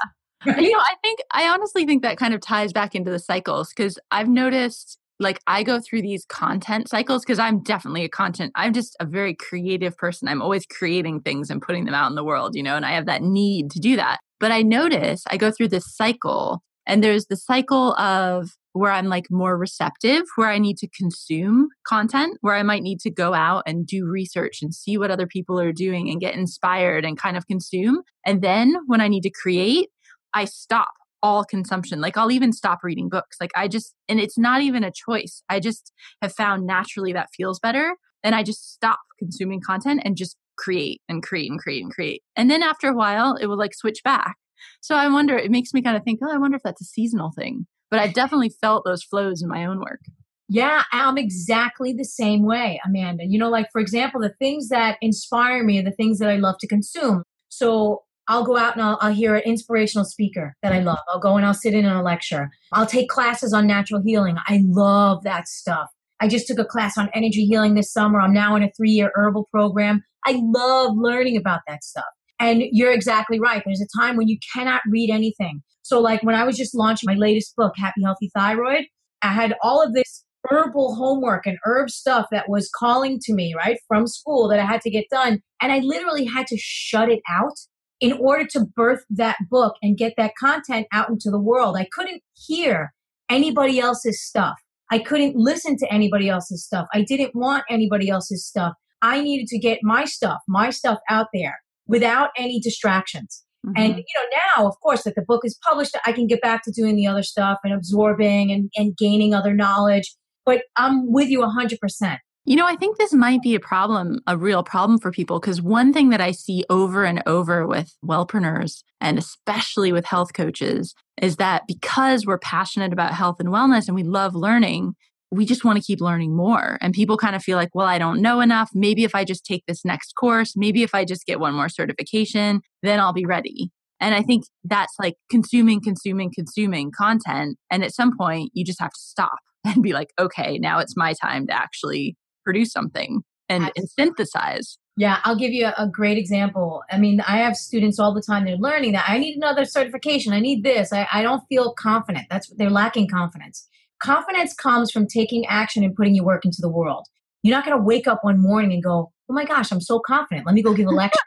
Right? 0.45 0.61
You 0.61 0.71
know, 0.71 0.79
I 0.79 0.95
think, 1.01 1.19
I 1.31 1.49
honestly 1.49 1.85
think 1.85 2.03
that 2.03 2.17
kind 2.17 2.33
of 2.33 2.41
ties 2.41 2.71
back 2.71 2.95
into 2.95 3.11
the 3.11 3.19
cycles 3.19 3.69
because 3.69 3.97
I've 4.11 4.29
noticed 4.29 4.97
like 5.19 5.41
I 5.47 5.63
go 5.63 5.79
through 5.79 6.03
these 6.03 6.25
content 6.25 6.89
cycles 6.89 7.23
because 7.23 7.39
I'm 7.39 7.63
definitely 7.63 8.03
a 8.03 8.09
content, 8.09 8.51
I'm 8.55 8.73
just 8.73 8.95
a 8.99 9.05
very 9.05 9.33
creative 9.33 9.97
person. 9.97 10.27
I'm 10.27 10.41
always 10.41 10.65
creating 10.65 11.21
things 11.21 11.49
and 11.49 11.61
putting 11.61 11.85
them 11.85 11.95
out 11.95 12.09
in 12.09 12.15
the 12.15 12.23
world, 12.23 12.55
you 12.55 12.63
know, 12.63 12.75
and 12.75 12.85
I 12.85 12.91
have 12.91 13.07
that 13.07 13.23
need 13.23 13.71
to 13.71 13.79
do 13.79 13.95
that. 13.95 14.19
But 14.39 14.51
I 14.51 14.61
notice 14.61 15.23
I 15.27 15.37
go 15.37 15.51
through 15.51 15.69
this 15.69 15.95
cycle, 15.95 16.61
and 16.87 17.03
there's 17.03 17.27
the 17.27 17.35
cycle 17.35 17.93
of 17.95 18.51
where 18.73 18.91
I'm 18.91 19.07
like 19.07 19.25
more 19.29 19.57
receptive, 19.57 20.23
where 20.35 20.49
I 20.49 20.57
need 20.57 20.77
to 20.77 20.87
consume 20.89 21.69
content, 21.85 22.37
where 22.41 22.55
I 22.55 22.63
might 22.63 22.83
need 22.83 22.99
to 23.01 23.09
go 23.09 23.33
out 23.33 23.63
and 23.65 23.85
do 23.85 24.07
research 24.07 24.59
and 24.61 24.73
see 24.73 24.97
what 24.97 25.11
other 25.11 25.27
people 25.27 25.59
are 25.59 25.73
doing 25.73 26.09
and 26.09 26.21
get 26.21 26.35
inspired 26.35 27.03
and 27.03 27.17
kind 27.17 27.37
of 27.37 27.47
consume. 27.47 28.01
And 28.25 28.41
then 28.41 28.75
when 28.85 29.01
I 29.01 29.07
need 29.07 29.23
to 29.23 29.31
create, 29.31 29.89
I 30.33 30.45
stop 30.45 30.89
all 31.23 31.43
consumption. 31.43 31.99
Like 31.99 32.17
I'll 32.17 32.31
even 32.31 32.53
stop 32.53 32.79
reading 32.83 33.09
books. 33.09 33.37
Like 33.41 33.51
I 33.55 33.67
just, 33.67 33.93
and 34.07 34.19
it's 34.19 34.37
not 34.37 34.61
even 34.61 34.83
a 34.83 34.91
choice. 34.91 35.41
I 35.49 35.59
just 35.59 35.91
have 36.21 36.33
found 36.33 36.65
naturally 36.65 37.13
that 37.13 37.29
feels 37.35 37.59
better. 37.59 37.95
And 38.23 38.35
I 38.35 38.43
just 38.43 38.73
stop 38.73 38.99
consuming 39.19 39.61
content 39.61 40.01
and 40.05 40.15
just 40.15 40.37
create 40.57 41.01
and 41.09 41.23
create 41.23 41.49
and 41.49 41.59
create 41.59 41.83
and 41.83 41.91
create. 41.91 42.21
And 42.35 42.49
then 42.49 42.63
after 42.63 42.87
a 42.89 42.95
while, 42.95 43.35
it 43.35 43.47
will 43.47 43.57
like 43.57 43.73
switch 43.73 44.03
back. 44.03 44.35
So 44.81 44.95
I 44.95 45.07
wonder, 45.09 45.37
it 45.37 45.51
makes 45.51 45.73
me 45.73 45.81
kind 45.81 45.97
of 45.97 46.03
think, 46.03 46.19
oh, 46.23 46.33
I 46.33 46.37
wonder 46.37 46.57
if 46.57 46.63
that's 46.63 46.81
a 46.81 46.85
seasonal 46.85 47.31
thing. 47.31 47.67
But 47.89 47.99
I've 47.99 48.13
definitely 48.13 48.49
felt 48.49 48.83
those 48.85 49.03
flows 49.03 49.41
in 49.41 49.47
my 49.47 49.65
own 49.65 49.79
work. 49.79 50.01
Yeah, 50.49 50.83
I'm 50.91 51.17
exactly 51.17 51.93
the 51.93 52.05
same 52.05 52.45
way, 52.45 52.79
Amanda. 52.85 53.25
You 53.25 53.37
know, 53.37 53.49
like 53.49 53.67
for 53.71 53.81
example, 53.81 54.21
the 54.21 54.33
things 54.39 54.69
that 54.69 54.97
inspire 55.01 55.63
me 55.63 55.79
are 55.79 55.83
the 55.83 55.91
things 55.91 56.19
that 56.19 56.29
I 56.29 56.37
love 56.37 56.55
to 56.59 56.67
consume. 56.67 57.23
So 57.49 58.03
I'll 58.29 58.45
go 58.45 58.57
out 58.57 58.73
and 58.73 58.81
I'll, 58.81 58.97
I'll, 59.01 59.13
hear 59.13 59.35
an 59.35 59.43
inspirational 59.45 60.05
speaker 60.05 60.55
that 60.61 60.73
I 60.73 60.79
love. 60.79 60.99
I'll 61.09 61.19
go 61.19 61.37
and 61.37 61.45
I'll 61.45 61.53
sit 61.53 61.73
in 61.73 61.85
on 61.85 61.95
a 61.95 62.03
lecture. 62.03 62.49
I'll 62.73 62.85
take 62.85 63.09
classes 63.09 63.53
on 63.53 63.67
natural 63.67 64.01
healing. 64.01 64.35
I 64.47 64.61
love 64.65 65.23
that 65.23 65.47
stuff. 65.47 65.89
I 66.19 66.27
just 66.27 66.47
took 66.47 66.59
a 66.59 66.65
class 66.65 66.97
on 66.97 67.09
energy 67.13 67.45
healing 67.45 67.75
this 67.75 67.91
summer. 67.91 68.19
I'm 68.19 68.33
now 68.33 68.55
in 68.55 68.63
a 68.63 68.71
three 68.75 68.91
year 68.91 69.11
herbal 69.15 69.47
program. 69.51 70.03
I 70.25 70.41
love 70.43 70.97
learning 70.97 71.37
about 71.37 71.61
that 71.67 71.83
stuff. 71.83 72.05
And 72.39 72.63
you're 72.71 72.91
exactly 72.91 73.39
right. 73.39 73.63
There's 73.65 73.81
a 73.81 73.99
time 73.99 74.15
when 74.15 74.27
you 74.27 74.37
cannot 74.53 74.81
read 74.89 75.09
anything. 75.09 75.61
So, 75.81 75.99
like 75.99 76.21
when 76.23 76.35
I 76.35 76.43
was 76.43 76.57
just 76.57 76.75
launching 76.75 77.07
my 77.07 77.15
latest 77.15 77.55
book, 77.55 77.73
Happy 77.77 78.03
Healthy 78.03 78.29
Thyroid, 78.35 78.85
I 79.21 79.29
had 79.29 79.55
all 79.63 79.81
of 79.81 79.93
this 79.93 80.23
herbal 80.49 80.95
homework 80.95 81.45
and 81.45 81.57
herb 81.65 81.89
stuff 81.89 82.27
that 82.31 82.49
was 82.49 82.69
calling 82.77 83.19
to 83.23 83.33
me, 83.33 83.53
right, 83.55 83.77
from 83.87 84.07
school 84.07 84.47
that 84.49 84.59
I 84.59 84.65
had 84.65 84.81
to 84.81 84.89
get 84.89 85.05
done. 85.09 85.41
And 85.61 85.71
I 85.71 85.79
literally 85.79 86.25
had 86.25 86.47
to 86.47 86.57
shut 86.57 87.09
it 87.09 87.21
out 87.29 87.57
in 87.99 88.13
order 88.13 88.45
to 88.45 88.65
birth 88.75 89.03
that 89.09 89.37
book 89.49 89.75
and 89.81 89.97
get 89.97 90.13
that 90.17 90.33
content 90.39 90.87
out 90.93 91.09
into 91.09 91.31
the 91.31 91.39
world. 91.39 91.75
I 91.77 91.87
couldn't 91.91 92.21
hear 92.35 92.93
anybody 93.29 93.79
else's 93.79 94.23
stuff. 94.23 94.55
I 94.91 94.99
couldn't 94.99 95.35
listen 95.35 95.75
to 95.77 95.91
anybody 95.91 96.29
else's 96.29 96.63
stuff. 96.63 96.87
I 96.93 97.01
didn't 97.01 97.35
want 97.35 97.65
anybody 97.69 98.09
else's 98.09 98.45
stuff. 98.45 98.73
I 99.01 99.21
needed 99.21 99.47
to 99.47 99.59
get 99.59 99.79
my 99.83 100.05
stuff, 100.05 100.39
my 100.47 100.69
stuff 100.69 100.99
out 101.09 101.27
there 101.33 101.57
without 101.87 102.29
any 102.37 102.59
distractions. 102.59 103.43
Mm-hmm. 103.65 103.73
And 103.77 103.95
you 103.97 104.03
know, 104.15 104.37
now 104.57 104.67
of 104.67 104.79
course 104.81 105.03
that 105.03 105.15
the 105.15 105.23
book 105.23 105.41
is 105.43 105.57
published, 105.67 105.97
I 106.05 106.11
can 106.11 106.27
get 106.27 106.41
back 106.41 106.63
to 106.63 106.71
doing 106.71 106.95
the 106.95 107.07
other 107.07 107.23
stuff 107.23 107.59
and 107.63 107.73
absorbing 107.73 108.51
and, 108.51 108.69
and 108.75 108.95
gaining 108.95 109.33
other 109.33 109.53
knowledge. 109.53 110.15
But 110.45 110.63
I'm 110.75 111.11
with 111.11 111.29
you 111.29 111.43
hundred 111.43 111.79
percent. 111.79 112.19
You 112.45 112.55
know, 112.55 112.65
I 112.65 112.77
think 112.77 112.97
this 112.97 113.11
might 113.11 113.41
be 113.41 113.55
a 113.55 113.59
problem, 113.59 114.21
a 114.25 114.37
real 114.37 114.63
problem 114.63 114.99
for 114.99 115.11
people, 115.11 115.37
because 115.37 115.61
one 115.61 115.91
thing 115.91 116.11
that 116.11 116.21
I 116.21 116.31
see 116.31 116.63
over 116.69 117.03
and 117.03 117.21
over 117.25 117.67
with 117.67 117.93
wellpreneurs 118.05 118.83
and 119.01 119.17
especially 119.17 119.91
with 119.91 120.05
health 120.05 120.33
coaches 120.33 120.95
is 121.21 121.35
that 121.35 121.63
because 121.67 122.25
we're 122.25 122.39
passionate 122.39 122.93
about 122.93 123.13
health 123.13 123.41
and 123.41 123.49
wellness 123.49 123.87
and 123.87 123.95
we 123.95 124.03
love 124.03 124.33
learning, 124.33 124.95
we 125.31 125.45
just 125.45 125.65
want 125.65 125.77
to 125.77 125.83
keep 125.83 125.99
learning 125.99 126.35
more. 126.35 126.77
And 126.81 126.93
people 126.93 127.17
kind 127.17 127.35
of 127.35 127.43
feel 127.43 127.57
like, 127.57 127.73
well, 127.73 127.87
I 127.87 127.97
don't 127.97 128.21
know 128.21 128.39
enough. 128.39 128.69
Maybe 128.73 129.03
if 129.03 129.13
I 129.13 129.25
just 129.25 129.45
take 129.45 129.63
this 129.67 129.83
next 129.83 130.13
course, 130.13 130.53
maybe 130.55 130.83
if 130.83 130.95
I 130.95 131.05
just 131.05 131.25
get 131.25 131.39
one 131.39 131.53
more 131.53 131.69
certification, 131.69 132.61
then 132.81 132.99
I'll 132.99 133.13
be 133.13 133.25
ready. 133.25 133.71
And 133.99 134.13
I 134.15 134.21
think 134.21 134.45
that's 134.63 134.93
like 134.99 135.15
consuming, 135.29 135.81
consuming, 135.81 136.31
consuming 136.33 136.91
content. 136.91 137.57
And 137.71 137.83
at 137.83 137.93
some 137.93 138.15
point, 138.17 138.51
you 138.53 138.63
just 138.63 138.79
have 138.79 138.91
to 138.91 138.99
stop 138.99 139.39
and 139.65 139.81
be 139.81 139.93
like, 139.93 140.09
okay, 140.19 140.57
now 140.59 140.79
it's 140.79 140.95
my 140.95 141.13
time 141.13 141.47
to 141.47 141.53
actually 141.53 142.15
produce 142.45 142.71
something 142.71 143.21
and, 143.49 143.71
and 143.75 143.89
synthesize. 143.89 144.77
Yeah, 144.97 145.19
I'll 145.23 145.37
give 145.37 145.51
you 145.51 145.69
a, 145.77 145.87
great 145.87 146.17
example. 146.17 146.83
I 146.91 146.97
mean, 146.97 147.21
I 147.21 147.37
have 147.37 147.55
students 147.55 147.99
all 147.99 148.13
the 148.15 148.21
time, 148.21 148.45
they're 148.45 148.57
learning 148.57 148.93
that 148.93 149.05
I 149.07 149.19
need 149.19 149.37
another 149.37 149.63
certification. 149.63 150.33
I 150.33 150.39
need 150.39 150.63
this. 150.63 150.91
I, 150.91 151.07
I 151.13 151.21
don't 151.21 151.43
feel 151.47 151.73
confident. 151.73 152.25
That's 152.31 152.49
they're 152.55 152.71
lacking 152.71 153.07
confidence. 153.07 153.67
Confidence 154.01 154.53
comes 154.53 154.91
from 154.91 155.07
taking 155.07 155.45
action 155.47 155.83
and 155.83 155.95
putting 155.95 156.15
your 156.15 156.25
work 156.25 156.45
into 156.45 156.59
the 156.61 156.69
world. 156.69 157.05
You're 157.43 157.55
not 157.55 157.65
going 157.65 157.77
to 157.77 157.83
wake 157.83 158.07
up 158.07 158.23
one 158.23 158.39
morning 158.39 158.73
and 158.73 158.83
go, 158.83 159.11
oh 159.29 159.33
my 159.33 159.45
gosh, 159.45 159.71
I'm 159.71 159.81
so 159.81 159.99
confident. 159.99 160.45
Let 160.45 160.55
me 160.55 160.61
go 160.61 160.73
give 160.73 160.87
a 160.87 160.91
lecture. 160.91 161.19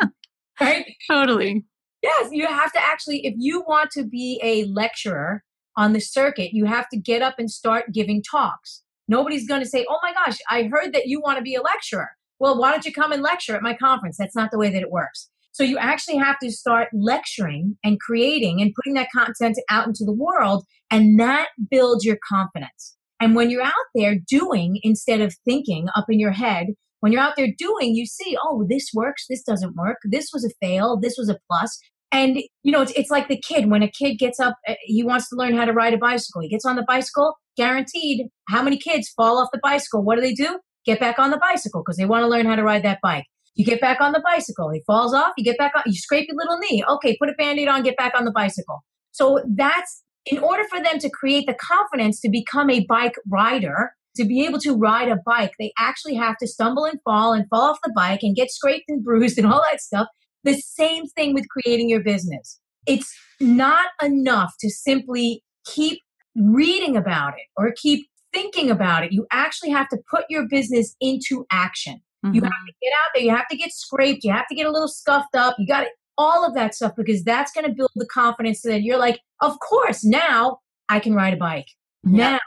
right? 0.60 0.86
Totally. 1.10 1.64
Yes, 2.02 2.28
you 2.32 2.46
have 2.46 2.72
to 2.72 2.82
actually, 2.82 3.26
if 3.26 3.34
you 3.36 3.64
want 3.66 3.90
to 3.92 4.04
be 4.04 4.40
a 4.42 4.64
lecturer 4.64 5.42
on 5.76 5.92
the 5.92 6.00
circuit, 6.00 6.52
you 6.52 6.64
have 6.64 6.88
to 6.90 6.98
get 6.98 7.22
up 7.22 7.38
and 7.38 7.50
start 7.50 7.92
giving 7.92 8.22
talks. 8.22 8.82
Nobody's 9.08 9.46
going 9.46 9.62
to 9.62 9.68
say, 9.68 9.86
oh 9.88 9.98
my 10.02 10.12
gosh, 10.12 10.38
I 10.50 10.64
heard 10.64 10.92
that 10.92 11.06
you 11.06 11.20
want 11.20 11.38
to 11.38 11.42
be 11.42 11.54
a 11.54 11.62
lecturer. 11.62 12.10
Well, 12.38 12.58
why 12.58 12.72
don't 12.72 12.84
you 12.84 12.92
come 12.92 13.12
and 13.12 13.22
lecture 13.22 13.54
at 13.54 13.62
my 13.62 13.74
conference? 13.74 14.16
That's 14.18 14.36
not 14.36 14.50
the 14.50 14.58
way 14.58 14.70
that 14.70 14.82
it 14.82 14.90
works. 14.90 15.30
So 15.56 15.64
you 15.64 15.78
actually 15.78 16.18
have 16.18 16.38
to 16.40 16.52
start 16.52 16.88
lecturing 16.92 17.78
and 17.82 17.98
creating 17.98 18.60
and 18.60 18.74
putting 18.74 18.92
that 18.92 19.08
content 19.10 19.56
out 19.70 19.86
into 19.86 20.04
the 20.04 20.12
world, 20.12 20.66
and 20.90 21.18
that 21.18 21.48
builds 21.70 22.04
your 22.04 22.18
confidence. 22.28 22.94
And 23.20 23.34
when 23.34 23.48
you're 23.48 23.62
out 23.62 23.72
there 23.94 24.16
doing 24.28 24.78
instead 24.82 25.22
of 25.22 25.34
thinking 25.46 25.86
up 25.96 26.04
in 26.10 26.20
your 26.20 26.32
head, 26.32 26.66
when 27.00 27.10
you're 27.10 27.22
out 27.22 27.36
there 27.38 27.48
doing, 27.56 27.94
you 27.94 28.04
see, 28.04 28.36
oh, 28.44 28.66
this 28.68 28.90
works, 28.92 29.24
this 29.30 29.42
doesn't 29.42 29.74
work, 29.76 29.96
this 30.04 30.28
was 30.30 30.44
a 30.44 30.50
fail, 30.60 31.00
this 31.00 31.14
was 31.16 31.30
a 31.30 31.38
plus. 31.50 31.78
And, 32.12 32.36
you 32.62 32.70
know, 32.70 32.82
it's, 32.82 32.92
it's 32.92 33.10
like 33.10 33.28
the 33.28 33.40
kid, 33.40 33.70
when 33.70 33.82
a 33.82 33.90
kid 33.90 34.16
gets 34.16 34.38
up, 34.38 34.58
eh, 34.66 34.74
he 34.82 35.04
wants 35.04 35.30
to 35.30 35.36
learn 35.36 35.56
how 35.56 35.64
to 35.64 35.72
ride 35.72 35.94
a 35.94 35.98
bicycle. 35.98 36.42
He 36.42 36.50
gets 36.50 36.66
on 36.66 36.76
the 36.76 36.84
bicycle, 36.86 37.32
guaranteed. 37.56 38.26
How 38.50 38.62
many 38.62 38.76
kids 38.76 39.08
fall 39.16 39.38
off 39.38 39.48
the 39.54 39.60
bicycle? 39.62 40.04
What 40.04 40.16
do 40.16 40.20
they 40.20 40.34
do? 40.34 40.58
Get 40.84 41.00
back 41.00 41.18
on 41.18 41.30
the 41.30 41.38
bicycle 41.38 41.82
because 41.82 41.96
they 41.96 42.04
want 42.04 42.24
to 42.24 42.28
learn 42.28 42.44
how 42.44 42.56
to 42.56 42.62
ride 42.62 42.84
that 42.84 42.98
bike. 43.02 43.24
You 43.56 43.64
get 43.64 43.80
back 43.80 44.00
on 44.00 44.12
the 44.12 44.20
bicycle. 44.20 44.70
He 44.70 44.82
falls 44.86 45.12
off. 45.12 45.32
You 45.36 45.44
get 45.44 45.58
back 45.58 45.72
on. 45.74 45.82
You 45.86 45.94
scrape 45.94 46.28
your 46.28 46.36
little 46.36 46.58
knee. 46.58 46.84
Okay, 46.88 47.16
put 47.18 47.28
a 47.28 47.34
band-aid 47.34 47.68
on. 47.68 47.82
Get 47.82 47.96
back 47.96 48.12
on 48.16 48.24
the 48.24 48.30
bicycle. 48.30 48.84
So 49.12 49.42
that's 49.56 50.04
in 50.26 50.38
order 50.38 50.64
for 50.68 50.82
them 50.82 50.98
to 50.98 51.10
create 51.10 51.46
the 51.46 51.54
confidence 51.54 52.20
to 52.20 52.28
become 52.28 52.68
a 52.68 52.84
bike 52.86 53.14
rider, 53.28 53.92
to 54.16 54.24
be 54.24 54.44
able 54.44 54.58
to 54.60 54.76
ride 54.76 55.08
a 55.08 55.16
bike, 55.24 55.52
they 55.58 55.72
actually 55.78 56.14
have 56.14 56.36
to 56.38 56.46
stumble 56.46 56.84
and 56.84 57.00
fall 57.04 57.32
and 57.32 57.48
fall 57.48 57.70
off 57.70 57.78
the 57.84 57.92
bike 57.94 58.20
and 58.22 58.34
get 58.34 58.50
scraped 58.50 58.86
and 58.88 59.04
bruised 59.04 59.38
and 59.38 59.46
all 59.46 59.62
that 59.70 59.80
stuff. 59.80 60.08
The 60.44 60.54
same 60.54 61.06
thing 61.06 61.34
with 61.34 61.46
creating 61.48 61.88
your 61.88 62.02
business. 62.02 62.60
It's 62.86 63.12
not 63.40 63.86
enough 64.02 64.54
to 64.60 64.70
simply 64.70 65.42
keep 65.64 66.00
reading 66.36 66.96
about 66.96 67.34
it 67.34 67.46
or 67.56 67.72
keep 67.76 68.08
thinking 68.32 68.70
about 68.70 69.04
it. 69.04 69.12
You 69.12 69.26
actually 69.32 69.70
have 69.70 69.88
to 69.88 69.98
put 70.10 70.24
your 70.28 70.46
business 70.48 70.94
into 71.00 71.46
action. 71.50 72.00
Mm-hmm. 72.26 72.34
You 72.34 72.42
have 72.42 72.50
to 72.50 72.72
get 72.82 72.92
out 72.92 73.10
there. 73.14 73.22
You 73.22 73.30
have 73.30 73.48
to 73.48 73.56
get 73.56 73.72
scraped. 73.72 74.24
You 74.24 74.32
have 74.32 74.46
to 74.48 74.54
get 74.54 74.66
a 74.66 74.70
little 74.70 74.88
scuffed 74.88 75.34
up. 75.34 75.56
You 75.58 75.66
got 75.66 75.80
to, 75.82 75.86
all 76.18 76.46
of 76.46 76.54
that 76.54 76.74
stuff 76.74 76.92
because 76.96 77.22
that's 77.24 77.52
going 77.52 77.66
to 77.66 77.72
build 77.72 77.90
the 77.94 78.06
confidence 78.06 78.62
that 78.62 78.82
you're 78.82 78.98
like, 78.98 79.20
of 79.40 79.58
course, 79.60 80.04
now 80.04 80.58
I 80.88 80.98
can 80.98 81.14
ride 81.14 81.34
a 81.34 81.36
bike. 81.36 81.66
Yeah. 82.04 82.32
Now 82.32 82.38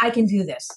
I 0.00 0.10
can 0.10 0.26
do 0.26 0.44
this. 0.44 0.68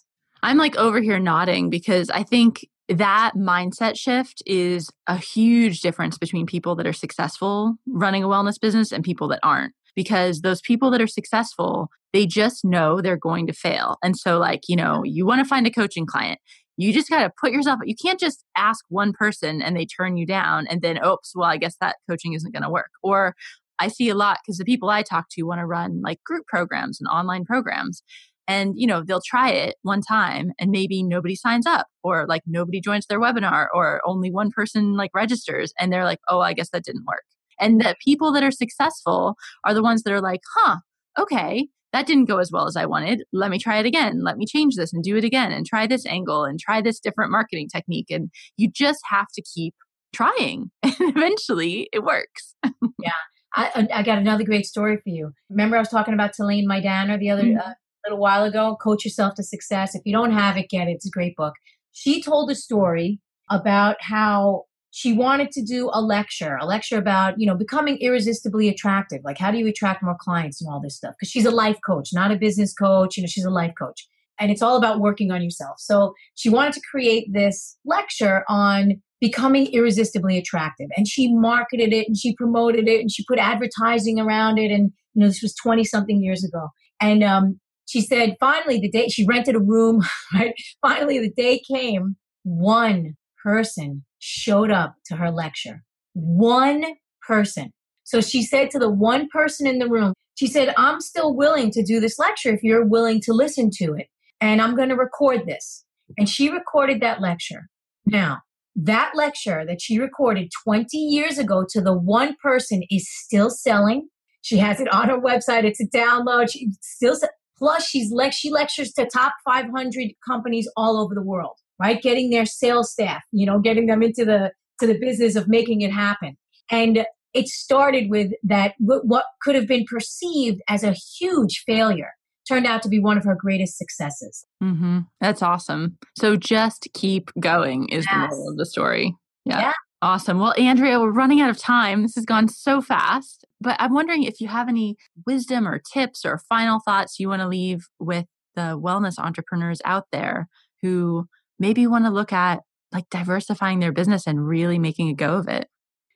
I'm 0.42 0.58
like 0.58 0.76
over 0.78 1.02
here 1.02 1.20
nodding 1.20 1.70
because 1.70 2.10
I 2.10 2.24
think 2.24 2.66
that 2.88 3.34
mindset 3.36 3.98
shift 3.98 4.42
is 4.46 4.90
a 5.06 5.18
huge 5.18 5.82
difference 5.82 6.18
between 6.18 6.46
people 6.46 6.76
that 6.76 6.88
are 6.88 6.94
successful 6.94 7.76
running 7.88 8.24
a 8.24 8.28
wellness 8.28 8.60
business 8.60 8.92
and 8.92 9.04
people 9.04 9.28
that 9.28 9.40
aren't 9.44 9.74
because 9.96 10.42
those 10.42 10.62
people 10.62 10.90
that 10.90 11.02
are 11.02 11.08
successful 11.08 11.90
they 12.14 12.26
just 12.26 12.66
know 12.66 13.00
they're 13.00 13.16
going 13.16 13.46
to 13.46 13.54
fail 13.54 13.98
and 14.02 14.18
so 14.18 14.40
like 14.40 14.62
you 14.68 14.76
know 14.76 15.04
you 15.04 15.24
want 15.24 15.40
to 15.40 15.48
find 15.48 15.68
a 15.68 15.72
coaching 15.72 16.08
client 16.08 16.40
you 16.80 16.94
just 16.94 17.10
got 17.10 17.24
to 17.24 17.32
put 17.40 17.52
yourself 17.52 17.80
you 17.84 17.96
can't 17.96 18.20
just 18.20 18.44
ask 18.58 18.86
one 18.90 19.14
person 19.14 19.62
and 19.62 19.76
they 19.76 19.86
turn 19.86 20.18
you 20.18 20.26
down 20.26 20.66
and 20.68 20.82
then 20.82 20.98
oops 21.06 21.34
well 21.36 21.50
i 21.50 21.58
guess 21.58 21.76
that 21.82 21.98
coaching 22.10 22.34
isn't 22.34 22.54
going 22.54 22.64
to 22.64 22.70
work. 22.70 22.92
Or 23.04 23.36
i 23.80 23.88
see 23.88 24.10
a 24.10 24.16
lot 24.16 24.40
because 24.44 24.58
the 24.58 24.66
people 24.66 24.90
i 24.90 25.04
talk 25.04 25.26
to 25.32 25.44
want 25.44 25.60
to 25.60 25.66
run 25.66 26.02
like 26.02 26.24
group 26.24 26.46
programs 26.48 27.00
and 27.00 27.08
online 27.08 27.46
programs 27.46 28.02
and 28.48 28.74
you 28.76 28.88
know 28.88 29.04
they'll 29.04 29.22
try 29.26 29.50
it 29.50 29.76
one 29.84 30.02
time 30.02 30.52
and 30.60 30.72
maybe 30.72 31.04
nobody 31.04 31.36
signs 31.36 31.66
up 31.66 31.88
or 32.04 32.26
like 32.28 32.42
nobody 32.48 32.82
joins 32.82 33.06
their 33.08 33.20
webinar 33.20 33.68
or 33.74 34.02
only 34.06 34.32
one 34.32 34.50
person 34.50 34.96
like 34.96 35.12
registers 35.14 35.74
and 35.80 35.92
they're 35.92 36.06
like 36.06 36.20
oh 36.30 36.40
i 36.40 36.54
guess 36.54 36.70
that 36.72 36.84
didn't 36.84 37.06
work. 37.06 37.24
And 37.62 37.82
the 37.82 37.96
people 38.02 38.32
that 38.32 38.44
are 38.44 38.52
successful 38.52 39.36
are 39.66 39.74
the 39.74 39.84
ones 39.84 40.04
that 40.04 40.14
are 40.14 40.22
like 40.22 40.42
huh 40.56 40.78
okay 41.20 41.68
that 41.94 42.06
didn't 42.06 42.26
go 42.26 42.38
as 42.38 42.52
well 42.52 42.68
as 42.68 42.76
i 42.76 42.86
wanted 42.86 43.24
let 43.34 43.52
me 43.52 43.60
try 43.60 43.78
it 43.78 43.86
again 43.86 44.24
let 44.24 44.38
me 44.38 44.46
change 44.46 44.76
this 44.76 44.94
and 44.94 45.04
do 45.04 45.16
it 45.16 45.24
again 45.24 45.52
and 45.52 45.66
try 45.66 45.88
this 45.88 46.06
angle 46.06 46.44
and 46.44 46.60
try 46.60 46.82
this 46.82 47.00
different 47.00 47.32
marketing 47.32 47.68
technique 47.68 48.10
and 48.10 48.30
you 48.58 48.70
just 48.72 49.00
have 49.10 49.28
to 49.34 49.42
keep 49.42 49.74
trying 50.14 50.72
and 50.84 50.96
eventually 51.00 51.90
it 51.94 52.04
works 52.04 52.56
yeah 53.00 53.12
I, 53.56 53.88
I, 53.92 54.04
got 54.04 54.20
another 54.20 54.44
great 54.44 54.68
story 54.68 54.98
for 54.98 55.10
you. 55.10 55.32
Remember, 55.50 55.76
I 55.76 55.80
was 55.80 55.90
talking 55.90 56.14
about 56.14 56.34
Talane 56.40 56.66
Miedaner 56.66 57.20
the 57.20 57.32
other 57.32 57.44
mm-hmm. 57.44 57.58
uh, 57.58 57.74
little 58.06 58.20
while 58.20 58.44
ago, 58.44 58.78
Coach 58.82 59.04
Yourself 59.04 59.36
to 59.36 59.44
Success. 59.44 59.96
If 59.96 60.04
you 60.06 60.14
don't 60.14 60.32
have 60.32 60.58
it, 60.58 60.70
get 60.70 60.88
it. 60.88 60.92
It's 60.92 61.08
a 61.08 61.12
great 61.12 61.36
book. 61.36 61.56
She 61.92 62.22
told 62.22 62.52
a 62.52 62.56
story 62.56 63.20
about 63.50 63.98
how 64.02 64.66
she 64.92 65.14
wanted 65.14 65.52
to 65.52 65.64
do 65.64 65.90
a 65.94 66.02
lecture, 66.02 66.58
a 66.60 66.66
lecture 66.66 66.98
about, 66.98 67.40
you 67.40 67.46
know, 67.46 67.56
becoming 67.56 67.98
irresistibly 68.00 68.68
attractive. 68.68 69.22
Like, 69.24 69.38
how 69.38 69.52
do 69.52 69.58
you 69.58 69.68
attract 69.68 70.04
more 70.04 70.18
clients 70.20 70.62
and 70.62 70.72
all 70.72 70.82
this 70.82 70.96
stuff? 70.96 71.14
Because 71.20 71.30
she's 71.30 71.46
a 71.46 71.52
life 71.52 71.78
coach, 71.86 72.10
not 72.14 72.32
a 72.32 72.36
business 72.36 72.74
coach. 72.74 73.18
You 73.18 73.24
know, 73.24 73.28
she's 73.28 73.46
a 73.46 73.52
life 73.52 73.74
coach. 73.78 74.08
And 74.40 74.52
it's 74.52 74.62
all 74.62 74.78
about 74.78 75.00
working 75.00 75.32
on 75.32 75.44
yourself. 75.44 75.76
So 75.80 76.14
she 76.36 76.50
wanted 76.50 76.74
to 76.74 76.82
create 76.90 77.32
this 77.34 77.78
lecture 77.86 78.46
on 78.48 79.02
becoming 79.20 79.68
irresistibly 79.68 80.38
attractive. 80.38 80.88
And 80.96 81.08
she 81.08 81.34
marketed 81.34 81.94
it 81.94 82.08
and 82.08 82.18
she 82.18 82.36
promoted 82.36 82.88
it 82.88 83.02
and 83.02 83.12
she 83.12 83.26
put 83.26 83.38
advertising 83.38 84.20
around 84.20 84.58
it. 84.58 84.72
And, 84.72 84.92
you 85.14 85.22
know, 85.22 85.28
this 85.28 85.42
was 85.42 85.54
20 85.56 85.84
something 85.84 86.24
years 86.24 86.44
ago. 86.44 86.70
And 87.02 87.22
um, 87.22 87.60
she 87.90 88.02
said 88.02 88.38
finally 88.40 88.80
the 88.80 88.90
day 88.90 89.08
she 89.08 89.26
rented 89.26 89.56
a 89.56 89.60
room 89.60 90.02
right 90.34 90.54
finally 90.82 91.20
the 91.20 91.32
day 91.32 91.60
came 91.70 92.16
one 92.44 93.16
person 93.44 94.06
showed 94.20 94.72
up 94.72 94.96
to 95.06 95.16
her 95.16 95.32
lecture. 95.32 95.84
One 96.14 96.84
person. 97.26 97.72
So 98.04 98.22
she 98.22 98.44
said 98.44 98.70
to 98.72 98.80
the 98.80 98.90
one 98.90 99.28
person 99.30 99.68
in 99.68 99.80
the 99.80 99.88
room 99.88 100.14
she 100.40 100.48
said 100.48 100.74
i'm 100.78 101.02
still 101.02 101.36
willing 101.36 101.70
to 101.70 101.84
do 101.84 102.00
this 102.00 102.18
lecture 102.18 102.54
if 102.54 102.64
you're 102.64 102.86
willing 102.86 103.20
to 103.20 103.34
listen 103.34 103.70
to 103.74 103.94
it 103.94 104.08
and 104.40 104.62
i'm 104.62 104.76
going 104.76 104.88
to 104.88 104.96
record 104.96 105.46
this. 105.46 105.84
And 106.18 106.28
she 106.28 106.50
recorded 106.50 107.02
that 107.02 107.22
lecture. 107.22 107.68
Now 108.06 108.40
that 108.76 109.12
lecture 109.16 109.66
that 109.68 109.82
she 109.82 110.00
recorded 110.00 110.50
20 110.64 110.98
years 110.98 111.38
ago 111.38 111.66
to 111.70 111.82
the 111.82 111.94
one 111.94 112.36
person 112.42 112.84
is 112.90 113.08
still 113.12 113.50
selling. 113.50 114.08
She 114.42 114.58
has 114.58 114.80
it 114.80 114.92
on 114.94 115.10
her 115.10 115.20
website. 115.20 115.66
It's 115.66 115.82
a 115.82 115.88
download. 115.88 116.52
She 116.52 116.70
still 116.82 117.18
Plus, 117.58 117.86
she's 117.86 118.10
le- 118.10 118.32
she 118.32 118.50
lectures 118.50 118.94
to 118.94 119.06
top 119.06 119.34
500 119.44 120.12
companies 120.26 120.72
all 120.78 120.98
over 120.98 121.14
the 121.14 121.22
world, 121.22 121.58
right? 121.80 122.02
Getting 122.02 122.30
their 122.30 122.46
sales 122.46 122.92
staff, 122.92 123.24
you 123.32 123.46
know, 123.46 123.60
getting 123.60 123.88
them 123.88 124.04
into 124.04 124.26
the 124.26 124.52
to 124.80 124.88
the 124.88 124.98
business 124.98 125.36
of 125.36 125.48
making 125.48 125.82
it 125.82 125.92
happen. 125.92 126.38
And 126.72 127.06
it 127.34 127.48
started 127.48 128.10
with 128.10 128.32
that 128.44 128.74
what 128.80 129.26
could 129.42 129.56
have 129.56 129.68
been 129.68 129.86
perceived 129.86 130.62
as 130.68 130.84
a 130.84 130.94
huge 130.94 131.64
failure 131.66 132.12
turned 132.48 132.66
out 132.66 132.82
to 132.82 132.90
be 132.90 133.00
one 133.00 133.18
of 133.18 133.24
her 133.24 133.38
greatest 133.40 133.78
successes. 133.78 134.46
Mm-hmm. 134.64 135.00
That's 135.22 135.44
awesome. 135.44 135.98
So 136.18 136.36
just 136.36 136.88
keep 136.94 137.30
going 137.40 137.88
is 137.90 138.06
yes. 138.06 138.14
the 138.14 138.36
moral 138.36 138.50
of 138.50 138.58
the 138.58 138.66
story. 138.66 139.16
Yeah. 139.46 139.60
yeah. 139.60 139.74
Awesome. 140.02 140.40
Well, 140.40 140.56
Andrea, 140.58 141.00
we're 141.00 141.12
running 141.12 141.42
out 141.42 141.50
of 141.50 141.58
time. 141.58 142.02
This 142.02 142.16
has 142.16 142.26
gone 142.26 142.48
so 142.48 142.82
fast, 142.82 143.46
but 143.60 143.76
I'm 143.80 143.94
wondering 143.94 144.24
if 144.24 144.40
you 144.40 144.48
have 144.48 144.70
any 144.70 144.96
wisdom 145.28 145.68
or 145.68 145.80
tips 145.94 146.26
or 146.26 146.40
final 146.50 146.80
thoughts 146.80 147.20
you 147.20 147.28
want 147.28 147.42
to 147.42 147.48
leave 147.48 147.82
with 148.00 148.26
the 148.56 148.80
wellness 148.82 149.20
entrepreneurs 149.20 149.82
out 149.84 150.06
there 150.12 150.48
who 150.82 151.28
maybe 151.60 151.86
want 151.88 152.06
to 152.06 152.12
look 152.12 152.34
at 152.34 152.62
like 152.92 153.10
diversifying 153.10 153.80
their 153.80 153.92
business 153.92 154.26
and 154.26 154.48
really 154.48 154.80
making 154.80 155.10
a 155.10 155.14
go 155.14 155.36
of 155.36 155.48
it. 155.48 155.68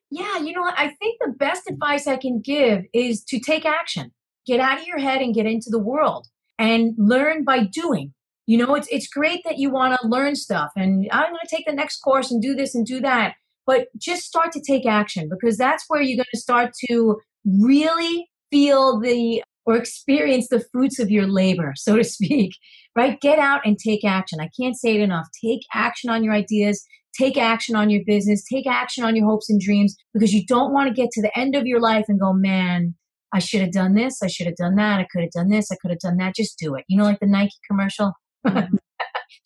Yeah, 0.10 0.40
you 0.40 0.54
know 0.54 0.62
what? 0.62 0.78
I 0.78 0.90
think 0.90 1.20
the 1.20 1.34
best 1.38 1.70
advice 1.70 2.08
I 2.08 2.18
can 2.18 2.40
give 2.40 2.84
is 2.94 3.24
to 3.26 3.40
take 3.40 3.66
action. 3.66 4.12
Get 4.46 4.60
out 4.60 4.80
of 4.80 4.88
your 4.88 5.00
head 5.00 5.22
and 5.22 5.34
get 5.34 5.46
into 5.46 5.70
the 5.70 5.80
world 5.80 6.28
and 6.58 6.94
learn 6.98 7.44
by 7.44 7.64
doing. 7.64 8.14
You 8.46 8.58
know, 8.58 8.76
it's 8.76 8.88
it's 8.92 9.08
great 9.08 9.42
that 9.46 9.58
you 9.58 9.70
want 9.70 10.00
to 10.00 10.08
learn 10.08 10.36
stuff 10.36 10.72
and 10.76 11.08
I'm 11.12 11.30
going 11.30 11.40
to 11.42 11.56
take 11.56 11.66
the 11.66 11.74
next 11.74 12.00
course 12.00 12.30
and 12.30 12.42
do 12.42 12.56
this 12.56 12.76
and 12.76 12.86
do 12.86 13.00
that 13.02 13.36
but 13.66 13.88
just 13.98 14.24
start 14.24 14.52
to 14.54 14.62
take 14.62 14.86
action 14.86 15.30
because 15.30 15.58
that's 15.58 15.86
where 15.88 16.02
you're 16.02 16.18
going 16.18 16.26
to 16.34 16.40
start 16.40 16.72
to 16.90 17.18
really 17.46 18.30
feel 18.52 19.00
the 19.00 19.44
or 19.66 19.76
experience 19.76 20.48
the 20.50 20.64
fruits 20.72 21.00
of 21.00 21.10
your 21.10 21.28
labor, 21.28 21.74
so 21.76 21.96
to 21.96 22.04
speak, 22.04 22.52
right? 22.96 23.20
Get 23.22 23.40
out 23.40 23.62
and 23.66 23.78
take 23.78 24.04
action. 24.06 24.40
I 24.40 24.50
can't 24.60 24.78
say 24.78 24.96
it 24.96 25.02
enough. 25.02 25.28
Take 25.44 25.62
action 25.74 26.10
on 26.10 26.24
your 26.24 26.34
ideas, 26.34 26.86
take 27.18 27.38
action 27.38 27.76
on 27.76 27.90
your 27.90 28.02
business, 28.06 28.44
take 28.44 28.68
action 28.68 29.04
on 29.04 29.16
your 29.16 29.26
hopes 29.26 29.50
and 29.50 29.60
dreams 29.60 29.96
because 30.14 30.34
you 30.34 30.46
don't 30.46 30.74
want 30.74 30.88
to 30.88 30.94
get 30.94 31.12
to 31.12 31.22
the 31.22 31.38
end 31.38 31.56
of 31.56 31.66
your 31.66 31.80
life 31.80 32.06
and 32.08 32.20
go, 32.20 32.34
man, 32.34 32.96
I 33.34 33.40
should 33.40 33.62
have 33.62 33.72
done 33.72 33.96
this, 33.96 34.22
I 34.22 34.28
should 34.28 34.46
have 34.46 34.56
done 34.56 34.76
that, 34.76 35.00
I 35.00 35.08
could 35.12 35.22
have 35.22 35.32
done 35.32 35.50
this, 35.50 35.72
I 35.72 35.76
could 35.82 35.92
have 35.92 36.00
done 36.00 36.18
that. 36.18 36.36
Just 36.36 36.60
do 36.60 36.76
it. 36.76 36.86
You 36.88 36.98
know, 36.98 37.04
like 37.04 37.20
the 37.20 37.28
Nike 37.28 37.54
commercial? 37.68 38.14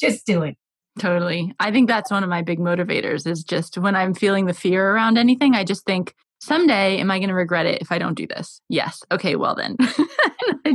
Just 0.02 0.26
do 0.26 0.44
it. 0.44 0.56
Totally. 1.00 1.54
I 1.60 1.72
think 1.72 1.88
that's 1.88 2.12
one 2.12 2.24
of 2.24 2.30
my 2.30 2.42
big 2.42 2.60
motivators 2.60 3.28
is 3.28 3.44
just 3.44 3.78
when 3.78 3.96
I'm 3.96 4.14
feeling 4.14 4.46
the 4.46 4.54
fear 4.54 4.92
around 4.92 5.18
anything, 5.18 5.54
I 5.54 5.64
just 5.64 5.86
think 5.86 6.14
someday 6.40 6.98
am 6.98 7.12
I 7.12 7.20
going 7.20 7.30
to 7.30 7.36
regret 7.36 7.66
it 7.66 7.82
if 7.82 7.92
I 7.92 8.00
don't 8.00 8.16
do 8.16 8.28
this? 8.28 8.62
Yes. 8.70 9.04
Okay, 9.12 9.36
well 9.36 9.56
then. 9.56 9.78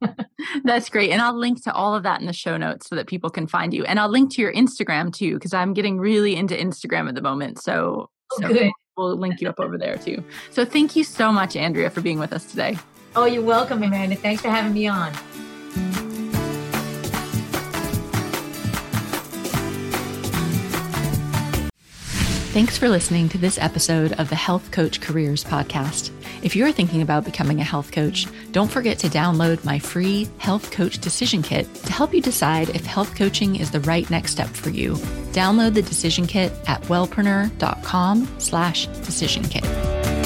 That's 0.64 0.88
great. 0.88 1.10
And 1.10 1.20
I'll 1.20 1.36
link 1.36 1.62
to 1.64 1.72
all 1.72 1.94
of 1.94 2.04
that 2.04 2.20
in 2.20 2.26
the 2.26 2.32
show 2.32 2.56
notes 2.56 2.88
so 2.88 2.94
that 2.94 3.08
people 3.08 3.30
can 3.30 3.46
find 3.46 3.74
you. 3.74 3.84
And 3.84 3.98
I'll 3.98 4.08
link 4.08 4.32
to 4.34 4.42
your 4.42 4.52
Instagram 4.52 5.12
too, 5.12 5.34
because 5.34 5.52
I'm 5.52 5.74
getting 5.74 5.98
really 5.98 6.36
into 6.36 6.54
Instagram 6.54 7.08
at 7.08 7.16
the 7.16 7.22
moment. 7.22 7.60
So, 7.60 8.08
oh, 8.32 8.40
so 8.40 8.48
good. 8.48 8.70
We'll 8.98 9.16
link 9.16 9.40
you 9.40 9.48
up 9.48 9.58
over 9.60 9.78
there 9.78 9.96
too. 9.96 10.22
So 10.50 10.64
thank 10.64 10.96
you 10.96 11.04
so 11.04 11.32
much, 11.32 11.56
Andrea, 11.56 11.88
for 11.88 12.00
being 12.00 12.18
with 12.18 12.32
us 12.32 12.44
today. 12.44 12.76
Oh, 13.16 13.24
you're 13.24 13.42
welcome, 13.42 13.82
Amanda. 13.82 14.16
Thanks 14.16 14.42
for 14.42 14.50
having 14.50 14.74
me 14.74 14.86
on. 14.88 15.12
Thanks 22.58 22.76
for 22.76 22.88
listening 22.88 23.28
to 23.28 23.38
this 23.38 23.56
episode 23.56 24.14
of 24.14 24.30
the 24.30 24.34
Health 24.34 24.72
Coach 24.72 25.00
Careers 25.00 25.44
Podcast. 25.44 26.10
If 26.42 26.56
you're 26.56 26.72
thinking 26.72 27.02
about 27.02 27.24
becoming 27.24 27.60
a 27.60 27.64
health 27.64 27.92
coach, 27.92 28.26
don't 28.50 28.68
forget 28.68 28.98
to 28.98 29.08
download 29.08 29.64
my 29.64 29.78
free 29.78 30.28
Health 30.38 30.72
Coach 30.72 30.98
Decision 30.98 31.40
Kit 31.40 31.72
to 31.72 31.92
help 31.92 32.12
you 32.12 32.20
decide 32.20 32.70
if 32.70 32.84
health 32.84 33.14
coaching 33.14 33.54
is 33.54 33.70
the 33.70 33.78
right 33.82 34.10
next 34.10 34.32
step 34.32 34.48
for 34.48 34.70
you. 34.70 34.94
Download 35.30 35.72
the 35.72 35.82
decision 35.82 36.26
kit 36.26 36.50
at 36.66 36.82
wellpreneur.com 36.82 38.26
slash 38.40 38.86
decision 38.86 39.44
kit. 39.44 40.17